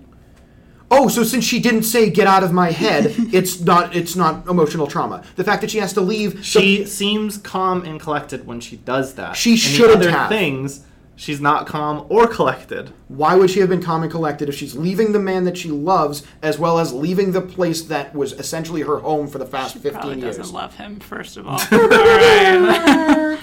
[0.89, 4.47] Oh, so since she didn't say "get out of my head," it's not it's not
[4.47, 5.23] emotional trauma.
[5.35, 6.45] The fact that she has to leave.
[6.45, 9.35] She seems calm and collected when she does that.
[9.35, 10.29] She shouldn't other have.
[10.29, 10.85] things,
[11.17, 12.93] she's not calm or collected.
[13.09, 15.69] Why would she have been calm and collected if she's leaving the man that she
[15.69, 19.73] loves, as well as leaving the place that was essentially her home for the past
[19.73, 20.37] She 15 probably years?
[20.37, 21.59] doesn't love him, first of all.
[21.71, 23.39] Alright.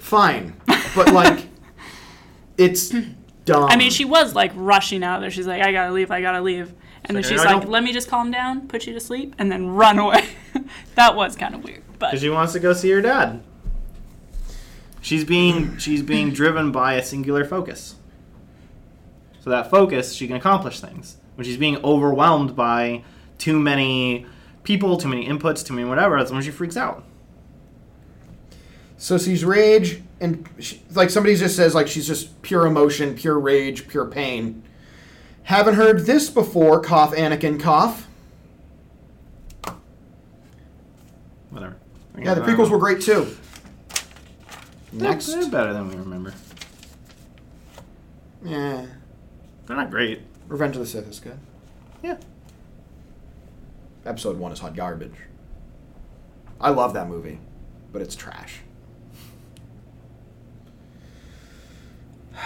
[0.00, 0.54] Fine,
[0.96, 1.46] but like,
[2.56, 2.92] it's
[3.48, 3.68] dumb.
[3.70, 5.30] I mean, she was like rushing out there.
[5.30, 6.72] She's like, I gotta leave, I gotta leave.
[7.04, 9.00] And then she's like, I like, don't- let me just calm down, put you to
[9.00, 10.28] sleep, and then run away.
[10.94, 11.82] that was kind of weird.
[11.98, 13.42] But Because she wants to go see her dad.
[15.00, 17.94] She's being she's being driven by a singular focus.
[19.40, 21.16] So that focus, she can accomplish things.
[21.36, 23.04] When she's being overwhelmed by
[23.38, 24.26] too many
[24.64, 27.04] people, too many inputs, too many whatever, that's when she freaks out.
[28.98, 33.38] So she's rage, and she, like somebody just says, like she's just pure emotion, pure
[33.38, 34.62] rage, pure pain.
[35.44, 36.80] Haven't heard this before.
[36.82, 38.08] Cough, Anakin, cough.
[41.50, 41.76] Whatever.
[42.18, 43.34] Yeah, the prequels were great too.
[44.92, 46.34] Next, They're better than we remember.
[48.44, 48.84] yeah,
[49.66, 50.22] They're not great.
[50.48, 51.38] Revenge of the Sith is good.
[52.02, 52.16] Yeah.
[54.04, 55.14] Episode one is hot garbage.
[56.60, 57.38] I love that movie,
[57.92, 58.60] but it's trash.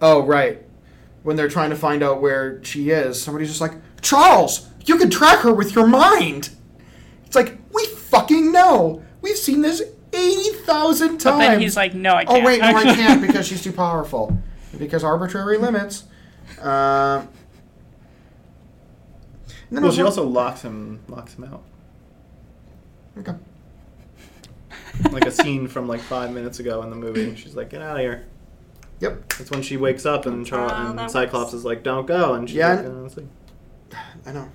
[0.00, 0.62] Oh, right.
[1.24, 5.10] When they're trying to find out where she is, somebody's just like, Charles, you can
[5.10, 6.50] track her with your mind.
[7.26, 9.02] It's like, we fucking know.
[9.22, 9.82] We've seen this
[10.12, 11.24] 80,000 times.
[11.24, 12.42] but then he's like, no, I can't.
[12.42, 14.38] Oh wait, no, I can't because she's too powerful.
[14.78, 16.04] Because arbitrary limits.
[16.62, 17.26] Uh,
[19.68, 21.62] and then Well, she was- also locks him locks him out.
[23.18, 23.34] Okay.
[25.12, 27.34] Like a scene from like five minutes ago in the movie.
[27.36, 28.26] She's like, "Get out of here."
[29.00, 31.54] Yep, That's when she wakes up and, Char- how and Cyclops works.
[31.54, 33.26] is like, "Don't go," and she's Yeah, like, and- "Oh, it's like-
[34.26, 34.48] I know.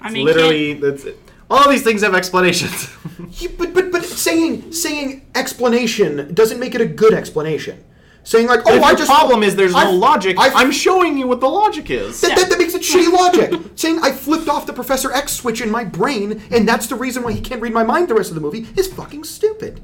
[0.00, 1.18] I it's mean, literally that's it.
[1.50, 2.88] All these things have explanations.
[3.40, 7.82] You- but but but saying saying explanation doesn't make it a good explanation.
[8.28, 10.36] Saying like, oh, if I your just problem is there's no I've- logic.
[10.38, 12.20] I've- I'm showing you what the logic is.
[12.20, 13.58] That, that, that makes it shitty logic.
[13.74, 17.22] Saying I flipped off the Professor X switch in my brain, and that's the reason
[17.22, 19.80] why he can't read my mind the rest of the movie, is fucking stupid.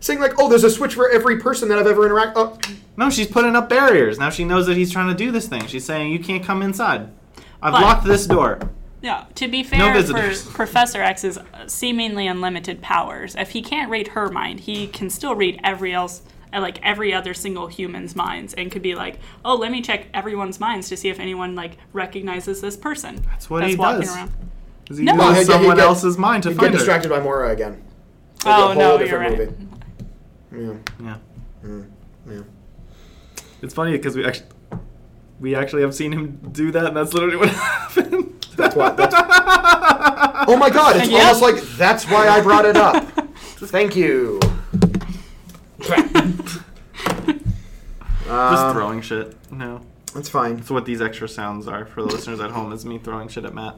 [0.00, 2.32] Saying like, oh, there's a switch for every person that I've ever interacted.
[2.36, 4.18] Oh, uh, No, she's putting up barriers.
[4.18, 5.66] Now she knows that he's trying to do this thing.
[5.66, 7.10] She's saying you can't come inside.
[7.60, 8.58] I've But- locked this door.
[9.02, 10.42] Yeah, to be fair, visitors.
[10.42, 15.34] for Professor X's seemingly unlimited powers, if he can't read her mind, he can still
[15.34, 16.22] read every else,
[16.52, 20.06] uh, like every other single human's minds, and could be like, "Oh, let me check
[20.14, 24.14] everyone's minds to see if anyone like recognizes this person." That's what he walking does.
[24.16, 24.32] around.
[24.88, 25.12] 'Cause He No.
[25.14, 26.78] uses Well, he- he someone get- else's mind to you find get her.
[26.78, 27.82] distracted by Moira again.
[28.44, 29.50] Oh a whole no, you're different right.
[30.52, 30.74] movie.
[31.02, 31.16] Yeah.
[31.64, 31.76] Yeah.
[32.30, 32.40] Yeah.
[33.62, 34.46] It's funny because we actually
[35.40, 38.32] we actually have seen him do that, and that's literally what happened.
[38.56, 38.96] That's what.
[38.96, 39.14] That's,
[40.48, 40.96] oh my god!
[40.96, 41.18] It's Yeah.
[41.24, 43.04] almost like that's why I brought it up.
[43.58, 44.38] Thank you.
[48.26, 49.36] Just um, throwing shit.
[49.52, 49.80] No,
[50.14, 50.56] That's fine.
[50.56, 52.72] that's what these extra sounds are for the listeners at home.
[52.72, 53.76] Is me throwing shit at Matt.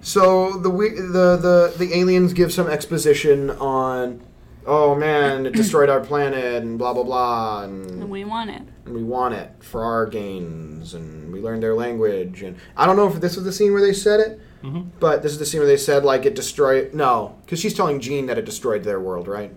[0.00, 4.20] So the we- the the the aliens give some exposition on,
[4.66, 8.62] oh man, it destroyed our planet and blah blah blah, and We want it.
[8.84, 12.96] And we want it for our gains, and we learned their language, and I don't
[12.96, 14.88] know if this was the scene where they said it, mm-hmm.
[15.00, 16.92] but this is the scene where they said like it destroyed.
[16.92, 19.52] No, because she's telling Jean that it destroyed their world, right?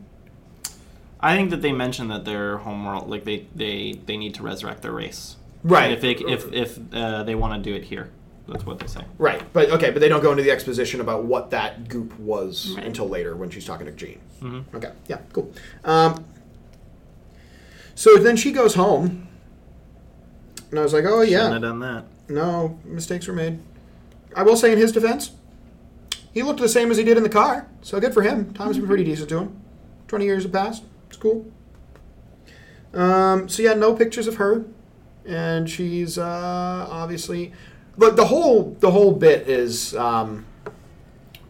[1.20, 4.82] I think that they mentioned that their homeworld, like they they they need to resurrect
[4.84, 5.36] their race.
[5.64, 5.86] Right.
[5.86, 8.10] And if they if if uh, they want to do it here,
[8.48, 9.02] that's what they say.
[9.18, 12.74] Right, but okay, but they don't go into the exposition about what that goop was
[12.76, 12.86] Right.
[12.86, 14.20] until later when she's talking to Jean.
[14.42, 14.64] Mhm.
[14.76, 15.52] Okay, yeah, cool.
[15.84, 16.24] Um,
[17.96, 19.28] so then she goes home,
[20.70, 22.06] and I was like, oh Shouldn't yeah, have done that.
[22.30, 23.60] no mistakes were made.
[24.36, 25.32] I will say in his defense,
[26.32, 28.54] he looked the same as he did in the car, so good for him.
[28.54, 29.60] Time's been pretty decent to him.
[30.08, 30.84] Twenty years have passed.
[31.20, 31.52] Cool.
[32.94, 34.66] Um, so yeah, no pictures of her,
[35.26, 37.54] and she's uh, obviously.
[37.98, 40.46] Look, the whole the whole bit is um,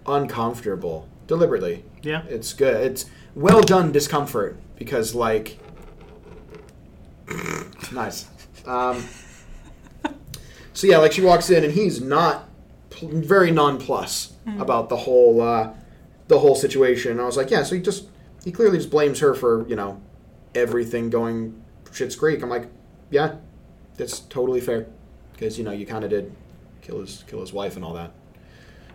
[0.06, 1.84] uncomfortable deliberately.
[2.02, 2.24] Yeah.
[2.30, 2.76] It's good.
[2.92, 5.60] It's well done discomfort because like
[7.92, 8.28] Nice.
[8.66, 9.04] Um,
[10.74, 12.50] so yeah, like she walks in and he's not
[12.90, 15.74] pl- very nonplus about the whole uh,
[16.28, 17.20] the whole situation.
[17.20, 18.06] I was like, yeah, so he just
[18.48, 20.02] he clearly just blames her for you know
[20.56, 21.62] everything going
[21.92, 22.42] shit's creek.
[22.42, 22.70] I'm like,
[23.10, 23.36] yeah,
[23.98, 24.88] that's totally fair
[25.34, 26.34] because you know you kind of did
[26.82, 28.14] kill his kill his wife and all that.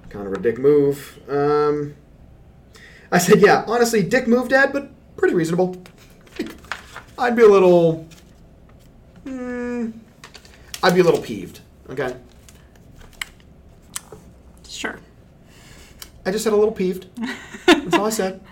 [0.09, 1.19] Kind of a dick move.
[1.29, 1.95] Um,
[3.11, 4.89] I said, yeah, honestly, dick move, Dad, but
[5.19, 5.77] pretty reasonable.
[7.19, 8.09] I'd be a little.
[9.27, 9.93] Mm,
[10.83, 11.61] I'd be a little peeved.
[11.91, 12.17] Okay,
[14.67, 14.99] Sure.
[16.25, 17.09] I just said a little peeved.
[17.67, 18.41] That's all I said.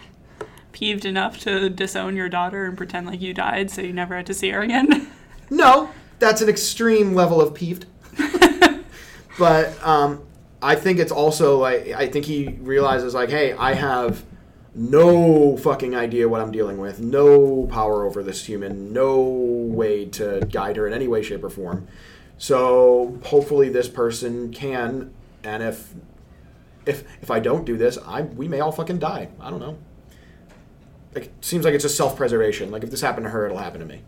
[0.80, 4.24] Peeved enough to disown your daughter and pretend like you died so you never had
[4.24, 5.10] to see her again.
[5.52, 5.90] No,
[6.20, 7.84] that's an extreme level of peeved.
[9.38, 10.24] but um,
[10.62, 14.24] I think it's also like I think he realizes like, hey, I have
[14.74, 20.46] no fucking idea what I'm dealing with, no power over this human, no way to
[20.50, 21.88] guide her in any way, shape, or form.
[22.38, 25.12] So hopefully this person can,
[25.42, 25.92] and if
[26.86, 29.28] if if I don't do this, I we may all fucking die.
[29.40, 29.76] I don't know.
[31.14, 32.70] Like, it seems like it's just self-preservation.
[32.70, 34.02] Like if this happened to her, it'll happen to me.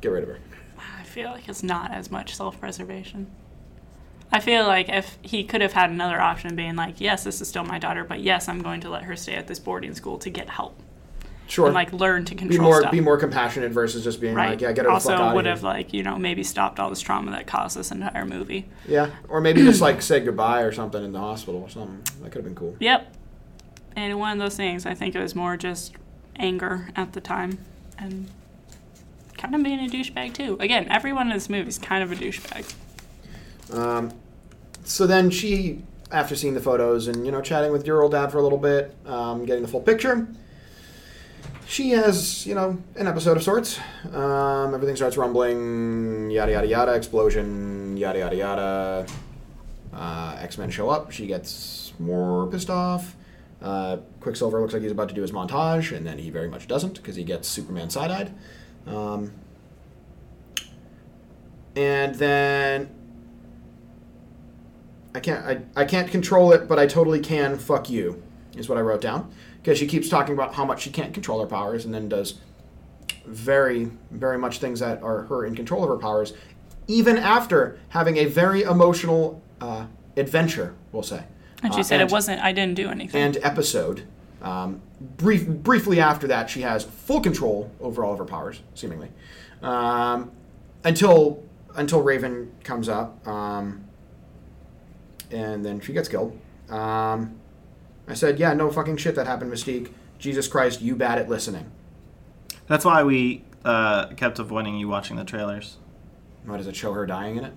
[0.00, 0.38] Get rid of her.
[0.78, 3.26] I feel like it's not as much self preservation.
[4.32, 7.48] I feel like if he could have had another option being like, yes, this is
[7.48, 10.18] still my daughter, but yes, I'm going to let her stay at this boarding school
[10.18, 10.80] to get help
[11.48, 11.66] Sure.
[11.66, 12.92] and like learn to be control more stuff.
[12.92, 14.50] be more compassionate versus just being right.
[14.50, 16.78] like, yeah, get her the also fuck out would have like, you know, maybe stopped
[16.78, 18.68] all this trauma that caused this entire movie.
[18.86, 22.00] Yeah, or maybe just like say goodbye or something in the hospital or something.
[22.22, 22.76] That could have been cool.
[22.78, 23.16] Yep.
[23.96, 25.96] And one of those things, I think it was more just
[26.40, 27.58] anger at the time
[27.98, 28.28] and
[29.36, 30.56] kind of being a douchebag too.
[30.60, 32.74] Again, everyone in this movie is kind of a douchebag.
[33.72, 34.12] Um,
[34.84, 38.32] so then she, after seeing the photos and you know chatting with your old dad
[38.32, 40.26] for a little bit, um, getting the full picture,
[41.66, 43.78] she has you know an episode of sorts.
[44.12, 49.06] Um, everything starts rumbling, yada yada yada, explosion, yada yada yada.
[49.92, 51.12] Uh, X Men show up.
[51.12, 53.14] She gets more pissed off.
[53.62, 56.66] Uh, Quicksilver looks like he's about to do his montage, and then he very much
[56.66, 58.34] doesn't because he gets Superman side eyed.
[58.86, 59.32] Um,
[61.76, 62.90] and then
[65.14, 67.58] I can't I, I can't control it, but I totally can.
[67.58, 68.22] Fuck you,
[68.56, 69.30] is what I wrote down
[69.62, 72.38] because she keeps talking about how much she can't control her powers, and then does
[73.26, 76.32] very very much things that are her in control of her powers,
[76.86, 80.74] even after having a very emotional uh, adventure.
[80.92, 81.24] We'll say.
[81.62, 83.20] And she Uh, said it wasn't, I didn't do anything.
[83.22, 84.02] and episode.
[84.42, 84.80] Um,
[85.18, 89.10] brief, briefly after that, she has full control over all of her powers, seemingly,
[89.62, 90.30] um,
[90.84, 91.42] until
[91.76, 93.84] until Raven comes up, um,
[95.30, 96.36] and then she gets killed.
[96.70, 97.34] Um,
[98.08, 99.90] I said, "Yeah, no fucking shit that happened, Mystique.
[100.18, 101.70] Jesus Christ, you bad at listening."
[102.66, 105.76] That's why we uh, kept avoiding you watching the trailers,
[106.46, 107.52] Why does it show her dying in it?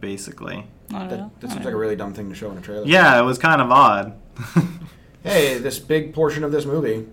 [0.00, 0.66] basically.
[0.94, 1.32] I don't That, know.
[1.40, 2.84] that seems like a really dumb thing to show in a trailer.
[2.86, 4.14] Yeah, it was kind of odd.
[5.22, 7.04] Hey, this big portion of this movie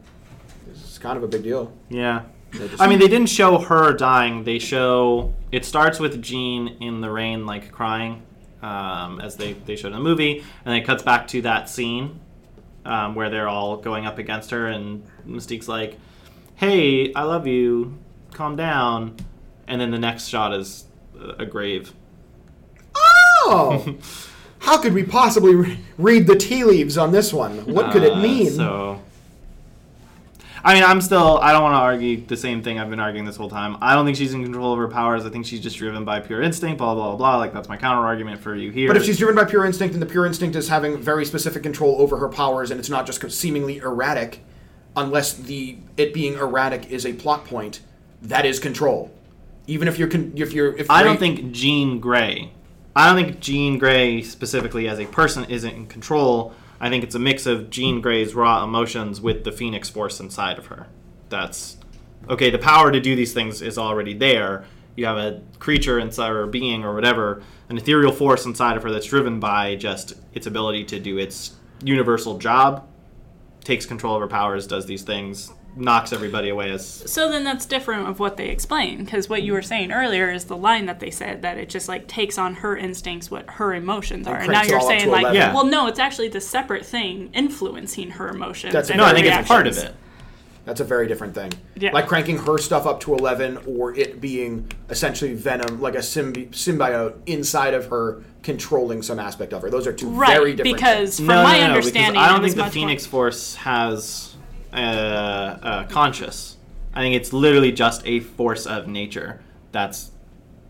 [0.71, 1.73] is kind of a big deal.
[1.89, 2.23] yeah.
[2.79, 4.43] I mean, they didn't show her dying.
[4.43, 8.21] They show it starts with Jean in the rain, like crying,
[8.61, 11.67] um, as they they showed in the movie, and then it cuts back to that
[11.67, 12.19] scene
[12.85, 15.97] um, where they're all going up against her, and Mystique's like,
[16.53, 17.97] "Hey, I love you.
[18.33, 19.15] Calm down."
[19.67, 20.85] And then the next shot is
[21.19, 21.91] a a grave.
[23.45, 23.95] Oh!
[24.59, 27.65] How could we possibly re- read the tea leaves on this one?
[27.65, 28.49] What could it Uh, mean?
[28.51, 29.01] So,
[30.63, 31.37] I mean, I'm still.
[31.39, 33.75] I don't want to argue the same thing I've been arguing this whole time.
[33.81, 35.25] I don't think she's in control of her powers.
[35.25, 36.77] I think she's just driven by pure instinct.
[36.77, 37.15] Blah blah blah.
[37.17, 37.37] blah.
[37.37, 38.87] Like that's my counter argument for you here.
[38.87, 41.61] But if she's driven by pure instinct, and the pure instinct is having very specific
[41.63, 44.39] control over her powers, and it's not just seemingly erratic,
[44.95, 47.81] unless the it being erratic is a plot point,
[48.21, 49.11] that is control.
[49.67, 52.51] Even if you're con- if you're if I don't Ray- think Jean Grey.
[52.95, 56.53] I don't think Jean Grey specifically as a person isn't in control.
[56.79, 60.59] I think it's a mix of Jean Grey's raw emotions with the Phoenix Force inside
[60.59, 60.87] of her.
[61.29, 61.77] That's
[62.29, 62.49] okay.
[62.49, 64.65] The power to do these things is already there.
[64.95, 68.83] You have a creature inside or a being or whatever, an ethereal force inside of
[68.83, 72.87] her that's driven by just its ability to do its universal job.
[73.63, 77.65] Takes control of her powers, does these things, knocks everybody away as So then that's
[77.65, 80.99] different of what they explain because what you were saying earlier is the line that
[80.99, 84.51] they said that it just like takes on her instincts what her emotions are, and
[84.51, 85.35] now you're saying like, 11.
[85.35, 85.53] Yeah.
[85.53, 88.73] well, no, it's actually the separate thing influencing her emotions.
[88.73, 89.05] That's a and no.
[89.05, 89.95] I her think it's part of it.
[90.65, 91.51] that's a very different thing.
[91.75, 91.91] Yeah.
[91.91, 96.49] Like cranking her stuff up to eleven, or it being essentially venom, like a symbi-
[96.51, 99.69] symbiote inside of her, controlling some aspect of her.
[99.69, 100.77] Those are two Right, very different.
[100.77, 100.81] Things.
[100.81, 101.27] Because things.
[101.27, 103.55] from no, my no, no, understanding, because I don't think the much more- Phoenix Force
[103.55, 104.32] has
[104.73, 106.57] uh, uh, conscious.
[106.93, 109.41] I think it's literally just a force of nature.
[109.71, 110.11] that's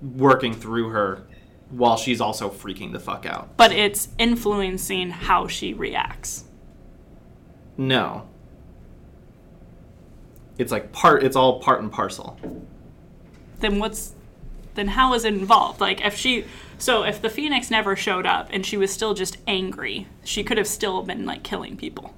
[0.02, 1.24] working through her
[1.70, 3.56] while she's also freaking the fuck out.
[3.58, 6.44] But it's influencing how she reacts.
[7.78, 8.28] No.
[10.58, 12.38] It's like part it's all part and parcel.
[13.60, 14.14] Then what's
[14.76, 15.82] then how is it involved?
[15.82, 16.46] Like if she
[16.78, 20.58] so if the Phoenix never showed up and she was still just angry, she could
[20.58, 22.14] have still been like killing people.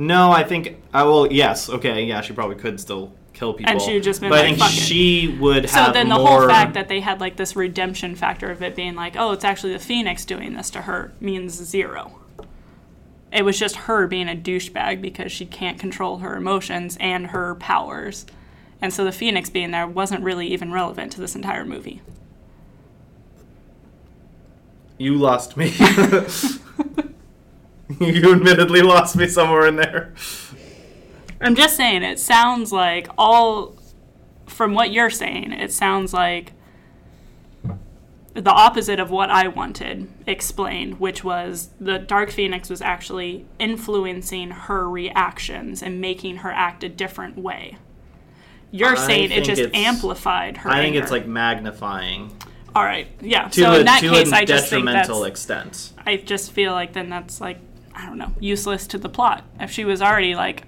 [0.00, 3.70] No, I think uh, I will yes, okay, yeah, she probably could still kill people.
[3.70, 6.08] And she would just been But I think "Fuck it." she would So have then
[6.08, 9.14] the more whole fact that they had like this redemption factor of it being like,
[9.18, 12.18] oh, it's actually the Phoenix doing this to her means zero.
[13.30, 17.54] It was just her being a douchebag because she can't control her emotions and her
[17.56, 18.24] powers.
[18.80, 22.00] And so the Phoenix being there wasn't really even relevant to this entire movie.
[24.96, 25.74] You lost me.
[28.00, 30.14] you admittedly lost me somewhere in there.
[31.40, 33.76] I'm just saying, it sounds like all,
[34.46, 36.52] from what you're saying, it sounds like
[38.34, 44.50] the opposite of what I wanted explained, which was the Dark Phoenix was actually influencing
[44.50, 47.78] her reactions and making her act a different way.
[48.70, 50.70] You're I saying it just amplified her.
[50.70, 51.02] I think anger.
[51.02, 52.30] it's like magnifying
[52.74, 53.48] all right, yeah.
[53.48, 55.92] to so a, in that to case, a I just think that's detrimental extent.
[56.06, 57.58] I just feel like then that's like
[57.94, 59.44] I don't know, useless to the plot.
[59.58, 60.64] If she was already like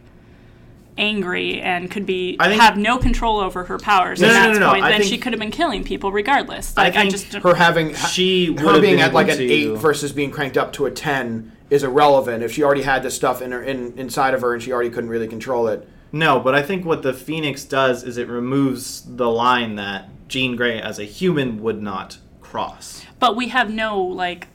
[0.98, 4.52] angry and could be think- have no control over her powers No, at no, that
[4.52, 6.76] no, no, point, I then think- she could have been killing people regardless.
[6.76, 10.12] Like I, think just her having She her being at like an to- eight versus
[10.12, 13.52] being cranked up to a ten is irrelevant if she already had this stuff in
[13.52, 15.88] her in inside of her and she already couldn't really control it.
[16.14, 20.56] No, but I think what the Phoenix does is it removes the line that Jean
[20.56, 23.06] Grey as a human would not cross.
[23.18, 24.48] but we have no like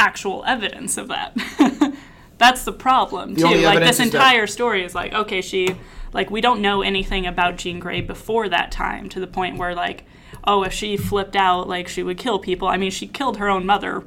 [0.00, 1.32] actual evidence of that.
[2.40, 3.60] That's the problem The too.
[3.60, 5.76] Like this is that- entire story is like okay, she
[6.12, 9.74] like we don't know anything about Jean Grey before that time to the point where
[9.76, 10.02] like
[10.44, 12.66] oh if she flipped out like she would kill people.
[12.66, 14.02] I mean she killed her own mother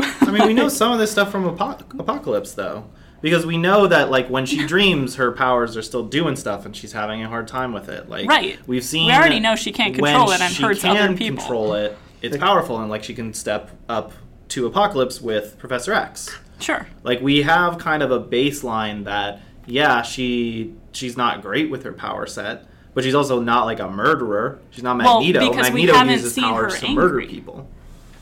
[0.00, 2.84] I mean, we know some of this stuff from Apoc- Apocalypse, though.
[3.20, 6.74] Because we know that, like, when she dreams, her powers are still doing stuff, and
[6.74, 8.08] she's having a hard time with it.
[8.08, 8.58] Like, Right.
[8.66, 9.06] We've seen.
[9.08, 11.36] We already know she can't control it and she hurts can other people.
[11.38, 11.96] control it.
[12.22, 14.12] It's powerful, and like she can step up
[14.48, 16.34] to Apocalypse with Professor X.
[16.62, 16.86] Sure.
[17.02, 21.92] Like we have kind of a baseline that yeah, she she's not great with her
[21.92, 24.58] power set, but she's also not like a murderer.
[24.70, 25.14] She's not Magneto.
[25.14, 25.50] Well, Magneto.
[25.50, 27.26] because we Magneto haven't uses seen powers her to murder angry.
[27.34, 27.68] people.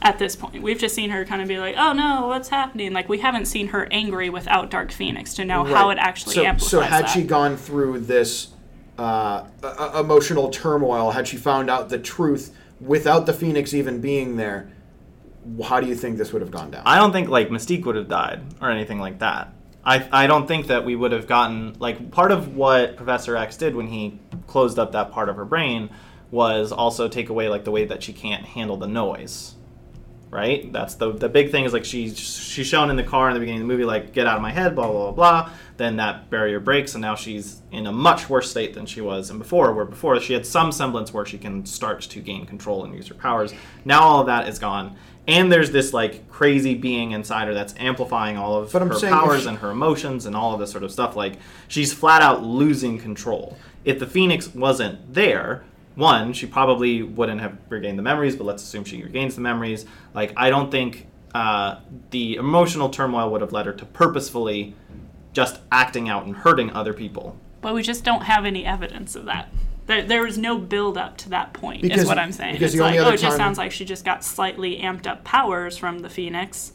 [0.03, 2.93] At this point, we've just seen her kind of be like, "Oh no, what's happening?"
[2.95, 6.45] Like we haven't seen her angry without Dark Phoenix to know how it actually so,
[6.45, 7.11] amplifies So had that.
[7.11, 8.49] she gone through this
[8.99, 14.37] uh, e- emotional turmoil, had she found out the truth without the Phoenix even being
[14.37, 14.71] there,
[15.65, 16.83] how do you think this would have gone down?
[16.87, 19.53] I don't think like Mystique would have died or anything like that.
[19.85, 23.57] I, I don't think that we would have gotten like part of what Professor X
[23.57, 25.91] did when he closed up that part of her brain
[26.31, 29.55] was also take away like the way that she can't handle the noise.
[30.31, 30.73] Right?
[30.73, 33.41] That's the the big thing is like she's she's shown in the car in the
[33.41, 35.51] beginning of the movie like get out of my head blah blah blah blah.
[35.77, 39.31] Then that barrier breaks and now she's in a much worse state than she was
[39.31, 39.73] in before.
[39.73, 43.09] Where before she had some semblance where she can start to gain control and use
[43.09, 43.53] her powers.
[43.85, 44.95] Now all of that is gone.
[45.27, 49.49] And there's this like crazy being inside her that's amplifying all of her powers she-
[49.49, 51.17] and her emotions and all of this sort of stuff.
[51.17, 51.35] Like
[51.67, 53.57] she's flat out losing control.
[53.85, 55.65] If the Phoenix wasn't there,
[56.01, 58.35] one, she probably wouldn't have regained the memories.
[58.35, 59.87] But let's assume she regains the memories.
[60.15, 64.75] Like I don't think uh, the emotional turmoil would have led her to purposefully
[65.33, 67.37] just acting out and hurting other people.
[67.61, 69.49] but we just don't have any evidence of that.
[69.87, 71.83] There, there was no build up to that point.
[71.83, 72.55] Because- is what I'm saying.
[72.55, 74.79] because It's the only like, other oh, it just sounds like she just got slightly
[74.79, 76.73] amped up powers from the Phoenix,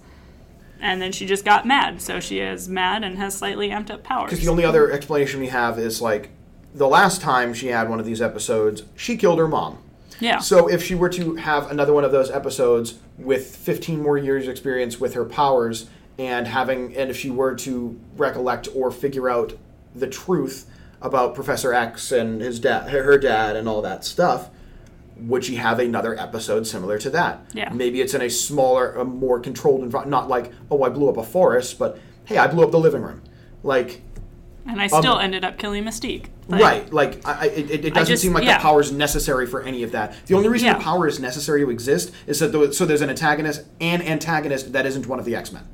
[0.82, 2.02] and then she just got mad.
[2.02, 4.30] So she is mad and has slightly amped up powers.
[4.30, 6.30] Because the only other explanation we have is like
[6.76, 9.78] the last time she had one of these episodes, she killed her mom.
[10.20, 10.40] yeah.
[10.40, 14.48] So if she were to have another one of those episodes with 15 more years
[14.48, 15.90] experience with her powers
[16.20, 19.58] and having and if she were to recollect or figure out
[19.96, 20.70] the truth
[21.02, 24.50] about Professor X and his dad her dad and all that stuff,
[25.18, 27.40] would she have another episode similar to that?
[27.54, 27.72] Yeah.
[27.72, 31.18] Maybe it's in a smaller, a more controlled environment, not like, oh, I blew up
[31.18, 33.22] a forest, but hey, I blew up the living room.
[33.64, 34.02] Like,
[34.68, 36.28] and I still um, ended up killing Mystique.
[36.48, 38.58] Like, right like I, I, it, it doesn't just- seem like yeah.
[38.58, 40.78] the power is necessary for any of that the only reason Yeah.
[40.78, 44.72] the power is necessary to exist is that the, so there's an antagonist and antagonist
[44.74, 45.68] that isn't one of the x-men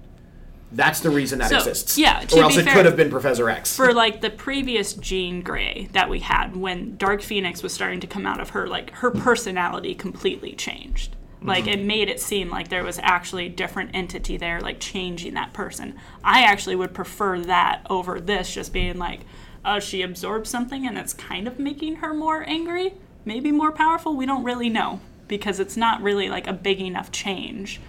[0.71, 3.49] that's the reason that So, exists yeah, or else it fair- could have been professor
[3.49, 7.99] x for like the previous Jean Grey that we had when Dark Phoenix was starting
[7.99, 11.17] to come out of her, like her personality completely changed.
[11.43, 11.79] Like mm-hmm.
[11.79, 15.53] it made it seem like there was actually a different entity there, like changing that
[15.53, 15.95] person.
[16.23, 19.21] I actually would prefer that over this just being like,
[19.65, 22.93] oh, she absorbed something and it's kind of making her more angry.
[23.23, 24.15] maybe more powerful.
[24.15, 27.79] We don't really know because it's not really like a big enough change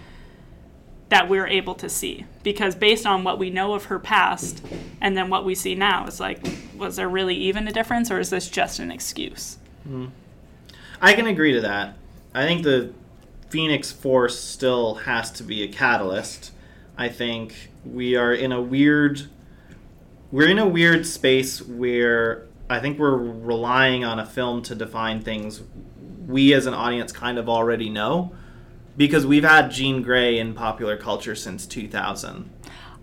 [1.09, 2.25] that we're able to see.
[2.41, 4.65] Because based on what we know of her past
[5.01, 6.39] and then what we see now, it's like,
[6.75, 9.57] was there really even a difference or is this just an excuse?
[9.87, 10.07] Mm-hmm.
[11.01, 11.97] I can agree to that.
[12.33, 12.93] I think the
[13.53, 16.51] Phoenix Force still has to be a catalyst.
[16.97, 19.27] I think we are in a weird
[20.31, 25.21] we're in a weird space where I think we're relying on a film to define
[25.21, 25.61] things
[26.25, 28.33] we as an audience kind of already know
[28.97, 32.49] because we've had Jean Grey in popular culture since 2000.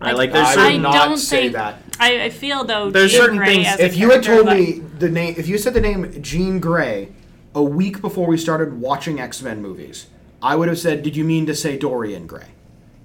[0.01, 0.11] Right?
[0.11, 1.77] I- like there's I would not don't say think- that.
[2.01, 4.73] I, I feel though There's Jean certain Grey things- If you had told like- me
[4.99, 7.13] the name, if you said the name Jean Grey
[7.55, 10.09] a week before we started watching X Men movies,
[10.43, 12.47] I would have said, "Did you mean to say Dorian Gray?"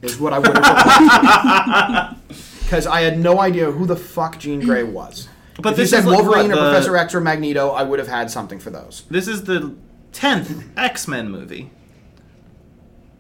[0.02, 2.18] Is what I would have.
[2.64, 5.28] Because I had no idea who the fuck Jean Grey was.
[5.60, 7.84] But if this you said like Wolverine what, or the- Professor X or Magneto, I
[7.84, 9.04] would have had something for those.
[9.10, 9.74] This is the
[10.12, 11.72] tenth X Men movie.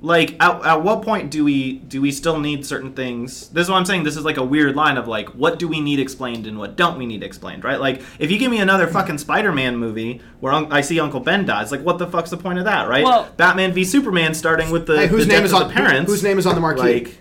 [0.01, 3.47] Like, at, at what point do we do we still need certain things?
[3.49, 4.03] This is what I'm saying.
[4.03, 6.76] This is like a weird line of like, what do we need explained and what
[6.76, 7.80] don't we need explained, right?
[7.80, 11.45] Like, if you give me another fucking Spider-Man movie where un- I see Uncle Ben
[11.45, 13.03] dies, like, what the fuck's the point of that, right?
[13.03, 15.73] Well- Batman v Superman, starting with the, Hey, whose the name death is on the
[15.73, 16.11] parents.
[16.11, 16.81] Whose name is on the marquee?
[16.81, 17.17] Like,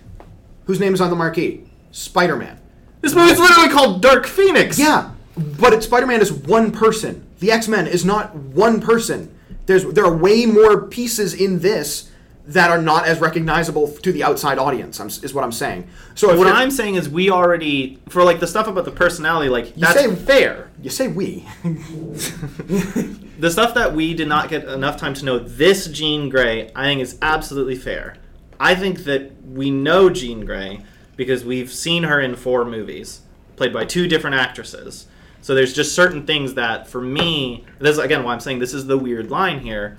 [0.65, 1.65] whose name is on the marquee?
[1.93, 2.59] Spider Man.
[3.01, 4.79] this movie's literally called Dark Phoenix.
[4.79, 7.25] Yeah, but it, Spider-Man is one person.
[7.39, 9.35] The X-Men is not one person.
[9.67, 12.11] There's there are way more pieces in this
[12.47, 15.01] that are not as recognizable to the outside audience.
[15.01, 15.89] I'm, is what I'm saying.
[16.15, 19.49] So if What I'm saying is, we already for like the stuff about the personality,
[19.49, 20.71] like you say fair.
[20.83, 21.47] you say we.
[23.39, 26.85] the stuff that we did not get enough time to know this Jean Grey, I
[26.85, 28.17] think is absolutely fair.
[28.61, 30.83] I think that we know Jean Grey
[31.17, 33.23] because we've seen her in four movies,
[33.57, 35.07] played by two different actresses.
[35.41, 38.75] So there's just certain things that, for me, this is again why I'm saying this
[38.75, 39.99] is the weird line here.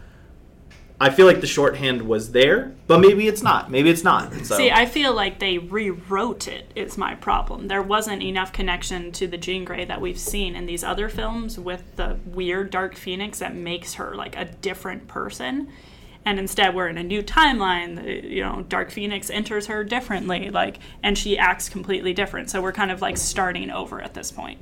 [0.99, 3.69] I feel like the shorthand was there, but maybe it's not.
[3.69, 4.33] Maybe it's not.
[4.45, 4.55] So.
[4.55, 6.71] See, I feel like they rewrote it.
[6.73, 6.87] it.
[6.87, 7.67] Is my problem.
[7.67, 11.59] There wasn't enough connection to the Jean Grey that we've seen in these other films
[11.59, 15.69] with the weird Dark Phoenix that makes her like a different person.
[16.23, 18.23] And instead, we're in a new timeline.
[18.23, 22.49] You know, Dark Phoenix enters her differently, like, and she acts completely different.
[22.49, 24.59] So we're kind of like starting over at this point.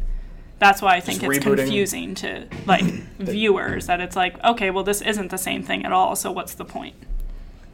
[0.59, 1.57] That's why I think Just it's rebooting.
[1.57, 2.83] confusing to like
[3.19, 6.15] viewers that it's like, okay, well, this isn't the same thing at all.
[6.15, 6.95] So what's the point?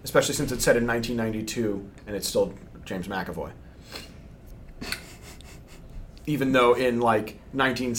[0.03, 2.53] Especially since it's set in 1992 and it's still
[2.85, 3.51] James McAvoy.
[6.25, 7.95] Even though in like 19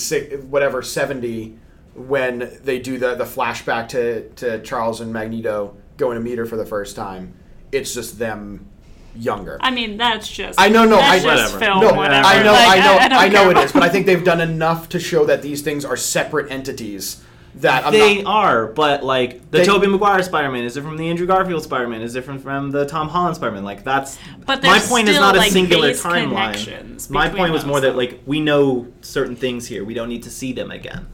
[0.49, 1.59] whatever 70
[1.95, 6.47] when they do the the flashback to to Charles and Magneto going to meet her
[6.47, 7.35] for the first time,
[7.73, 8.70] it's just them
[9.17, 9.59] younger.
[9.61, 10.61] I mean, that's just.
[10.61, 11.59] I know, no, that's I just whatever.
[11.59, 12.27] film, no, whatever.
[12.27, 14.41] I know, Like, I know, I, don't know it is, but I think they've done
[14.41, 17.23] enough to show that these things are separate entities.
[17.57, 21.05] That I'm they not, are, but like the They- Tobey Maguire Spider-Man is different from
[21.05, 23.65] the Andrew Garfield Spider-Man is different from the Tom Holland Spider-Man.
[23.65, 27.11] Like that's But my there's point is still, not a singular timeline.
[27.11, 29.85] My point was those, more that like we know certain things here.
[29.85, 31.07] We don't need to see them again.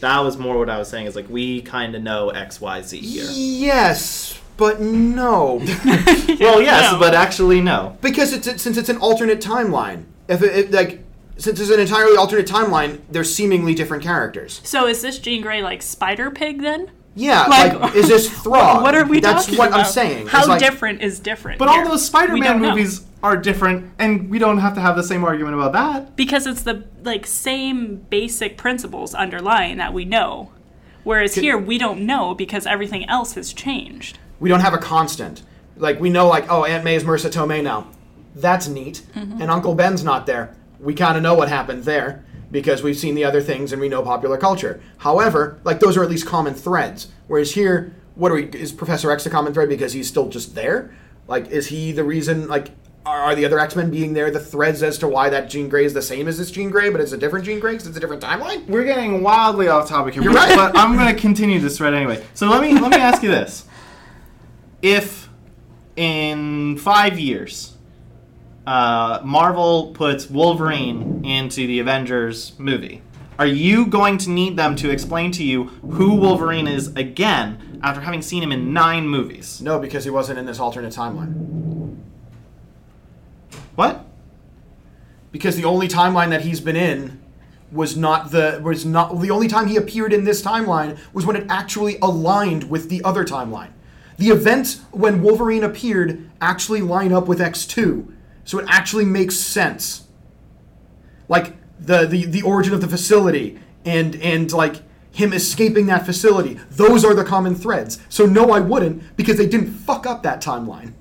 [0.00, 1.06] That was more what I was saying.
[1.06, 3.24] Is like we kind of know X, Y, Z here.
[3.30, 5.54] yes, but no,
[5.84, 6.98] well, yes, no.
[7.00, 7.96] but actually no.
[8.02, 10.04] because it's since it's an alternate timeline.
[10.28, 11.02] If it, it like
[11.38, 14.60] since it's an entirely alternate timeline, they're seemingly different characters.
[14.62, 16.90] So is this Jean Grey like Spider Pig then?
[17.16, 18.82] Yeah, Like- like, is this Throg?
[18.82, 19.80] What are we That's talking what about?
[19.80, 20.26] I'm saying.
[20.28, 21.58] How like- different is different?
[21.58, 21.82] But here?
[21.82, 22.70] all those Spider-Man don't know.
[22.70, 26.14] movies are different, and we don't have to have the same argument about that.
[26.16, 30.52] because it's the like same basic principles underlying that we know.
[31.02, 34.18] Whereas here we don't know because everything else has changed.
[34.40, 35.42] We don't have a constant.
[35.76, 37.88] Like we know, like oh, Aunt May is Marisa Tomei now.
[38.34, 39.02] That's neat.
[39.14, 39.42] Mm-hmm.
[39.42, 40.54] And Uncle Ben's not there.
[40.78, 43.88] We kind of know what happened there because we've seen the other things and we
[43.88, 44.82] know popular culture.
[44.98, 47.08] However, like those are at least common threads.
[47.28, 48.46] Whereas here, what are we?
[48.46, 50.94] Is Professor X a common thread because he's still just there?
[51.26, 52.48] Like, is he the reason?
[52.48, 52.70] Like,
[53.06, 55.68] are, are the other X Men being there the threads as to why that Jean
[55.68, 57.86] Grey is the same as this Jean Grey, but it's a different Jean Grey because
[57.86, 58.66] it's a different timeline?
[58.66, 60.54] We're getting wildly off topic here, You're right.
[60.56, 62.24] but I'm going to continue this thread anyway.
[62.34, 63.66] So let me let me ask you this:
[64.82, 65.28] If
[65.96, 67.76] in five years,
[68.66, 73.02] uh, Marvel puts Wolverine into the Avengers movie,
[73.38, 78.00] are you going to need them to explain to you who Wolverine is again after
[78.02, 79.60] having seen him in nine movies?
[79.60, 81.96] No, because he wasn't in this alternate timeline.
[83.74, 84.06] What?
[85.32, 87.20] because the only timeline that he's been in
[87.70, 91.36] was not the was not the only time he appeared in this timeline was when
[91.36, 93.70] it actually aligned with the other timeline.
[94.20, 98.12] The events when Wolverine appeared actually line up with X2,
[98.44, 100.08] so it actually makes sense.
[101.26, 106.60] Like the the, the origin of the facility and and like him escaping that facility.
[106.70, 107.98] Those are the common threads.
[108.10, 110.92] So no, I wouldn't because they didn't fuck up that timeline.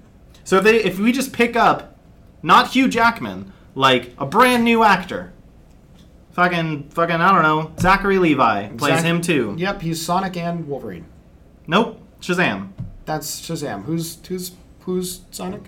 [0.46, 2.00] So if they if we just pick up
[2.42, 5.34] not Hugh Jackman, like a brand new actor.
[6.32, 9.56] Fucking fucking I don't know, Zachary Levi plays Zach- him too.
[9.58, 11.06] Yep, he's Sonic and Wolverine.
[11.68, 12.70] Nope, Shazam.
[13.10, 13.86] That's Shazam.
[13.86, 15.64] Who's who's who's Sonic?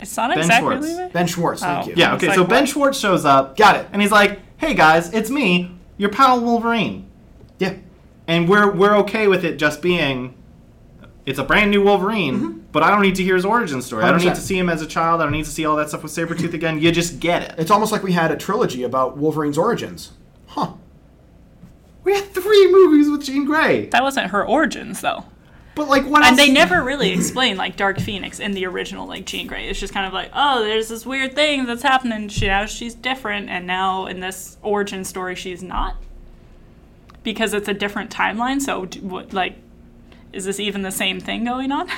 [0.00, 0.86] Is Sonic Ben Zachary Schwartz.
[0.86, 1.08] Levi?
[1.08, 1.60] Ben Schwartz.
[1.60, 1.88] Thank Oh.
[1.88, 1.94] you.
[1.96, 2.68] Yeah, okay, like, so Ben what?
[2.68, 3.56] Schwartz shows up.
[3.56, 3.88] Got it.
[3.92, 7.10] And he's like, "Hey guys, it's me, your pal Wolverine."
[7.58, 7.74] Yeah.
[8.28, 10.34] And we're we're okay with it just being
[11.26, 12.58] it's a brand new Wolverine, mm-hmm.
[12.70, 14.04] but I don't need to hear his origin story.
[14.04, 14.34] I don't need 100%.
[14.36, 15.20] to see him as a child.
[15.20, 16.78] I don't need to see all that stuff with Sabretooth again.
[16.78, 17.54] You just get it.
[17.58, 20.12] It's almost like we had a trilogy about Wolverine's origins.
[20.46, 20.74] Huh.
[22.04, 23.86] We had three movies with Jean Grey.
[23.86, 25.24] That wasn't her origins though.
[25.74, 26.36] But like what And else?
[26.36, 29.68] they never really explain like Dark Phoenix in the original like Jean Grey.
[29.68, 32.28] It's just kind of like, oh, there's this weird thing that's happening.
[32.28, 35.96] She now she's different, and now in this origin story she's not
[37.22, 38.60] because it's a different timeline.
[38.60, 39.56] So what like
[40.32, 41.88] is this even the same thing going on?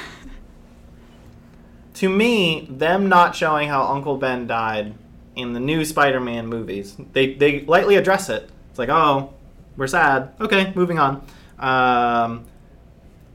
[1.94, 4.94] to me, them not showing how Uncle Ben died
[5.36, 8.48] in the new Spider-Man movies, they they lightly address it.
[8.70, 9.32] It's like, oh,
[9.76, 10.32] we're sad.
[10.40, 11.26] Okay, moving on.
[11.58, 12.44] Um,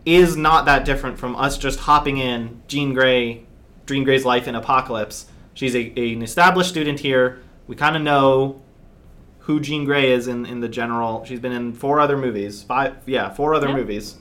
[0.06, 3.46] is not that different from us just hopping in Jean Grey,
[3.86, 5.28] Jean Grey's life in Apocalypse.
[5.54, 7.42] She's a, a- an established student here.
[7.68, 8.62] We kind of know
[9.40, 11.26] who Jean Grey is in, in the general.
[11.26, 12.64] She's been in four other movies.
[12.64, 13.76] Five, yeah, four other Yeah.
[13.76, 14.18] movies.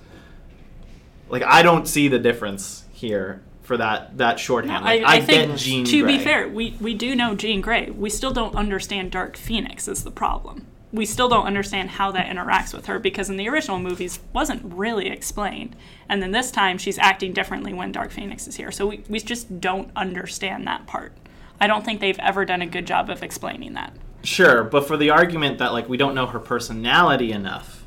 [1.28, 4.84] Like I don't see the difference here for that that shorthand.
[4.84, 6.16] Like, I, think get Jean to Grey.
[6.16, 7.90] be fair, we we do know Jean Grey.
[7.90, 10.66] We still don't understand Dark Phoenix is the problem.
[10.92, 14.62] We still don't understand how that interacts with her because in the original movies wasn't
[14.64, 15.76] really explained.
[16.08, 18.72] And then this time she's acting differently when Dark Phoenix is here.
[18.72, 21.12] So we, we just don't understand that part.
[21.60, 23.92] I don't think they've ever done a good job of explaining that.
[24.22, 27.84] Sure, but for the argument that like we don't know her personality enough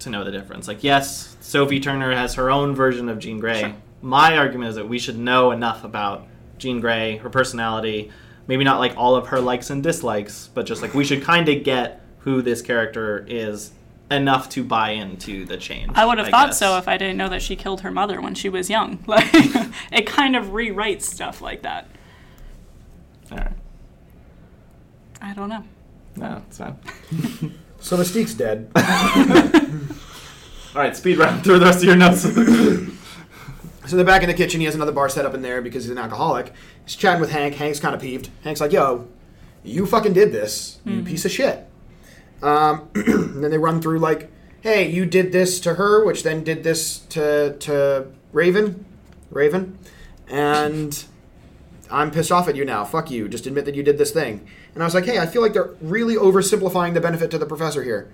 [0.00, 0.68] to know the difference.
[0.68, 3.60] Like yes, Sophie Turner has her own version of Jean Grey.
[3.60, 3.74] Sure.
[4.00, 6.26] My argument is that we should know enough about
[6.58, 8.10] Jean Grey, her personality,
[8.46, 11.48] maybe not like all of her likes and dislikes, but just like we should kind
[11.48, 13.72] of get who this character is
[14.10, 15.92] enough to buy into the change.
[15.94, 16.58] I would have thought guess.
[16.58, 19.02] so if I didn't know that she killed her mother when she was young.
[19.06, 19.28] Like
[19.92, 21.88] it kind of rewrites stuff like that.
[23.32, 23.52] All right.
[25.22, 25.64] I don't know.
[26.16, 26.78] No, it's fine.
[27.80, 28.72] So Mystique's dead.
[30.74, 32.22] All right, speed round through the rest of your notes.
[33.86, 34.58] So they're back in the kitchen.
[34.58, 36.52] He has another bar set up in there because he's an alcoholic.
[36.84, 37.54] He's chatting with Hank.
[37.54, 38.30] Hank's kind of peeved.
[38.42, 39.06] Hank's like, "Yo,
[39.62, 41.04] you fucking did this, you mm-hmm.
[41.04, 41.67] piece of shit."
[42.42, 46.44] Um, and then they run through like, "Hey, you did this to her, which then
[46.44, 48.84] did this to to Raven,
[49.30, 49.78] Raven,
[50.28, 51.04] and
[51.90, 52.84] I'm pissed off at you now.
[52.84, 53.28] Fuck you.
[53.28, 55.52] Just admit that you did this thing." And I was like, "Hey, I feel like
[55.52, 58.10] they're really oversimplifying the benefit to the professor here.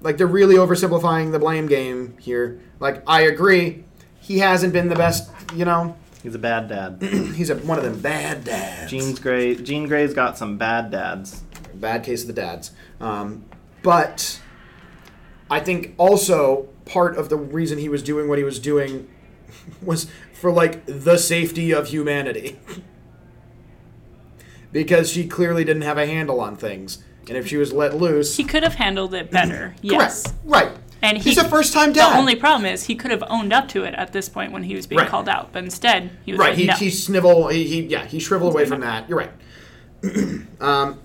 [0.00, 2.60] Like they're really oversimplifying the blame game here.
[2.80, 3.84] Like I agree."
[4.20, 5.96] He hasn't been the best, you know.
[6.22, 7.02] He's a bad dad.
[7.34, 8.90] He's a, one of them bad dads.
[8.90, 9.54] Jean's Grey.
[9.54, 11.42] Jean Grey's got some bad dads.
[11.72, 12.72] Bad case of the dads.
[13.00, 13.46] Um,
[13.82, 14.40] but
[15.50, 19.08] I think also part of the reason he was doing what he was doing
[19.82, 22.58] was for like the safety of humanity.
[24.72, 27.02] because she clearly didn't have a handle on things.
[27.28, 28.36] And if she was let loose.
[28.36, 29.74] He could have handled it better.
[29.82, 30.22] yes.
[30.22, 30.38] Correct.
[30.44, 30.72] Right.
[31.02, 32.12] And he, He's a first time dad.
[32.12, 34.64] The only problem is he could have owned up to it at this point when
[34.64, 35.08] he was being Right.
[35.08, 36.72] called out, but instead he was Right, like, he, no.
[36.74, 39.08] he snivel, he, he yeah, he shriveled away from that.
[39.08, 39.30] You're right.
[40.60, 40.98] um,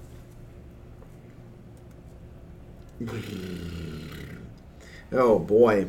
[5.11, 5.88] oh boy,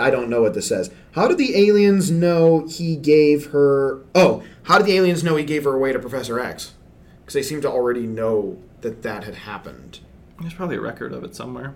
[0.00, 0.90] I don't know what this says.
[1.12, 4.00] How did the aliens know he gave her?
[4.14, 6.74] Oh, how did the aliens know he gave her away to Professor X?
[7.20, 10.00] Because they seem to already know that that had happened.
[10.40, 11.74] There's probably a record of it somewhere.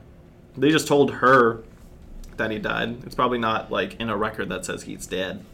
[0.57, 1.65] They just told her
[2.37, 3.05] that he died.
[3.05, 5.45] It's probably not like in a record that says he's dead.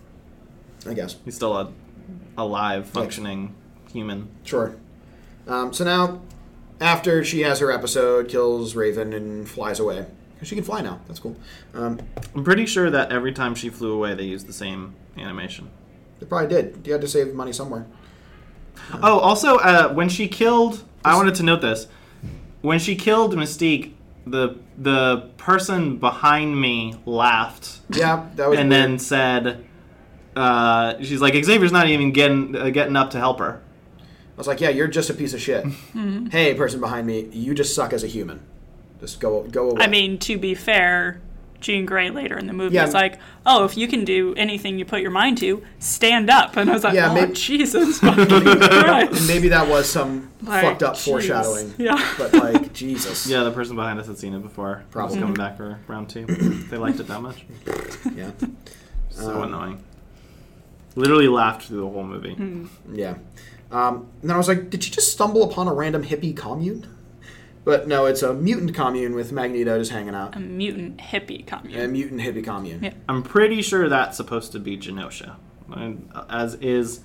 [0.87, 1.17] I guess.
[1.25, 1.73] He's still a
[2.37, 3.55] alive, functioning
[3.93, 4.29] human.
[4.45, 4.77] Sure.
[5.47, 6.21] Um, so now,
[6.81, 10.07] after she has her episode, kills Raven and flies away.
[10.43, 11.01] She can fly now.
[11.09, 11.37] That's cool.
[11.75, 11.99] Um,
[12.35, 15.69] I'm pretty sure that every time she flew away, they used the same animation.
[16.21, 16.87] they probably did.
[16.87, 17.87] You had to save money somewhere.
[19.03, 21.89] Oh, also, uh, when she killed, I wanted to note this.
[22.63, 23.95] When she killed Mystique,
[24.27, 28.59] the the person behind me laughed Yeah, that was.
[28.59, 28.83] and weird.
[28.91, 29.65] then said,
[30.37, 33.61] uh, "She's like Xavier's not even getting uh, getting up to help her."
[34.39, 36.27] I was like, "Yeah, you're just a piece of shit." Mm-hmm.
[36.27, 38.41] hey, person behind me, you just suck as a human.
[39.01, 39.83] Just go go away.
[39.83, 41.21] I mean, to be fair,
[41.61, 42.87] Jean Grey later in the movie Yeah.
[42.87, 46.57] is like, "Oh, if you can do anything you put your mind to, stand up."
[46.57, 50.85] And I was like, Yeah, "Oh, maybe- Jesus fucking Maybe that was some Like, fucked
[50.85, 51.05] up jeez.
[51.05, 51.75] foreshadowing.
[51.77, 52.15] Yeah.
[52.17, 53.27] But like Jesus.
[53.27, 54.85] Yeah, the person behind us had seen it before.
[54.93, 55.17] Probably.
[55.17, 55.43] Probably coming mm-hmm.
[55.43, 56.27] back for round two.
[56.71, 57.45] they liked it that much.
[58.15, 58.31] Yeah.
[59.11, 59.85] So Um, annoying.
[60.95, 62.35] Literally laughed through the whole movie.
[62.37, 62.95] Mm-hmm.
[62.95, 63.15] Yeah.
[63.71, 66.87] Um, and then I was like, did you just stumble upon a random hippie commune?
[67.65, 70.35] But no, it's a mutant commune with Magneto just hanging out.
[70.37, 71.79] A mutant hippie commune.
[71.79, 72.83] A mutant hippie commune.
[72.83, 72.95] Yeah.
[73.09, 75.37] I'm pretty sure that's supposed to be Genosha.
[75.71, 77.01] And, uh, As is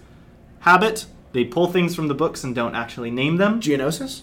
[0.61, 3.60] habit, they pull things from the books and don't actually name them.
[3.60, 4.22] Geonosis?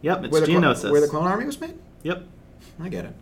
[0.00, 1.74] Yep, it's Where the, clo- where the clone army was made?
[2.04, 2.24] Yep.
[2.80, 3.14] I get it.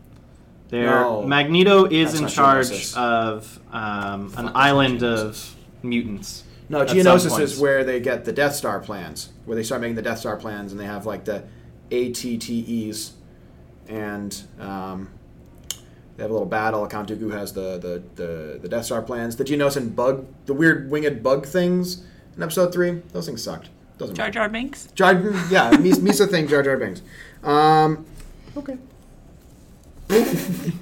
[0.69, 1.23] There, No.
[1.23, 2.97] Magneto is in charge Geonosis.
[2.97, 5.21] of um, an island that's
[5.51, 6.45] of mutants.
[6.71, 9.97] No, at Geonosis is where they get the Death Star plans, where they start making
[9.97, 11.43] the Death Star plans, and they have like the
[11.91, 13.11] ATTEs,
[13.89, 15.11] and um,
[16.17, 16.87] they have a little battle.
[16.87, 19.35] Count Dooku has the, the, the, the Death Star plans.
[19.35, 22.05] The Geonosian bug, the weird winged bug things
[22.37, 23.69] in Episode Three, those things sucked.
[23.99, 24.31] Doesn't Jar.
[24.31, 24.87] Jar Binks.
[24.95, 25.15] Jar,
[25.51, 27.03] yeah, Misa thing, Jar Jar Binks.
[27.43, 28.07] Um,
[28.57, 28.79] okay.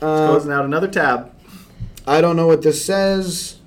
[0.00, 1.34] Uh, Closing out another tab.
[2.06, 3.57] I don't know what this says.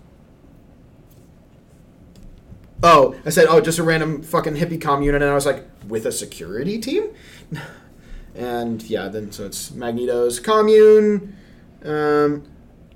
[2.84, 6.06] Oh, I said, oh, just a random fucking hippie commune, and I was like, with
[6.06, 7.10] a security team?
[8.34, 11.36] And yeah, then so it's Magneto's commune.
[11.84, 12.44] Um,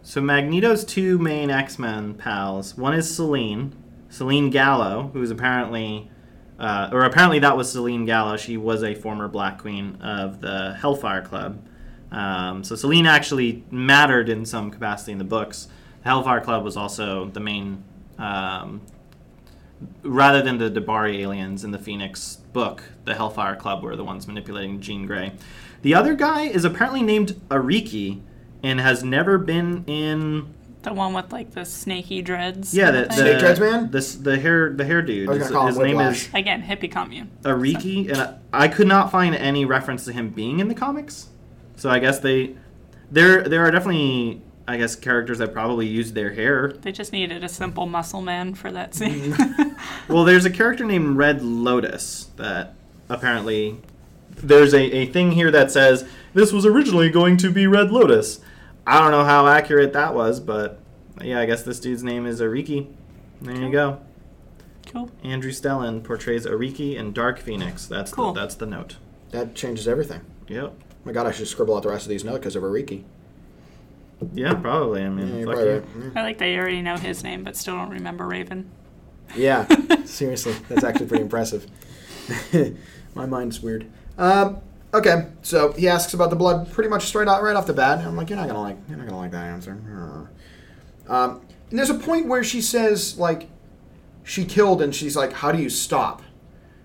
[0.01, 2.77] So Magneto's two main X-Men pals.
[2.77, 3.75] One is Selene,
[4.07, 6.09] Selene Gallio, who's apparently,
[6.57, 8.37] uh, or apparently that was Selene Gallio.
[8.37, 11.61] She was a former Black Queen of the Hellfire Club.
[12.11, 15.67] Um, so Selene actually mattered in some capacity in the books.
[16.03, 17.83] The Hellfire Club was also the main,
[18.17, 18.81] um,
[20.03, 24.27] rather than the D'Bari aliens in the Phoenix book, the Hellfire Club were the ones
[24.27, 25.33] manipulating Jean Grey.
[25.81, 28.21] The other guy is apparently named Ariki
[28.63, 30.53] and has never been in
[30.83, 32.73] The one with like the snaky dreads.
[32.73, 33.15] yeah the, of the.
[33.15, 33.91] Snake Dreads Man?
[33.91, 36.63] this the hair the hair dude I was his, call his him name is Again,
[36.63, 37.29] hippie commune.
[37.43, 41.27] Ariki and I, I could not find any reference to him being in the comics
[41.75, 42.55] so I guess they
[43.11, 47.43] there there are definitely I guess characters that probably used their hair They just needed
[47.43, 49.33] a simple muscle man for that scene.
[49.33, 49.61] Mm-hmm.
[50.13, 52.73] Well, there's a character named Red Lotus that
[53.09, 53.79] apparently
[54.35, 58.39] there's a, a thing here that says this was originally going to be Red Lotus.
[58.87, 60.79] I don't know how accurate that was, but
[61.21, 62.87] yeah, I guess this dude's name is Ariki.
[63.41, 63.99] There you go.
[64.91, 65.09] cool.
[65.23, 67.85] Andrew Stehlin portrays Ariki in Dark Phoenix.
[67.87, 68.33] That's Cool.
[68.33, 68.97] the, that's the note.
[69.31, 70.21] that changes everything.
[70.47, 70.73] Yep.
[71.03, 73.03] my god, I should scribble out the rest of these notes because of Ariki.
[74.33, 75.03] Yeah, probably.
[75.03, 75.79] I mean, Yeah, you're fuck probably you.
[75.79, 76.13] right.
[76.13, 76.19] Yeah.
[76.21, 78.69] I like they already know his name, but still don't remember Raven.
[79.35, 79.65] Yeah,
[80.05, 81.65] seriously, that's actually pretty impressive.
[83.15, 83.87] My mind's weird.
[84.17, 84.59] Um,
[84.93, 87.99] okay, so he asks about the blood pretty much straight out right off the bat.
[88.05, 89.71] I'm like, you're not gonna like, you're not gonna like that answer.
[91.07, 93.49] Um, and there's a point where she says like,
[94.23, 96.21] she killed, and she's like, how do you stop?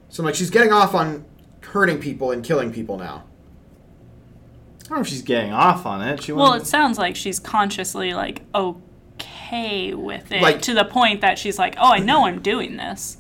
[0.08, 1.24] So I'm like, she's getting off on
[1.62, 3.24] hurting people and killing people now.
[4.90, 6.20] I don't know if she's getting off on it.
[6.24, 10.84] She Well, wanted- it sounds like she's consciously like okay with it Like- to the
[10.84, 13.16] point that she's like, "Oh, I know I'm doing this.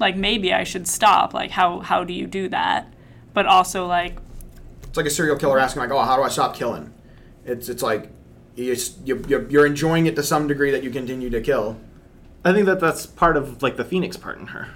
[0.00, 1.32] Like maybe I should stop.
[1.32, 2.92] Like how how do you do that?"
[3.34, 4.16] But also like
[4.82, 6.92] It's like a serial killer asking like, oh, how do I stop killing?
[7.44, 8.10] It's it's like,
[8.56, 8.74] you're,
[9.04, 11.76] you're, you're enjoying it to some degree that you continue to kill.
[12.44, 14.68] I think that that's part of like the Phoenix part in her.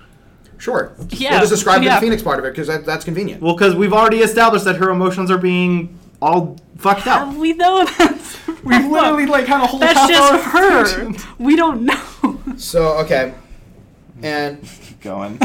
[0.58, 0.92] Sure.
[1.08, 1.94] Yeah, We'll just describe yeah.
[1.96, 3.42] the Phoenix part of it because that, that's convenient.
[3.42, 7.34] Well, because we've already established that her emotions are being all fucked how up.
[7.34, 10.84] do we know that's We've literally like had a whole that's half just hour her.
[10.84, 11.40] tangent.
[11.40, 12.40] We don't know.
[12.56, 13.32] So okay,
[14.22, 15.38] and Keep going.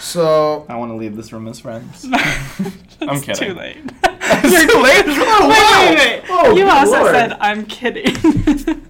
[0.00, 2.06] so I want to leave this room as friends.
[3.00, 3.48] I'm kidding.
[3.48, 3.78] Too late.
[4.32, 5.04] It's too late.
[5.08, 6.30] Oh, Wait, wait, wait.
[6.30, 7.12] Oh, you also lord.
[7.14, 8.86] said I'm kidding.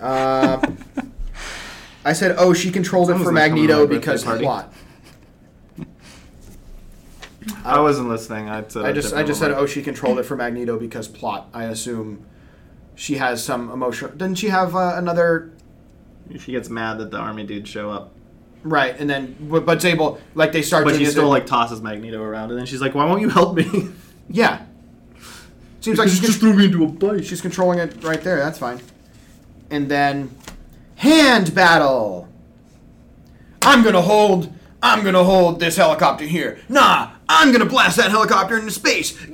[0.00, 0.60] uh,
[2.04, 4.44] I said, oh, she controls it for gonna come to Magneto because party.
[4.44, 4.72] plot.
[7.64, 8.48] I wasn't listening.
[8.48, 8.84] I said.
[8.84, 11.48] I a just I different just said, oh, she controlled it for Magneto because plot.
[11.54, 12.24] I assume
[12.94, 14.12] she has some emotional.
[14.12, 15.52] Doesn't she have uh, another?
[16.38, 18.12] She gets mad that the army dudes show up,
[18.62, 20.84] Right, and then but but's able like they start.
[20.84, 23.56] but she still like tosses Magneto around, and then she's like, "Why won't you help
[23.56, 23.88] me?"
[24.28, 24.66] yeah.
[25.80, 27.24] Seems like she's, threw me into a bite.
[27.24, 28.36] she's controlling it right there.
[28.36, 28.82] That's fine.
[29.70, 30.36] And then
[30.96, 32.28] hand battle.
[33.62, 34.52] I'm gonna hold.
[34.82, 36.58] I'm gonna hold this helicopter here.
[36.68, 39.12] Nah, I'm gonna blast that helicopter into space.
[39.16, 39.30] Good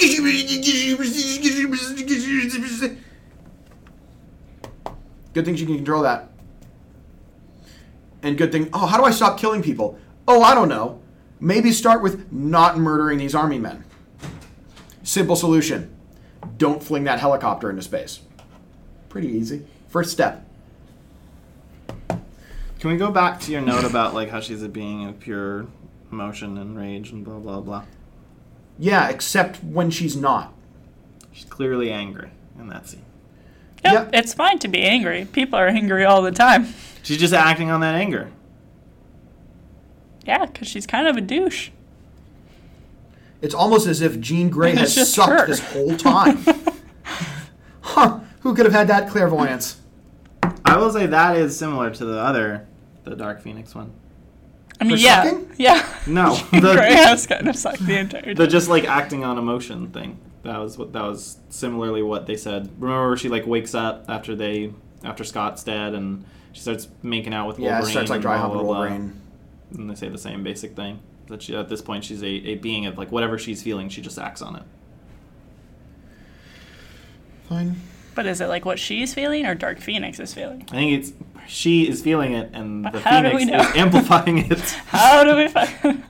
[5.46, 6.30] thing she can control that.
[8.22, 8.68] And good thing.
[8.74, 9.98] Oh, how do I stop killing people?
[10.28, 11.00] Oh, I don't know.
[11.40, 13.82] Maybe start with not murdering these army men.
[15.02, 15.90] Simple solution.
[16.58, 18.20] don't fling that helicopter into space.
[19.08, 19.66] Pretty easy.
[19.88, 20.46] First step.
[22.08, 25.66] Can we go back to your note about like how she's a being of pure
[26.20, 27.84] emotion and rage and blah blah blah?
[28.78, 30.52] Yeah, except when she's not.
[31.32, 33.04] She's clearly angry in that scene.
[33.84, 34.10] Yep, Yep.
[34.14, 35.26] it's fine to be angry.
[35.30, 36.66] People are angry all the time.
[37.02, 38.30] She's just acting on that anger.
[40.24, 41.70] Yeah, because she's kind of a douche.
[43.42, 45.46] It's almost as if Jean Grey has just sucked her.
[45.46, 46.38] this whole time.
[47.82, 48.20] huh?
[48.40, 49.80] Who could have had that clairvoyance?
[50.64, 52.66] I will say that is similar to the other,
[53.04, 53.92] the Dark Phoenix one.
[54.80, 55.50] I mean, For yeah, sucking?
[55.56, 55.88] yeah.
[56.06, 58.50] No, Grey the, has kind of sucked the entire the time.
[58.50, 60.18] just like acting on emotion thing.
[60.42, 62.70] That was what that was similarly what they said.
[62.80, 64.72] Remember where she like wakes up after they
[65.02, 67.88] after Scott's dead and she starts making out with Yeah, Wolverine.
[67.88, 68.80] it starts like and dry blah, humping blah, blah.
[68.82, 69.20] Wolverine.
[69.72, 71.00] And they say the same basic thing.
[71.28, 74.00] That she, at this point she's a, a being of like whatever she's feeling, she
[74.02, 74.62] just acts on it.
[77.48, 77.76] Fine.
[78.14, 80.62] But is it like what she's feeling or Dark Phoenix is feeling?
[80.70, 81.12] I think it's
[81.46, 84.60] she is feeling it and But the how do we Phoenix is amplifying it.
[84.86, 86.04] How do we find?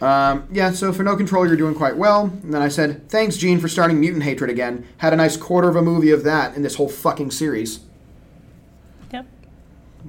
[0.00, 2.24] Um, yeah, so for No Control, you're doing quite well.
[2.42, 4.86] And then I said, thanks, Jean, for starting Mutant Hatred again.
[4.98, 7.80] Had a nice quarter of a movie of that in this whole fucking series.
[9.10, 9.26] yep.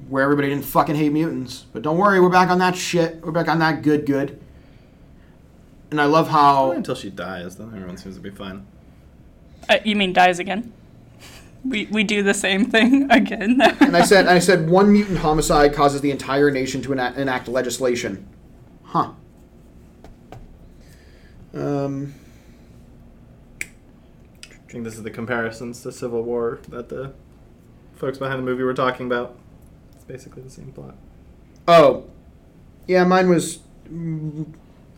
[0.08, 1.64] Where everybody didn't fucking hate mutants.
[1.72, 3.24] But don't worry, we're back on that shit.
[3.24, 4.38] We're back on that good, good.
[5.90, 6.72] And I love how.
[6.72, 8.66] Until she dies, then everyone seems to be fine.
[9.70, 10.72] Uh, you mean dies again?
[11.64, 13.60] We we do the same thing again.
[13.80, 17.48] And I said, I said, one mutant homicide causes the entire nation to enact, enact
[17.48, 18.26] legislation.
[18.84, 19.12] Huh.
[21.54, 22.14] Um,
[23.60, 27.12] I think this is the comparisons to Civil War that the
[27.96, 29.36] folks behind the movie were talking about.
[29.94, 30.94] It's basically the same plot.
[31.66, 32.04] oh.
[32.86, 33.58] Yeah, mine was.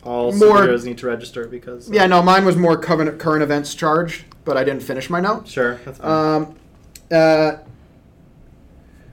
[0.03, 1.89] All More- superheroes need to register because.
[1.89, 5.19] uh, Yeah, no, mine was more current, current events charged, but I didn't finish my
[5.19, 5.47] note.
[5.47, 6.35] Sure, that's fine.
[6.41, 6.55] Um,
[7.11, 7.57] uh,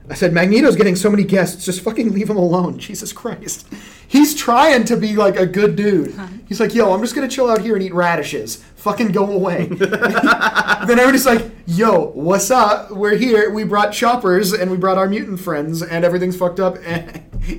[0.09, 1.63] I said, Magneto's getting so many guests.
[1.63, 2.79] Just fucking leave him alone.
[2.79, 3.67] Jesus Christ.
[4.07, 6.19] He's trying to be like a good dude.
[6.47, 8.55] He's like, yo, I'm just gonna chill out here and eat radishes.
[8.77, 9.65] Fucking go away.
[9.67, 12.89] then everybody's like, yo, what's up?
[12.89, 13.51] We're here.
[13.51, 17.17] We brought choppers and we brought our mutant friends, and everything's fucked up, and,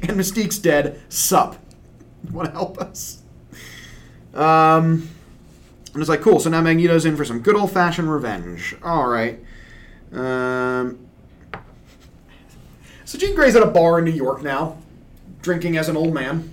[0.09, 1.01] and Mystique's dead.
[1.09, 1.57] Sup?
[2.27, 3.20] You wanna help us?
[4.35, 5.09] Um.
[5.93, 8.77] And it's like, cool, so now Magneto's in for some good old fashioned revenge.
[8.83, 9.41] Alright.
[10.13, 10.99] Um,
[13.05, 14.79] so Jean Grey's at a bar in New York now,
[15.43, 16.49] drinking as an old man.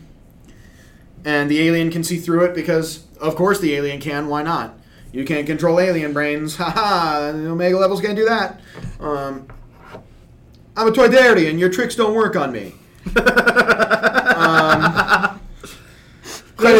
[1.24, 4.28] And the alien can see through it because, of course, the alien can.
[4.28, 4.76] Why not?
[5.12, 6.56] You can't control alien brains.
[6.58, 8.60] Haha, the Omega levels can't do that.
[9.00, 9.48] Um,
[10.76, 12.74] I'm a Toydarian, and your tricks don't work on me.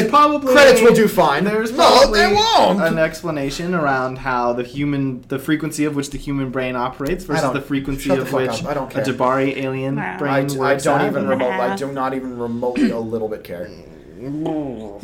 [0.10, 1.44] probably credits will do fine.
[1.44, 2.82] There's no, probably they won't.
[2.82, 7.52] an explanation around how the human, the frequency of which the human brain operates versus
[7.54, 8.70] the frequency shut the of fuck which up.
[8.70, 9.02] I don't care.
[9.04, 10.18] a D'Bari alien Nah.
[10.18, 11.08] brain I, I don't at.
[11.08, 11.52] even remote.
[11.52, 13.70] I do not even remotely a little bit care.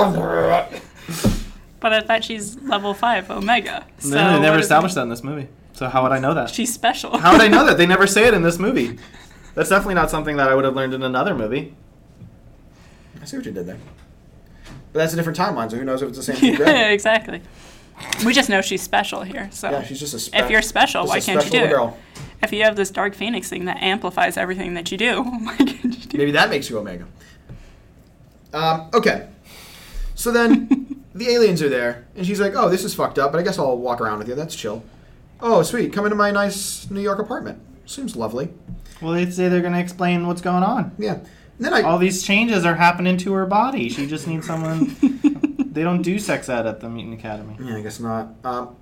[0.00, 0.68] Oh,
[1.80, 3.84] but I thought she's level five Omega.
[3.98, 5.48] So No, they never established that in this movie.
[5.72, 6.50] So how would I know that?
[6.50, 7.18] She's special.
[7.18, 7.76] How would I know that?
[7.78, 8.98] They never say it in this movie.
[9.54, 11.74] That's definitely not something that I would have learned in another movie.
[13.20, 13.78] I see what you did there.
[14.92, 16.58] But that's a different timeline, so who knows if it's the same thing?
[16.60, 17.42] yeah, exactly.
[18.24, 19.48] We just know she's special here.
[19.52, 21.68] So Yeah, she's just a spe- if you're special, why can't you special do it?
[21.70, 21.98] girl.
[22.42, 25.84] If you have this Dark Phoenix thing that amplifies everything that you do, why can't
[25.84, 27.06] you do Maybe that makes you Omega.
[28.52, 29.28] Um, okay.
[30.14, 33.38] So then the aliens are there, and she's like, "Oh, this is fucked up, but
[33.38, 34.34] I guess I'll walk around with you.
[34.34, 34.82] That's chill."
[35.40, 35.92] Oh, sweet.
[35.92, 37.60] Come into my nice New York apartment.
[37.86, 38.48] Seems lovely.
[39.00, 40.92] Well, they say they're going to explain what's going on.
[40.98, 41.18] Yeah.
[41.58, 43.88] Then I All these changes are happening to her body.
[43.88, 44.96] She just needs someone.
[45.72, 47.56] they don't do sex ed at the Mutant Academy.
[47.60, 48.28] Yeah, I guess not.
[48.44, 48.76] Um,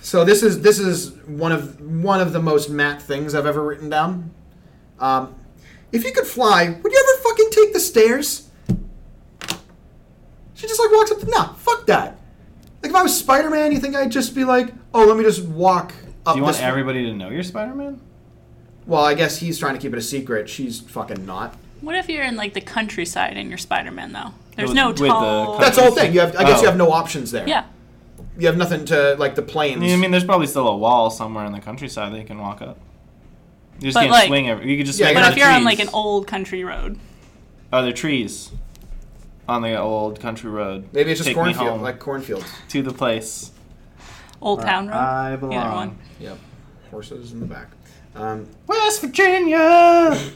[0.00, 3.64] so this is this is one of one of the most Matt things I've ever
[3.64, 4.30] written down.
[4.98, 5.34] Um,
[5.90, 8.48] if you could fly, would you ever fucking take the stairs?
[10.54, 11.20] She just like walks up.
[11.20, 12.18] To, nah, fuck that.
[12.82, 15.24] Like if I was Spider Man, you think I'd just be like, oh, let me
[15.24, 15.94] just walk
[16.26, 16.34] up.
[16.34, 18.00] Do you want everybody to know you're Spider Man?
[18.86, 20.48] Well, I guess he's trying to keep it a secret.
[20.48, 21.56] She's fucking not.
[21.82, 24.32] What if you're in like the countryside and you're Spider-Man though?
[24.56, 25.58] There's no with the tall.
[25.58, 26.14] That's the whole thing.
[26.14, 26.34] You have.
[26.36, 26.70] I guess you Oh.
[26.70, 27.46] have no options there.
[27.48, 27.64] yeah,
[28.38, 29.82] You have nothing to like the planes.
[29.82, 32.62] I mean, there's probably still a wall somewhere in the countryside that you can walk
[32.62, 32.78] up.
[33.80, 34.48] You just But, can't like- swing.
[34.48, 35.64] Every, you could just Yeah, swing you're but if you're on trees.
[35.64, 36.98] like an old country road,
[37.72, 38.52] Are there trees
[39.48, 40.88] on the old country road?
[40.92, 42.46] Maybe it's just Take me cornfield, home like cornfields.
[42.68, 43.50] to the place
[44.40, 44.96] Old where Town Road.
[44.96, 45.74] I belong.
[45.74, 45.98] one.
[46.20, 46.38] Yep.
[46.90, 47.68] Horses in the back.
[48.14, 50.16] Um, West Virginia.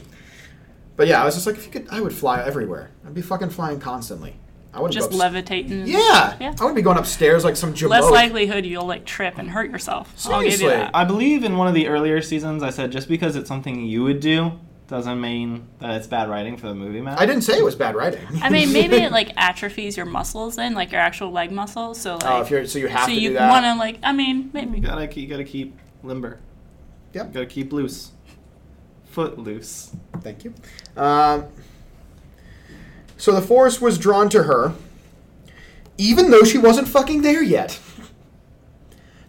[0.97, 2.91] but yeah, I was just like, if you could, I would fly everywhere.
[3.05, 4.35] I'd be fucking flying constantly.
[4.73, 5.87] I wouldn't Just go levitating.
[5.87, 6.35] Yeah.
[6.39, 6.49] Yeah.
[6.59, 8.01] I wouldn't be going upstairs like some jabot.
[8.01, 10.13] Less likelihood you'll like trip and hurt yourself.
[10.25, 10.83] I'll give you Seriously.
[10.83, 10.91] that.
[10.93, 14.03] I believe in one of the earlier seasons, I said just because it's something you
[14.03, 14.51] would do
[14.87, 17.17] doesn't mean that it's bad writing for the movie, man.
[17.17, 18.25] I didn't say it was bad writing.
[18.41, 21.99] I mean, maybe it like atrophies your muscles then, like your actual leg muscles.
[21.99, 23.49] So oh, like, Oh, if you're so you have so to you do that.
[23.49, 24.77] want to like, I mean, maybe.
[24.77, 26.39] You gotta, you gotta keep limber.
[27.13, 27.27] Yep.
[27.27, 28.11] You gotta keep loose.
[29.17, 29.95] Foot loose.
[30.21, 30.53] Thank you.
[30.95, 31.45] Um,
[33.17, 34.73] so the force was drawn to her,
[35.97, 37.79] even though she wasn't fucking there yet.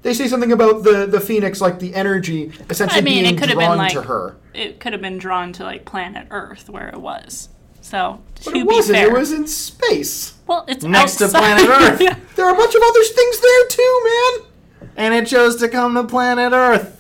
[0.03, 3.37] They say something about the, the phoenix, like the energy, essentially I mean, it being
[3.39, 4.37] could have been, drawn like- to her.
[4.53, 7.49] It could have been drawn to like planet Earth where it was.
[7.81, 8.99] So But to it be wasn't.
[8.99, 10.35] fair, It was in space.
[10.47, 12.01] well, it's Next to outside- planet Earth.
[12.03, 12.17] Yeah.
[12.37, 14.91] There are a bunch of other things there too, man.
[14.99, 16.97] And it chose to come to planet Earth.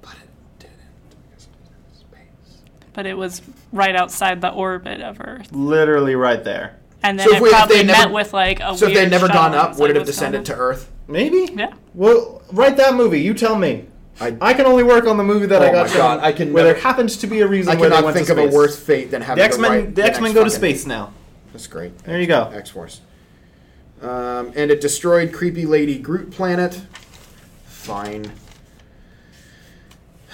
[0.00, 1.40] But it didn't.
[1.92, 2.62] Space.
[2.92, 3.42] But it was
[3.72, 6.76] right outside the orbit of Earth, Literally right there.
[7.02, 8.78] and then So if it we- if probably they met never- with like a weird.
[8.78, 10.90] So if they'd never gone up, would like, it have descended to Earth?
[11.08, 11.48] Maybe?
[11.54, 11.72] Yeah.
[11.94, 13.20] Well, write that movie.
[13.20, 13.86] You tell me.
[14.20, 16.30] I, I can only work on the movie that Oh I got my God, I
[16.32, 18.26] can where never- there happens to be a reason I where they cannot went think
[18.26, 19.86] to of a worse fate than having The X Men.
[19.94, 21.12] The the X Men go to space now.
[21.52, 21.96] That's great.
[22.04, 22.50] There you go.
[22.54, 23.00] X Force.
[24.02, 26.82] Um, and it destroyed creepy lady Groot planet.
[27.66, 28.30] Fine.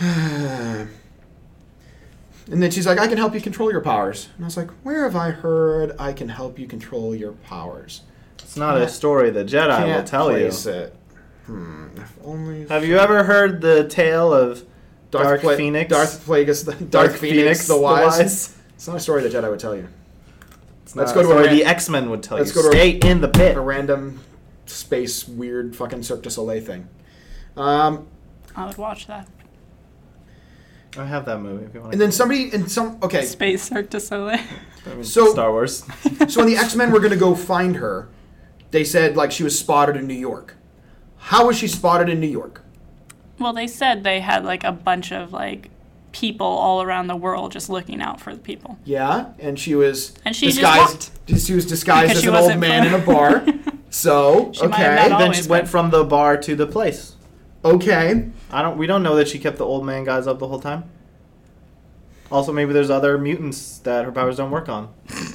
[2.51, 4.29] and then she's like, I can help you control your powers.
[4.37, 8.03] And I was like, where have I heard I can help you control your powers?
[8.39, 10.45] It's not a story the Jedi will Can't tell you.
[10.47, 10.95] place It.
[11.47, 11.87] Hmm.
[11.97, 12.67] If only.
[12.69, 14.65] Have you ever heard the tale of
[15.11, 15.91] Darth Pla- Phoenix?
[15.91, 18.57] Darth Plagueis, the Darth, Phoenix, the wise.
[18.75, 19.89] It's not a story the Jedi would tell you.
[20.83, 22.55] It's Let's not go a to a story ran- the X Men would tell Let's
[22.55, 22.63] you.
[22.63, 23.57] go to a- Stay in the pit.
[23.57, 24.21] A random
[24.67, 26.89] space weird fucking Cirque du Soleil thing.
[27.57, 28.07] Um,
[28.55, 29.29] I would watch that.
[30.99, 31.93] I have that movie if you want.
[31.93, 33.25] and then somebody and some okay.
[33.25, 34.39] Space Cirque du Soleil.
[35.03, 35.85] so- Star Wars.
[36.29, 38.09] So when the X Men were gonna go find her,
[38.71, 40.57] they said like she was spotted in New York.
[41.19, 42.63] How was she spotted in New York?
[43.39, 45.71] well, they said they had like a bunch of like
[46.13, 48.79] people all around the world just looking out for the people.
[48.85, 51.45] Yeah, and she was And she just disguised.
[51.47, 53.45] She was disguised Because as an old wasn't man in a bar.
[53.91, 57.16] So She okay, not then always she went from the bar to the place.
[57.75, 58.29] Okay.
[58.51, 58.77] I don't.
[58.79, 60.85] We don't know that she kept the old man guys up the whole time.
[62.31, 64.89] Also, maybe there's other mutants that her powers don't work on.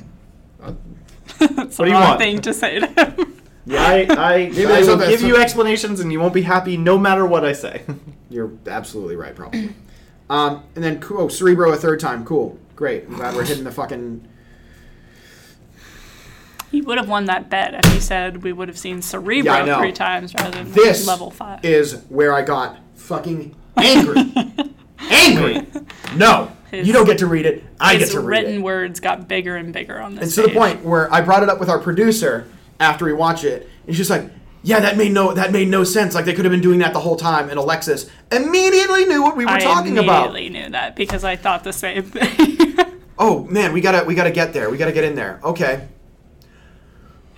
[1.44, 2.20] It's What a do you wrong want?
[2.20, 3.42] thing to say to him.
[3.66, 6.78] Yeah, I I, I there's will other- give you explanations, and you won't be happy
[6.78, 7.82] no matter what I say.
[8.30, 9.74] You're absolutely right, probably.
[10.30, 12.24] um, and then cool, oh, Cerebro a third time.
[12.26, 13.06] Cool, great.
[13.08, 14.28] I'm glad we're hitting the fucking.
[16.72, 19.78] He would have won that bet if he said we would have seen Cerebro Yeah,
[19.80, 21.64] three times rather than This level five.
[21.66, 24.34] is where I got fucking angry.
[25.00, 25.68] angry.
[26.16, 27.64] No, His- you don't get to read it.
[27.80, 28.46] I get to read it.
[28.46, 30.24] His written words got bigger and bigger on this.
[30.38, 32.48] And to the point where I brought it up with our producer
[32.80, 34.30] after we watch it, and she's like,
[34.64, 36.16] "Yeah, that made no that made no sense.
[36.16, 39.36] Like they could have been doing that the whole time." And Alexis immediately knew what
[39.36, 40.28] we were I talking about.
[40.30, 42.78] immediately knew that because I thought the same thing.
[43.24, 44.72] Oh man, we gotta we gotta get there.
[44.72, 45.40] We gotta get in there.
[45.44, 45.88] Okay.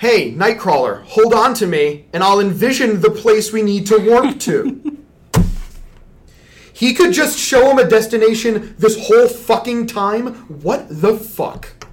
[0.03, 4.37] Hey, Nightcrawler, hold on to me, and I'll envision the place we need to warp
[4.41, 4.99] to.
[6.73, 10.33] he could just show him a destination this whole fucking time.
[10.61, 11.85] What the fuck?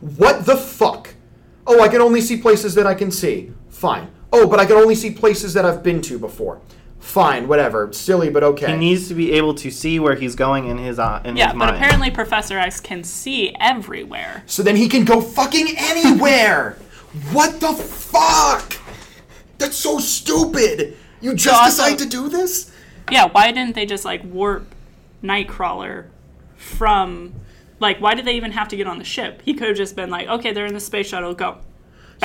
[0.00, 1.16] What the fuck?
[1.66, 3.52] Oh, I can only see places that I can see.
[3.68, 4.08] Fine.
[4.32, 6.60] Oh, but I can only see places that I've been to before.
[7.00, 7.92] Fine, whatever.
[7.92, 8.72] Silly, but okay.
[8.72, 11.50] he needs to be able to see where he's going in his uh, in yeah,
[11.50, 14.44] his but apparently Professor X can see everywhere.
[14.46, 16.78] so then he can go fucking anywhere.
[17.32, 18.74] what the fuck?
[19.58, 20.96] That's so stupid.
[21.20, 22.70] You just also- decide to do this?
[23.10, 24.72] Yeah, why didn't they just like warp
[25.22, 26.06] Nightcrawler
[26.56, 27.34] from
[27.80, 29.42] like why did they even have to get on the ship?
[29.42, 31.58] He could have just been like, okay, they're in the space shuttle, go.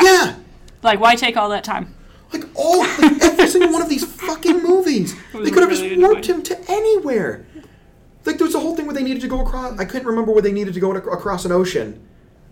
[0.02, 0.36] Yeah.
[0.84, 1.95] Like, why take all that time?
[2.34, 5.16] Like all like every single one of these fucking movies.
[5.34, 7.46] They could have really just warped him to anywhere.
[8.26, 10.32] Like there was a whole thing where they needed to go across I couldn't remember
[10.32, 12.02] where they needed to go ac- across an ocean.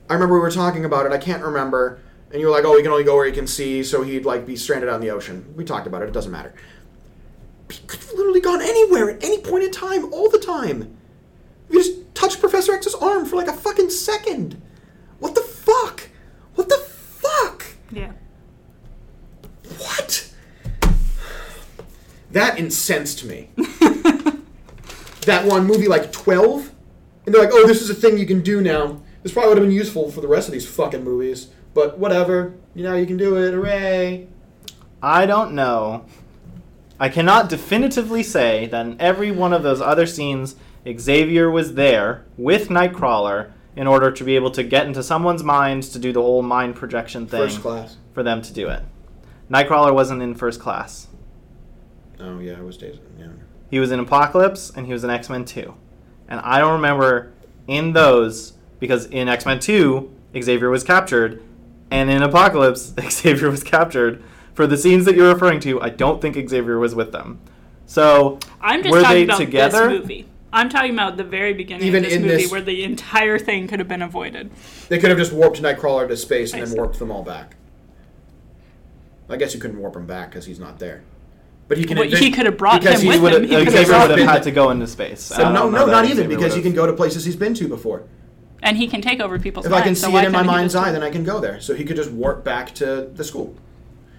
[0.10, 1.12] I remember we were talking about it.
[1.12, 2.00] I can't remember.
[2.32, 4.26] And you were like, "Oh, he can only go where he can see, so he'd
[4.26, 6.10] like be stranded on the ocean." We talked about it.
[6.10, 6.54] It doesn't matter.
[7.70, 10.96] He could have literally gone anywhere at any point in time, all the time.
[11.70, 14.62] You just touched Professor X's arm for like a fucking second.
[15.20, 16.10] What the fuck?
[16.56, 17.66] What the fuck?
[17.92, 18.12] Yeah.
[19.84, 20.34] What?
[22.32, 23.50] That incensed me.
[25.22, 26.72] that one movie, like 12,
[27.26, 29.02] and they're like, oh, this is a thing you can do now.
[29.22, 32.56] This probably would have been useful for the rest of these fucking movies, but whatever.
[32.74, 33.54] You know, you can do it.
[33.54, 34.28] Hooray.
[35.02, 36.06] I don't know.
[37.00, 40.56] I cannot definitively say that in every one of those other scenes,
[40.88, 45.84] Xavier was there with Nightcrawler, in order to be able to get into someone's mind
[45.84, 47.98] to do the whole mind projection thing First class.
[48.14, 48.84] for them to do it.
[49.50, 51.08] Nightcrawler wasn't in first class.
[52.20, 52.98] Oh yeah, it was days.
[53.20, 53.28] Yeah.
[53.70, 55.74] He was in Apocalypse and he was in X Men 2.
[56.28, 57.34] And I don't remember
[57.68, 60.12] in those because in X Men 2,
[60.42, 61.42] Xavier was captured,
[61.92, 64.24] and in Apocalypse, Xavier was captured.
[64.54, 67.40] For the scenes that you're referring to, I don't think Xavier was with them.
[67.88, 69.90] So, I'm just were talking they about together?
[69.90, 70.28] this movie.
[70.52, 73.40] I'm talking about the very beginning Even of this in movie this- where the entire
[73.40, 74.52] thing could have been avoided.
[74.90, 76.78] They could have just warped Nightcrawler to space and I then see.
[76.78, 77.56] warped them all back.
[79.30, 81.04] I guess you couldn't warp him back because he's not there.
[81.68, 81.98] But he can.
[81.98, 83.44] Well, he could have brought because him he with would him.
[83.46, 85.22] He have, Xavier have would have had to go into space.
[85.22, 86.64] So no, no, not even because he would've.
[86.64, 88.04] can go to places he's been to before.
[88.62, 89.82] and he can take over people's If minds.
[89.84, 91.60] I can see why it in my mind's eye, then I can go there.
[91.62, 93.56] So he could just warp back to the school.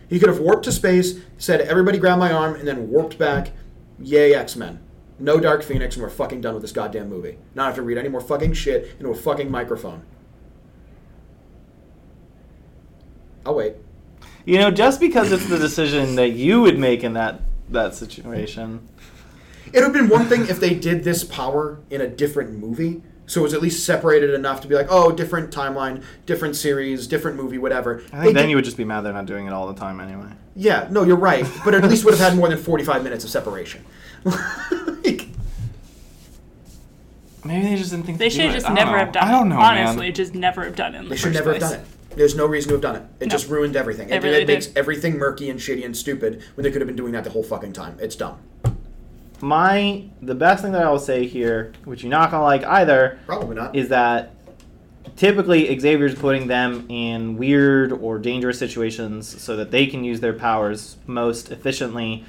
[0.09, 3.52] He could have warped to space, said, "Everybody grab my arm," and then warped back.
[3.98, 4.81] Yay, X Men!
[5.18, 7.39] No Dark Phoenix, and we're fucking done with this goddamn movie.
[7.55, 10.02] Not have to read any more fucking shit into a fucking microphone.
[13.47, 13.74] I'll wait.
[14.44, 17.40] You know, just because it's the decision that you would make in that
[17.70, 18.86] that situation.
[19.72, 23.02] It would have been one thing if they did this power in a different movie,
[23.26, 27.06] so it was at least separated enough to be like, oh, different timeline, different series,
[27.06, 28.02] different movie, whatever.
[28.12, 29.66] I They think then did- you would just be mad they're not doing it all
[29.66, 30.28] the time anyway.
[30.54, 33.30] Yeah, no, you're right, but at least would have had more than 45 minutes of
[33.30, 33.84] separation.
[35.04, 35.28] Like,
[37.44, 38.98] Maybe they just didn't think They should have just never know.
[38.98, 39.62] have done I don't know, it.
[39.62, 40.14] Honestly, man.
[40.14, 41.62] just never have done it in the they first should never place.
[41.62, 41.86] have done it.
[42.16, 43.03] There's no reason to have done it.
[43.20, 43.31] It No.
[43.31, 44.09] just ruined everything.
[44.09, 44.78] It It, really it makes did.
[44.78, 47.43] everything murky and shitty and stupid when they could have been doing that the whole
[47.43, 47.97] fucking time.
[48.01, 48.39] It's dumb.
[49.41, 53.19] My the best thing that I will say here, which you're not gonna like either,
[53.27, 53.74] Probably not.
[53.77, 54.31] is that
[55.16, 60.32] typically Xavier's putting them in weird or dangerous situations so that they can use their
[60.32, 62.24] powers most efficiently.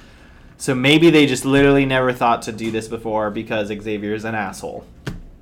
[0.58, 4.86] So maybe they just literally never thought to do this before because Xavier's an asshole.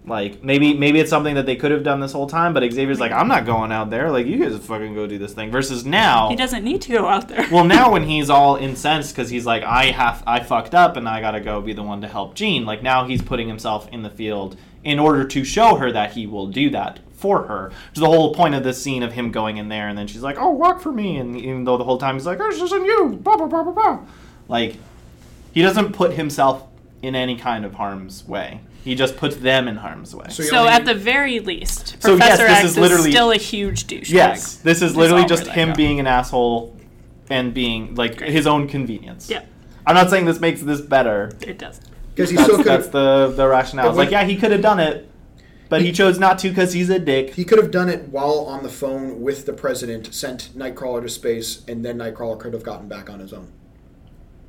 [0.05, 2.99] Like maybe maybe it's something that they could have done this whole time, but Xavier's
[2.99, 4.11] like, I'm not going out there.
[4.11, 5.49] Like you guys fucking go do this thing.
[5.49, 7.47] Versus now, He doesn't need to go out there.
[7.49, 11.07] well, now when he's all incensed because he's like, I have, I fucked up, and
[11.07, 12.65] I gotta go be the one to help Jean.
[12.65, 16.27] Like now he's putting himself in the field in order to show her that he
[16.27, 17.71] will do that for her.
[17.93, 20.21] Is the whole point of this scene of him going in there, and then she's
[20.21, 22.59] like, "Oh, walk for me," and even though the whole time he's like, oh, "It's
[22.59, 23.99] just in you," blah blah blah blah blah.
[24.49, 24.75] Like
[25.53, 26.67] he doesn't put himself
[27.01, 28.59] in any kind of harm's way.
[28.84, 30.26] He just puts them in harm's way.
[30.30, 33.38] So so at the very least, So, yes, Professor this X is literally- still a
[33.38, 34.10] huge douchebag.
[34.11, 36.76] yes, this is literally just him like, being an asshole
[37.30, 38.31] and being like Great.
[38.31, 39.30] his own convenience.
[39.30, 39.43] Yeah,
[39.88, 41.31] I'm not saying this makes this better.
[41.41, 41.85] it doesn't.
[42.14, 43.88] Because he That's, still could that's the the rationale.
[43.89, 45.10] It's like, yeah, he could have done it,
[45.69, 47.34] but he chose not to because he's a dick.
[47.35, 51.10] He could have done it while on the phone with the president, sent Nightcrawler to
[51.10, 53.47] space, and then Nightcrawler could have gotten back on his own.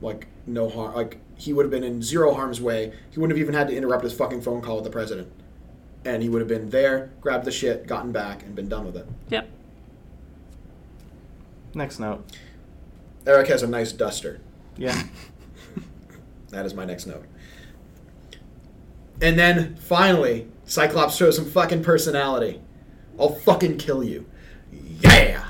[0.02, 0.94] Like no harm.
[0.94, 2.92] Like he would have been in zero harm's way.
[3.10, 5.30] He wouldn't have even had to interrupt his fucking phone call with the president,
[6.04, 8.96] and he would have been there, grabbed the shit, gotten back, and been done with
[8.96, 9.06] it.
[9.30, 9.48] Yep.
[11.74, 12.24] Next note.
[13.26, 14.40] Eric has a nice duster.
[14.76, 15.02] Yeah.
[16.54, 17.24] That is my next note.
[19.20, 22.60] And then finally, Cyclops shows some fucking personality.
[23.18, 24.26] I'll fucking kill you.
[24.72, 25.44] Yeah.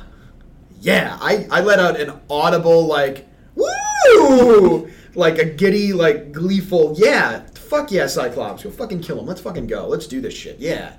[0.81, 1.19] Yeah.
[1.21, 4.91] I, I let out an audible, like, woo!
[5.15, 7.47] Like a giddy, like, gleeful, yeah.
[7.55, 8.65] Fuck yeah, Cyclops.
[8.65, 9.27] You'll fucking kill him.
[9.27, 9.87] Let's fucking go.
[9.87, 10.59] Let's do this shit.
[10.59, 10.95] Yeah.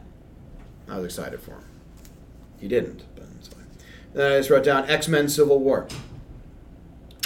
[0.89, 1.63] I was excited for him.
[2.59, 3.65] He didn't, but it's fine.
[4.13, 5.87] And then I just wrote down X Men Civil War.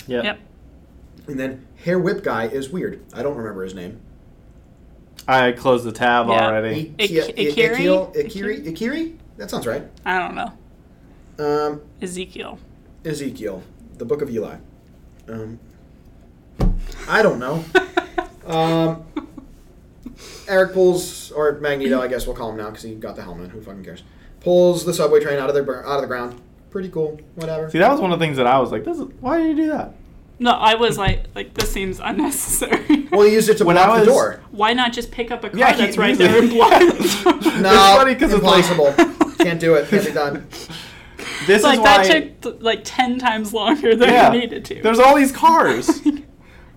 [0.07, 0.23] Yeah.
[0.23, 0.39] Yep.
[1.27, 3.03] And then Hair Whip Guy is weird.
[3.13, 3.99] I don't remember his name.
[5.27, 6.47] I closed the tab Yeah.
[6.47, 6.95] already.
[6.97, 7.75] Ik- Ik- I- Ikiri?
[7.75, 8.65] Ikil- Ikiri?
[8.65, 9.15] Ikiri?
[9.37, 9.83] That sounds right.
[10.05, 10.51] I don't know.
[11.45, 12.57] Um, Ezekiel.
[13.05, 13.61] Ezekiel,
[13.97, 14.55] the Book of Eli.
[15.27, 15.59] Um,
[17.07, 17.63] I don't know.
[18.45, 19.05] um,
[20.47, 23.51] Eric pulls, or Magneto, I guess we'll call him now because he got the helmet.
[23.51, 24.03] Who fucking cares?
[24.41, 26.41] Pulls the subway train out of the out of the ground.
[26.71, 27.19] Pretty cool.
[27.35, 27.69] Whatever.
[27.69, 29.47] See, that was one of the things that I was like, "This is why did
[29.57, 29.93] you do that?"
[30.41, 33.07] No, I was like, like this seems unnecessary.
[33.11, 34.39] Well, he used it to When block I the door.
[34.51, 36.79] Why not just pick up a car Yeah, he- that's right there and block?
[36.79, 39.33] No, funny 'cause it's like- impossible.
[39.39, 39.89] Can't do it.
[39.89, 40.47] Can't be done.
[41.47, 44.81] This like is why that took like ten times longer than yeah, it needed to.
[44.83, 46.01] There's all these cars.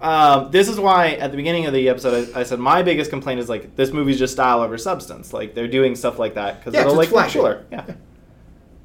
[0.03, 3.11] Um, this is why at the beginning of the episode I, I said my biggest
[3.11, 5.33] complaint is like this movie's just style over substance.
[5.33, 7.39] Like they're doing stuff like that because Yeah, it'll 'cause like it's flashy.
[7.39, 7.65] cooler.
[7.71, 7.85] Yeah.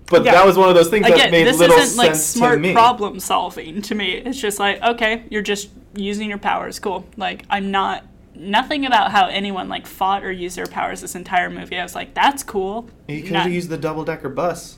[0.10, 0.32] But Yeah.
[0.34, 2.54] that was one of those things that Again, made this little isn't like sense smart
[2.54, 2.72] to me.
[2.74, 4.12] problem solving to me.
[4.14, 6.80] It's just like, okay, you're just using your powers.
[6.80, 7.06] Cool.
[7.18, 11.50] Like I'm not nothing about how anyone like fought or used their powers this entire
[11.50, 11.78] movie.
[11.78, 12.88] I was like, that's cool.
[13.08, 14.78] You could Not- have used the double decker bus.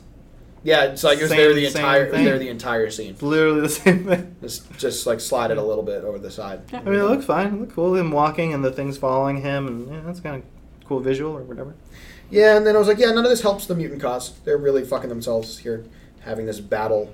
[0.64, 2.06] Yeah, it's like it was Same- there the entire.
[2.06, 3.15] It was there the entire scene.
[3.22, 4.36] Literally the same thing.
[4.41, 6.61] It's just like slide it a little bit over the side.
[6.72, 6.80] Yeah.
[6.80, 7.48] I mean, it looks fine.
[7.48, 7.95] It looked cool.
[7.95, 10.44] Him walking and the things following him, and yeah, that's kind of
[10.88, 11.76] cool visual or whatever.
[12.30, 14.38] Yeah, and then I was like, yeah, none of this helps the mutant cause.
[14.44, 15.86] They're really fucking themselves here,
[16.22, 17.11] having this battle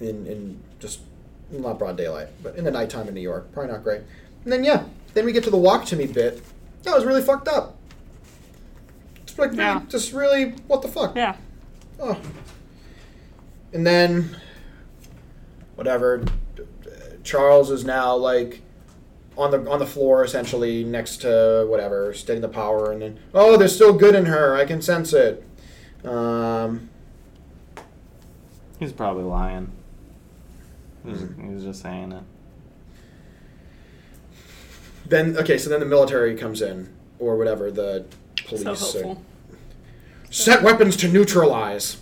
[0.00, 1.00] in in just
[1.50, 3.52] not broad daylight, but in the nighttime in New York.
[3.52, 4.00] Probably not great.
[4.44, 6.42] And then yeah, then we get to the walk to me bit.
[6.82, 7.76] That was really fucked up.
[9.22, 9.82] It's like Yeah.
[9.88, 11.14] just really what the fuck.
[11.14, 11.36] Yeah.
[12.00, 12.20] Oh.
[13.72, 14.36] And then,
[15.76, 16.24] whatever.
[17.24, 18.60] Charles is now like
[19.36, 23.56] on the on the floor essentially next to whatever, steadying the power, and then oh,
[23.56, 24.54] there's still good in her.
[24.56, 25.46] I can sense it.
[26.04, 26.88] Um,
[28.80, 29.70] He's probably lying.
[31.06, 31.48] He's, Mm-hmm.
[31.48, 32.22] he was just saying it.
[35.06, 38.04] then okay, so then the military comes in or whatever the
[38.46, 38.62] police.
[38.64, 39.24] So or- hopeful.
[40.32, 41.98] Set weapons to neutralize.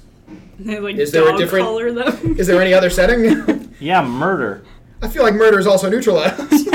[0.58, 2.36] They like Is there a dog different- collar them.
[2.38, 3.66] Is there any other setting?
[3.80, 4.62] Yeah, murder.
[5.00, 6.38] I feel like murder is also neutralized.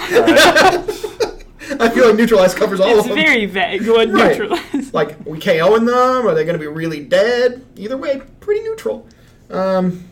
[0.00, 3.14] I feel like neutralize covers all it's of them.
[3.16, 4.38] very vague what Right.
[4.38, 4.92] neutralize.
[4.92, 6.26] like we KOing them?
[6.28, 7.64] Are they going to be really dead?
[7.76, 9.06] Either way, pretty neutral.
[9.50, 10.04] Um,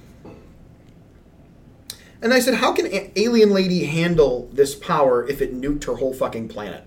[2.23, 5.97] and I said, how can a- Alien Lady handle this power if it nuked her
[5.97, 6.85] whole fucking planet?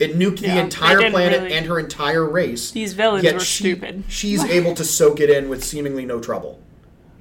[0.00, 2.70] It nuked Yeah, the entire planet really- and her entire race.
[2.70, 4.04] These villains yet were she- stupid.
[4.08, 6.58] She's able to soak it in with seemingly no trouble.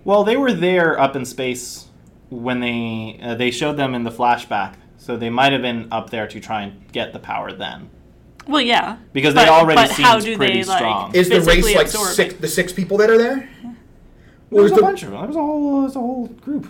[0.06, 1.88] Well, they were there up in space
[2.30, 6.10] when they uh, they showed them in the flashback, so they might have been up
[6.10, 7.90] there to try and get the power then.
[8.48, 8.98] Well, yeah.
[9.14, 11.14] Because they already but how seemed do pretty they like strong.
[11.14, 13.50] Is the race like six, the six people that are there?
[13.62, 15.20] There was was a the- bunch of them.
[15.20, 16.68] There was a whole, there was a whole group.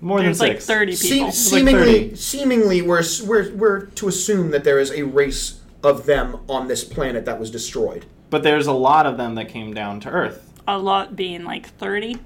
[0.00, 0.66] More There's than like six.
[0.66, 1.26] thirty Se- people.
[1.26, 2.16] like seemingly, 30.
[2.16, 6.84] seemingly, we're, we're we're to assume that there is a race of them on this
[6.84, 8.06] planet that was destroyed.
[8.30, 10.52] But there's a lot of them that came down to Earth.
[10.68, 12.16] a lot being like thirty.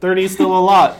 [0.00, 0.98] 30 is still a lot.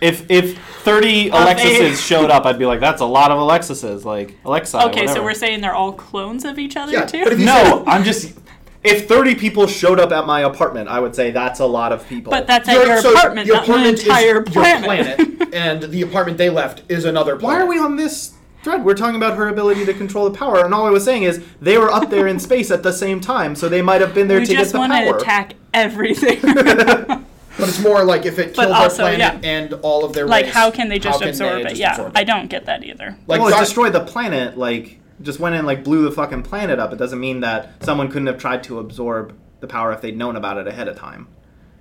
[0.00, 3.38] If if 30 Of a- Alexis's showed up, I'd be like, that's a lot of
[3.38, 4.04] Alexises.
[4.04, 4.86] Like, Alexa.
[4.88, 7.22] Okay, so we're saying they're all clones of each other Yeah, too.
[7.22, 8.36] but if you No, said- I'm just.
[8.84, 12.06] If 30 people showed up at my apartment, I would say that's a lot of
[12.08, 12.30] people.
[12.30, 15.18] But that's at Your- your so apartment, your not apartment the entire is planet.
[15.18, 17.60] your planet, and the apartment they left is another planet.
[17.60, 18.32] Why are we on this
[18.64, 18.84] thread?
[18.84, 21.44] We're talking about her ability to control the power, and all I was saying is
[21.60, 24.26] they were up there in space at the same time, so they might have been
[24.26, 24.88] there we to get the power.
[24.88, 25.16] just want to power.
[25.18, 26.40] attack everything.
[27.58, 29.50] But it's more like if it But killed also, their planet yeah.
[29.50, 31.68] and all of their like, race, how can they just how absorb it?
[31.68, 33.14] just yeah, absorb I don't get that either.
[33.26, 34.56] Like well, it Dar- destroyed the planet.
[34.56, 36.92] Like, just went in and like blew the fucking planet up.
[36.92, 40.36] It doesn't mean that someone couldn't have tried to absorb the power if they'd known
[40.36, 41.28] about it ahead of time.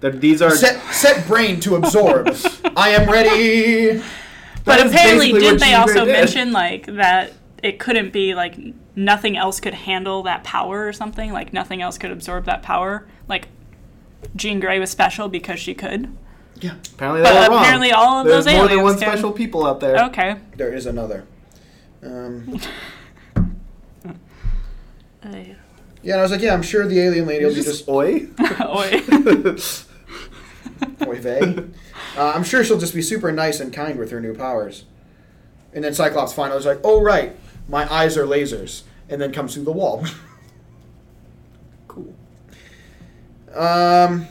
[0.02, 2.28] That these are set set brain to absorb.
[2.76, 4.02] I am ready.
[4.64, 6.12] But apparently, did what they also did.
[6.12, 8.56] mention like that it couldn't be like
[8.96, 11.32] nothing else could handle that power or something?
[11.32, 13.08] Like nothing else could absorb that power?
[13.28, 13.48] Like
[14.36, 16.16] Jean Grey was special because she could.
[16.60, 17.60] Yeah, apparently But they wrong.
[17.64, 20.04] apparently all of There's those more than one can- special people out there.
[20.06, 20.36] Okay.
[20.58, 21.26] there is another.
[22.04, 22.60] Um,
[25.24, 25.56] Ay.
[26.02, 28.28] yeah, and I was like, yeah, I'm sure the alien lady will be just oi.
[28.62, 29.04] Oi.
[31.08, 31.64] Oy vey.
[32.18, 34.86] Uh, I'm sure she'll just be super nice and kind with her new powers.
[35.74, 37.36] And then Cyclops finally is like, oh, right,
[37.70, 38.84] my eyes are lasers.
[39.10, 40.06] And then comes through the wall.
[41.88, 42.14] cool.
[43.54, 44.28] Um,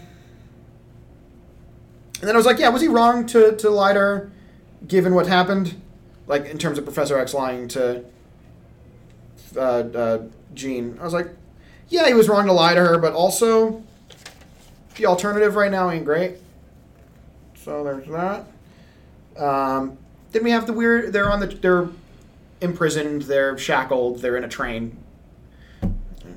[2.20, 4.32] and then I was like, yeah, was he wrong to, to lie to her,
[4.86, 5.80] given what happened?
[6.26, 8.04] Like, in terms of Professor X lying to
[9.56, 10.22] uh, uh,
[10.54, 10.98] Jean.
[11.00, 11.28] I was like,
[11.88, 13.82] yeah, he was wrong to lie to her, but also
[14.96, 16.36] the alternative right now ain't great.
[17.56, 18.46] So there's that.
[19.42, 19.98] Um,
[20.32, 21.12] then we have the weird.
[21.12, 21.46] They're on the.
[21.46, 21.88] They're
[22.60, 23.22] imprisoned.
[23.22, 24.20] They're shackled.
[24.20, 24.96] They're in a train.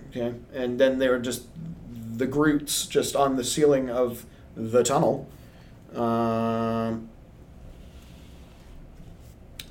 [0.10, 1.48] Okay, and then they're just
[2.18, 4.26] the Groots just on the ceiling of
[4.56, 5.27] the tunnel.
[5.95, 7.10] Um,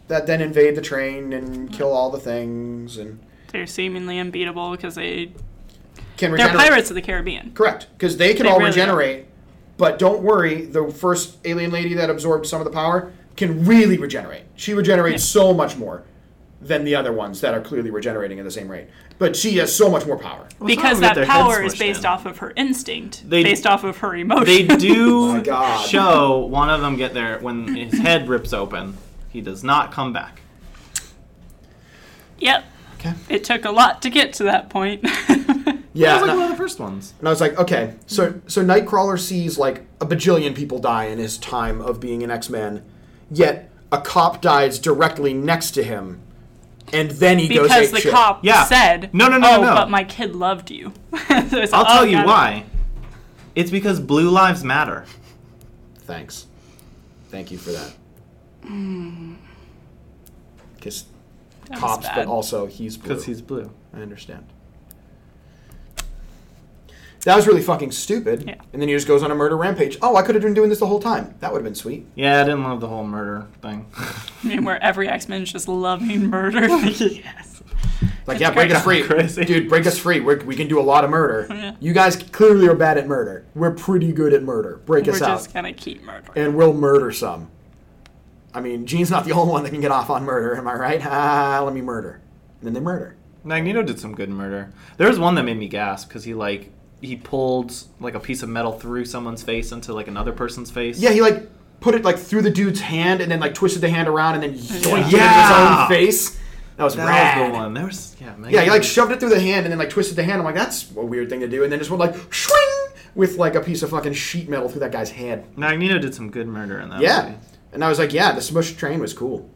[0.08, 3.18] that then invade the train and kill all the things and
[3.52, 5.32] They're seemingly unbeatable because they
[6.16, 7.52] can they're pirates of the Caribbean.
[7.52, 9.26] Correct, because they can They all really regenerate.
[9.76, 13.98] But don't worry, the first alien lady that absorbed some of the power can really
[13.98, 14.42] regenerate.
[14.56, 16.04] She regenerates so much more
[16.60, 18.86] than the other ones that are clearly regenerating at the same rate.
[19.18, 20.46] But she has so much more power.
[20.64, 22.06] because some of them get that power is based in.
[22.06, 24.44] off of her instinct, They- based off of her emotion.
[24.44, 25.86] They do oh My God.
[25.88, 28.96] show one of them get there when his head rips open.
[29.30, 30.42] He does not come back.
[32.38, 32.64] yep.
[33.04, 33.14] Okay.
[33.28, 35.04] It took a lot to get to that point.
[35.94, 36.14] Yeah.
[36.14, 37.14] That was like and one of the first ones.
[37.18, 41.18] And I was like, okay, so so Nightcrawler sees like a bajillion people die in
[41.18, 42.82] his time of being an X Man,
[43.30, 46.22] yet a cop dies directly next to him,
[46.92, 48.12] and then he goes because the shit.
[48.12, 48.64] cop Yeah.
[48.64, 49.74] said, No, no, no, oh, no.
[49.74, 50.92] but my kid loved you."
[51.28, 52.64] So I'll like, tell oh, you got why.
[53.54, 55.04] It's because blue lives matter.
[56.00, 56.46] Thanks.
[57.28, 57.92] Thank you for that.
[58.64, 59.34] Hmm.
[60.76, 61.04] Because
[61.72, 63.08] That cops, but also he's blue.
[63.08, 63.70] Because he's blue.
[63.94, 64.46] I understand.
[67.24, 68.44] That was really fucking stupid.
[68.48, 68.56] Yeah.
[68.72, 69.96] And then he just goes on a murder rampage.
[70.02, 71.36] Oh, I could have been doing this the whole time.
[71.38, 72.04] That would have been sweet.
[72.16, 73.86] Yeah, I didn't love the whole murder thing.
[73.96, 76.66] I mean, where every X Men is just loving murder.
[76.68, 77.62] yes.
[78.26, 79.44] Like, It's yeah, break us free, Crazy.
[79.44, 79.68] dude.
[79.68, 80.18] Break us free.
[80.18, 81.46] We're, we can do a lot of murder.
[81.62, 81.76] Yeah.
[81.78, 83.46] You guys clearly are bad at murder.
[83.54, 84.80] We're pretty good at murder.
[84.84, 86.32] Break We're us out, just gonna keep murdering.
[86.36, 87.51] and we'll murder some.
[88.54, 90.56] I mean, Jean's not the only one that can get off on murder.
[90.56, 91.00] Am I right?
[91.04, 92.20] Ah, let me murder.
[92.60, 93.16] And then they murder.
[93.44, 94.72] Magneto did some good murder.
[94.98, 96.70] There was one that made me gasp because he like
[97.00, 101.00] he pulled like a piece of metal through someone's face into like another person's face.
[101.00, 101.48] Yeah, he like
[101.80, 104.42] put it like through the dude's hand, and then like twisted the hand around, and
[104.44, 105.66] then yoinked it Yeah.
[105.66, 106.38] into his own face.
[106.76, 107.40] That was that rad.
[107.40, 107.74] was the one.
[107.74, 108.30] There was yeah.
[108.36, 110.38] Magneto Yeah, he like shoved it through the hand and then like twisted the hand.
[110.38, 111.64] I'm like, that's a weird thing to do.
[111.64, 114.80] And then just went like swing with like a piece of fucking sheet metal through
[114.80, 115.44] that guy's head.
[115.58, 117.00] Magneto did some good murder in that.
[117.00, 117.24] Yeah.
[117.24, 117.38] movie.
[117.72, 119.48] And I was like, yeah, the smush train was cool.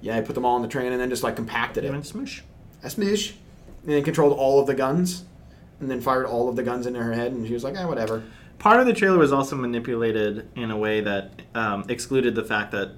[0.00, 1.88] Yeah, I put them all on the train and then just like compacted it.
[1.88, 2.42] Even Smoosh.
[2.84, 3.34] I smush.
[3.82, 5.24] And then controlled all of the guns.
[5.80, 7.32] And then fired all of the guns into her head.
[7.32, 8.22] And she was like, eh, whatever.
[8.58, 12.72] Part of the trailer was also manipulated in a way that um, excluded the fact
[12.72, 12.90] that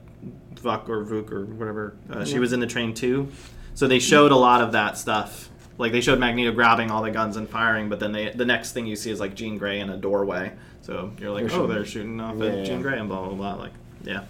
[0.54, 3.28] Vuk or Vuk or whatever uh, she was in the train too.
[3.74, 5.48] So they showed a lot of that stuff.
[5.78, 8.72] Like they showed Magneto grabbing all the guns and firing, but then they the next
[8.72, 10.52] thing you see is like Jean Grey in a doorway.
[10.82, 12.64] So you're like, They're oh, shooting- they're shooting off Yeah, at yeah.
[12.64, 13.54] Jean Grey and blah blah blah.
[13.54, 13.72] Like,
[14.04, 14.24] yeah,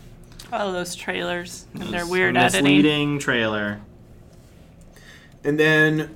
[0.52, 2.64] All those trailers and It their was weird a editing.
[2.64, 3.80] misleading trailer.
[5.44, 6.14] And then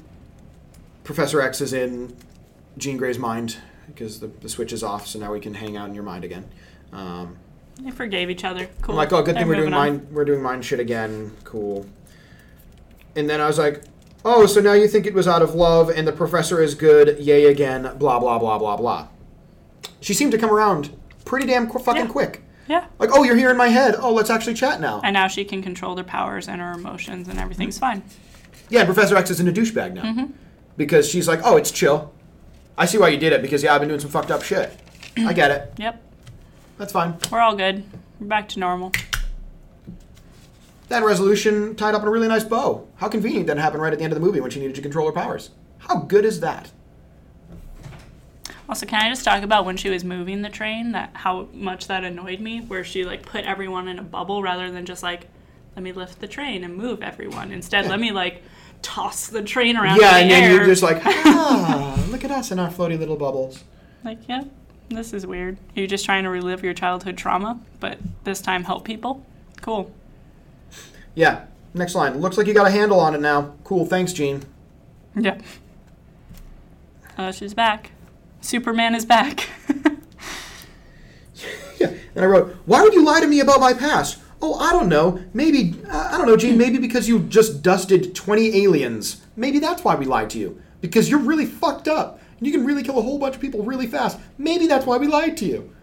[1.05, 2.17] Professor X is in
[2.79, 3.57] Jean Grey's mind
[3.87, 5.07] because the, the switch is off.
[5.07, 6.49] So now we can hang out in your mind again.
[6.93, 7.37] Um,
[7.81, 8.69] They forgave each other.
[8.83, 8.93] Cool.
[8.95, 9.89] I'm like, oh, good They're thing we're doing moving on.
[9.99, 11.33] mind we're doing mind shit again.
[11.45, 11.87] Cool.
[13.17, 13.83] And then I was like,
[14.25, 17.19] oh, so now you think it was out of love, and the professor is good.
[17.21, 17.83] Yay again.
[17.99, 19.09] Blah blah blah blah blah.
[20.01, 20.91] She seemed to come around
[21.25, 22.11] pretty damn qu- fucking Yeah.
[22.11, 22.44] quick.
[22.67, 22.87] Yeah.
[22.99, 23.95] Like, oh, you're here in my head.
[23.99, 25.01] Oh, let's actually chat now.
[25.05, 28.03] And now she can control their powers and her emotions, and everything's fine.
[28.71, 30.33] Yeah, and Professor X isn't a douchebag now Mm-hmm.
[30.77, 32.13] because she's like, oh, it's chill.
[32.79, 34.73] I see why you did it because yeah, I've been doing some fucked up shit.
[35.19, 35.73] I get it.
[35.79, 36.03] Yep.
[36.79, 37.17] That's fine.
[37.31, 37.85] We're all good.
[38.19, 38.91] We're back to normal.
[40.89, 42.89] That resolution tied up in a really nice bow.
[42.97, 44.83] How convenient that happened right at the end of the movie when she needed to
[44.83, 45.51] control her powers.
[45.79, 46.73] How good is that?
[48.69, 50.93] Also, can I just talk about when she was moving the train?
[50.93, 54.71] That how much that annoyed me, where she like put everyone in a bubble rather
[54.71, 55.29] than just like,
[55.77, 57.53] let me lift the train and move everyone.
[57.53, 58.43] Instead, let me like
[58.83, 62.31] toss the train around yeah, in and the then you're just like, ah, look at
[62.31, 63.65] us in our floaty little bubbles.
[64.05, 64.45] like, yeah,
[64.89, 65.59] this is weird.
[65.75, 69.25] You're just trying to relive your childhood trauma, but this time help people.
[69.61, 69.91] Cool.
[71.15, 71.47] Yeah.
[71.77, 72.21] Next line.
[72.21, 73.55] Looks like you got a handle on it now.
[73.65, 73.85] Cool.
[73.85, 74.45] Thanks, Jean.
[75.17, 75.39] Yeah.
[77.19, 77.91] Oh, she's back.
[78.45, 79.49] Superman is back.
[81.77, 81.93] Yeah.
[82.15, 84.21] And I wrote, why would you lie to me about my past?
[84.41, 85.21] Oh, I don't know.
[85.35, 86.57] Maybe, uh, I don't know, Jean.
[86.57, 89.21] Maybe because you just dusted 20 aliens.
[89.35, 90.63] Maybe that's why we lied to you.
[90.81, 92.21] Because you're really fucked up.
[92.39, 94.21] And you can really kill a whole bunch of people really fast.
[94.39, 95.75] Maybe that's why we lied to you.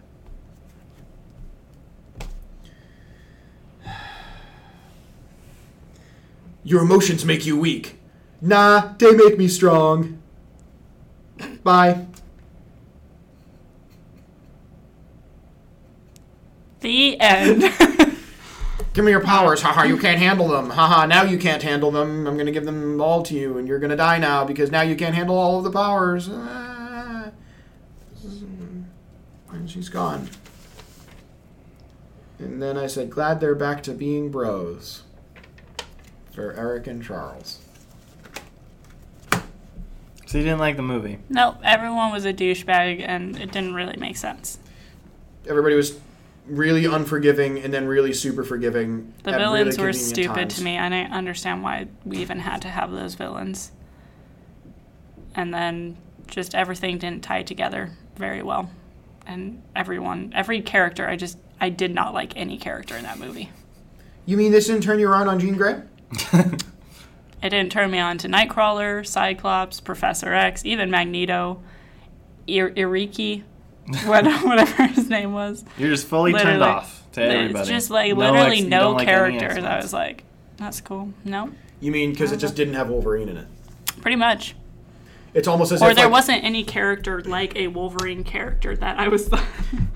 [6.64, 8.00] Your emotions make you weak.
[8.40, 10.22] Nah, they make me strong.
[11.64, 12.06] Bye.
[16.82, 17.62] The end.
[18.94, 19.62] Give me your powers.
[19.62, 20.70] Haha, you can't handle them.
[20.70, 22.28] Haha, now you can't handle them.
[22.28, 24.70] I'm going to give them all to you, and you're going to die now because
[24.70, 26.28] now you can't handle all of the powers.
[26.30, 27.32] Ah.
[29.54, 30.30] And she's gone.
[32.38, 35.04] And then I said, glad they're back to being bros.
[36.34, 37.60] For Eric and Charles.
[39.32, 41.20] So you didn't like the movie?
[41.30, 44.60] nope, everyone was a douchebag, and it didn't really make sense.
[45.48, 46.00] Everybody was
[46.46, 49.14] really unforgiving and then really super forgiving.
[49.24, 50.56] The at really villains were stupid times.
[50.58, 50.78] to me.
[50.78, 53.72] I didn't understand why we even had to have those villains.
[55.36, 55.98] And then
[56.28, 58.70] just everything didn't tie together very well.
[59.26, 63.50] And everyone, every character, I just, I did not like any character in that movie.
[64.26, 65.82] You mean this didn't turn you around on Jean Grey?
[67.44, 71.62] It didn't turn me on to Nightcrawler, Cyclops, Professor X, even Magneto,
[72.46, 73.44] Ir- Iriki,
[74.06, 75.64] whatever his name was.
[75.78, 77.60] You're just fully turned off to everybody.
[77.60, 79.64] It's just like No literally X- you no don't like any character X-Men.
[79.64, 80.24] that was like,
[80.58, 81.14] that's cool.
[81.26, 83.48] No, You mean because it just didn't have Wolverine in it?
[84.02, 84.56] pretty much.
[85.34, 89.00] It's almost as Or if there like, wasn't any character like a Wolverine character that
[89.00, 89.30] I was.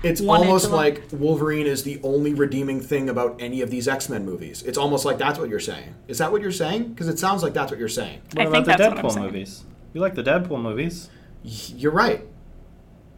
[0.02, 4.08] It's almost like- like Wolverine is the only redeeming thing about any of these X
[4.08, 4.62] Men movies.
[4.62, 5.94] It's almost like that's what you're saying.
[6.06, 6.90] Is that what you're saying?
[6.90, 8.20] Because it sounds like that's what you're saying.
[8.32, 9.64] What I about think the that's Deadpool movies?
[9.92, 11.08] You like the Deadpool movies?
[11.44, 12.22] Y- You're right.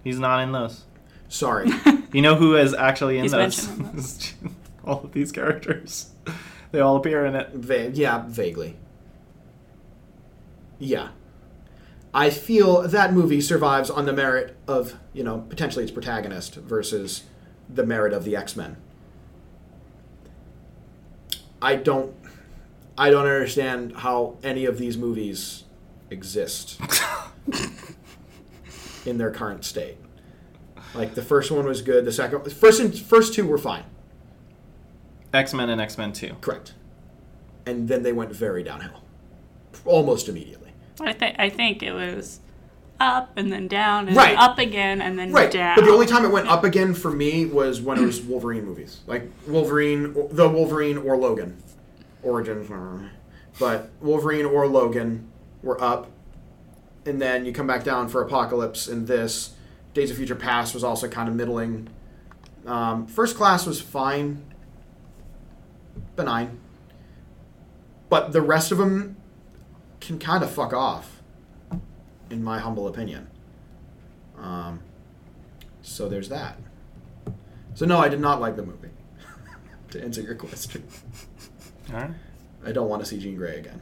[0.04, 0.84] He's not in those.
[1.28, 1.70] Sorry.
[2.10, 3.68] You know who is actually in He's those?
[3.68, 4.54] mentioned in
[4.84, 6.10] all of these characters.
[6.70, 7.50] They all appear in it.
[7.52, 8.76] Va- yeah, vaguely.
[10.78, 11.08] Yeah.
[12.14, 17.24] I feel that movie survives on the merit of, you know, potentially its protagonist versus
[17.68, 18.76] the merit of the X-Men.
[21.60, 22.14] I don't
[22.96, 25.64] I don't understand how any of these movies
[26.10, 26.80] exist
[29.09, 29.97] in their current state.
[30.94, 33.85] Like the first one was good, the second first and first two were fine.
[35.32, 36.36] X Men and X Men Two.
[36.40, 36.74] Correct.
[37.66, 39.02] And then they went very downhill.
[39.85, 40.72] Almost immediately.
[41.01, 42.40] I think I think it was
[43.01, 44.30] up and then down and Right.
[44.30, 45.51] then up again and then Right.
[45.51, 45.76] down.
[45.76, 48.64] But the only time it went up again for me was when it was Wolverine
[48.64, 49.01] movies.
[49.06, 51.56] Like Wolverine, the Wolverine or Logan.
[52.22, 52.68] Origins.
[53.60, 55.28] But Wolverine or Logan
[55.62, 56.10] were up.
[57.09, 59.55] And then you come back down for Apocalypse and this.
[59.94, 61.89] Days of Future Past was also kind of middling.
[62.66, 64.44] Um, First Class was fine.
[66.16, 66.60] Benign.
[68.10, 69.16] But the rest of them
[70.01, 71.22] can kind of fuck off,
[72.28, 73.28] in my humble opinion.
[74.36, 74.80] Um,
[75.80, 76.59] so there's that.
[77.74, 78.90] So no, I did not like the movie.
[79.90, 80.86] to answer your question,
[81.90, 82.10] All right.
[82.64, 83.80] I don't want to see Jean Grey again.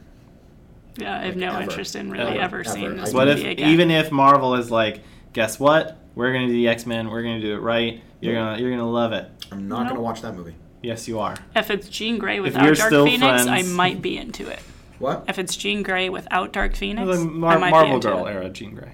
[0.97, 1.61] Yeah, I have like, no ever.
[1.63, 2.57] interest in really Ever.
[2.59, 2.95] ever, seeing Ever.
[2.95, 3.69] this I- What if movie again.
[3.69, 5.01] even if Marvel is like,
[5.33, 5.97] guess what?
[6.15, 7.09] We're gonna do the X Men.
[7.09, 8.01] We're gonna do it right.
[8.21, 9.29] You're gonna you're gonna love it.
[9.51, 9.89] I'm not No.
[9.89, 10.55] gonna watch that movie.
[10.81, 11.35] Yes, you are.
[11.55, 14.59] if it's Jean Grey without Dark still Phoenix, I might be into it.
[14.99, 15.25] What?
[15.27, 18.25] If it's Jean Grey without Dark Phoenix, The I Mar- might be Marvel into Girl
[18.25, 18.31] it.
[18.31, 18.93] era Jean Grey.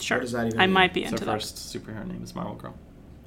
[0.00, 0.72] Sure, What does that even I mean?
[0.72, 1.42] might be It's into her that.
[1.42, 2.74] first superhero name is Marvel Girl.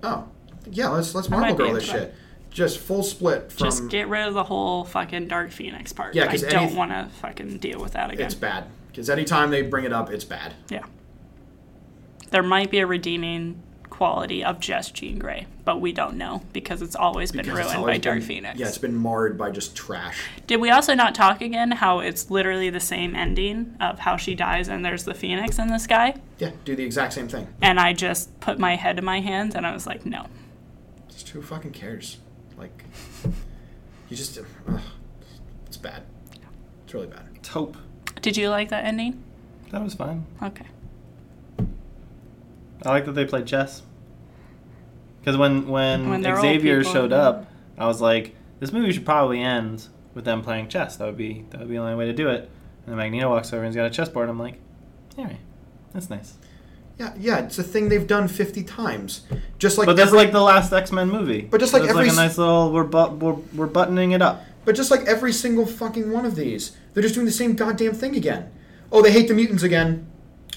[0.02, 0.28] Oh,
[0.72, 0.90] yeah.
[0.90, 1.94] Let's let's Marvel Girl this shit.
[1.94, 2.14] that.
[2.56, 3.66] Just full split from.
[3.66, 6.16] Just get rid of the whole fucking Dark Phoenix part.
[6.16, 8.26] Yeah, I don't want to fucking deal with that again.
[8.26, 10.54] it's bad because anytime they bring it up, it's bad.
[10.70, 10.86] Yeah.
[12.32, 16.82] There might be a redeeming quality of just Jean Grey, but we don't know because
[16.82, 18.58] it's always been Because ruined always by Dark been- Phoenix.
[18.58, 20.18] Yeah, it's been marred by just trash.
[20.48, 24.34] Did we also not talk again how it's literally the same ending of how she
[24.34, 26.16] dies and there's the Phoenix in the sky?
[26.40, 27.48] Yeah, do the exact same thing.
[27.62, 30.28] And I just put my head in my hands and I was like, no.
[31.10, 32.18] Just who fucking cares?
[32.58, 32.84] Like,
[34.10, 34.80] you just, ugh,
[35.68, 36.04] it's bad.
[36.86, 37.26] It's really bad.
[37.36, 37.78] It's Hope.
[38.22, 39.24] Did you like that ending?
[39.72, 40.26] That was fine.
[40.42, 40.66] Okay.
[42.84, 43.82] I like that they played chess.
[45.20, 49.88] Because when when, When Xavier showed up, I was like, this movie should probably end
[50.14, 50.98] with them playing chess.
[50.98, 52.42] That would be that would be the only way to do it.
[52.86, 54.30] And then Magneto walks over and he's got a chessboard.
[54.30, 54.60] I'm like,
[55.18, 55.40] all right,
[55.94, 56.36] that's nice.
[56.98, 59.22] Yeah, yeah, it's a thing they've done fifty times.
[59.60, 61.42] Just like But that's every, like the last X Men movie.
[61.42, 64.12] But just like It's every like a s- nice little we're, bu- we're we're buttoning
[64.12, 64.44] it up.
[64.64, 67.94] but just like every single fucking one of these, they're just doing the same goddamn
[67.94, 68.50] thing again.
[68.94, 70.08] Oh, they hate the mutants again.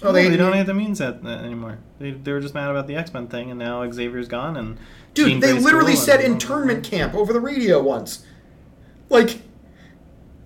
[0.01, 1.79] Oh, they, they, don't hate the mutants at, uh, anymore.
[1.99, 4.57] They, they were just mad about the X Men thing, and now Xavier's gone.
[4.57, 4.79] And
[5.15, 8.25] Dude, Jean they Grey's literally cool, said internment camp over the radio once.
[9.09, 9.41] Like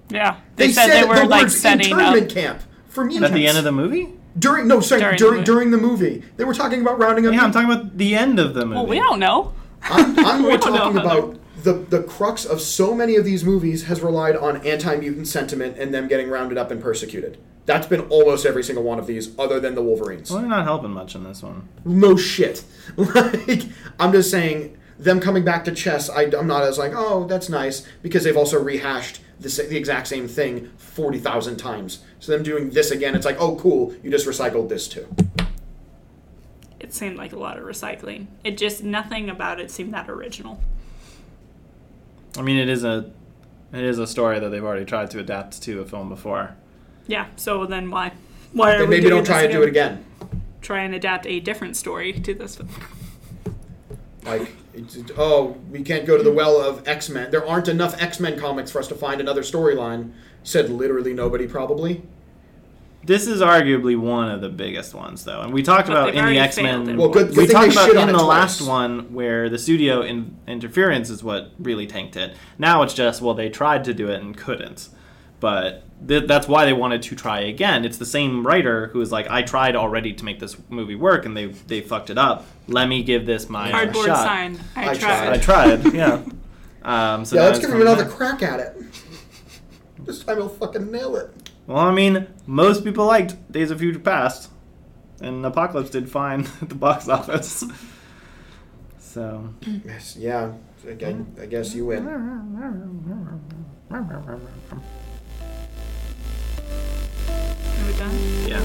[0.08, 0.38] Yeah.
[0.56, 2.34] they, They, said, they were the like words setting internment up.
[2.34, 4.14] camp for mutants at the end of the movie.
[4.38, 6.08] During no sorry During during the during, movie.
[6.08, 7.34] the movie they were talking about rounding up.
[7.34, 8.74] Yeah, I'm talking about the end of the movie.
[8.74, 9.52] Well, we don't know.
[9.82, 13.24] I'm, I'm more We don't know talking about the the crux of so many of
[13.24, 17.38] these movies has relied on anti-mutant sentiment and them getting rounded up and persecuted.
[17.64, 20.30] That's been almost every single one of these, other than the Wolverines.
[20.30, 21.68] Well, they're not helping much in this one.
[21.84, 22.64] No shit.
[22.96, 23.62] Like
[24.00, 27.48] I'm just saying, them coming back to chess, I, am not as like, oh, that's
[27.48, 32.02] nice because they've also rehashed the, the exact same thing forty thousand times.
[32.20, 35.06] So them doing this again, it's like, oh, cool, you just recycled this too.
[36.80, 38.26] It seemed like a lot of recycling.
[38.44, 40.60] It just, nothing about it seemed that original.
[42.36, 43.10] I mean, it is a
[43.72, 46.56] it is a story that they've already tried to adapt to a film before.
[47.06, 48.12] Yeah, so then why?
[48.52, 50.04] Why are And we maybe doing don't try this to do it again.
[50.60, 52.68] Try and adapt a different story to this film.
[54.24, 57.30] Like, it's, it's- oh, we can't go to the well of X Men.
[57.30, 60.12] There aren't enough X Men comics for us to find another storyline.
[60.44, 62.02] Said literally nobody, probably.
[63.04, 66.24] This is arguably one of the biggest ones, though, and we talked But about in
[66.24, 66.96] the X Men.
[66.96, 68.60] Well, good- we good thing talked about in the twice.
[68.60, 72.36] last one where the studio in, interference is what really tanked it.
[72.58, 74.88] Now it's just well, they tried to do it and couldn't,
[75.42, 77.84] but th- that's why they wanted to try again.
[77.84, 81.26] It's the same writer who is like, I tried already to make this movie work,
[81.26, 82.46] and they they fucked it up.
[82.68, 84.24] Let me give this my Cardboard shot.
[84.24, 84.60] sign.
[84.76, 85.28] I, I tried.
[85.32, 86.22] I tried, yeah.
[86.82, 88.14] Um, so yeah, let's give him another back.
[88.14, 88.76] crack at it.
[89.98, 91.28] This time he'll fucking nail it.
[91.66, 94.48] Well, I mean, most people liked Days of Future Past,
[95.20, 97.64] and Apocalypse did fine at the box office.
[98.98, 99.52] So,
[99.84, 100.52] Yes, yeah.
[100.86, 102.06] I, I- I guess you win.
[107.28, 108.16] Are we done?
[108.48, 108.62] Yeah.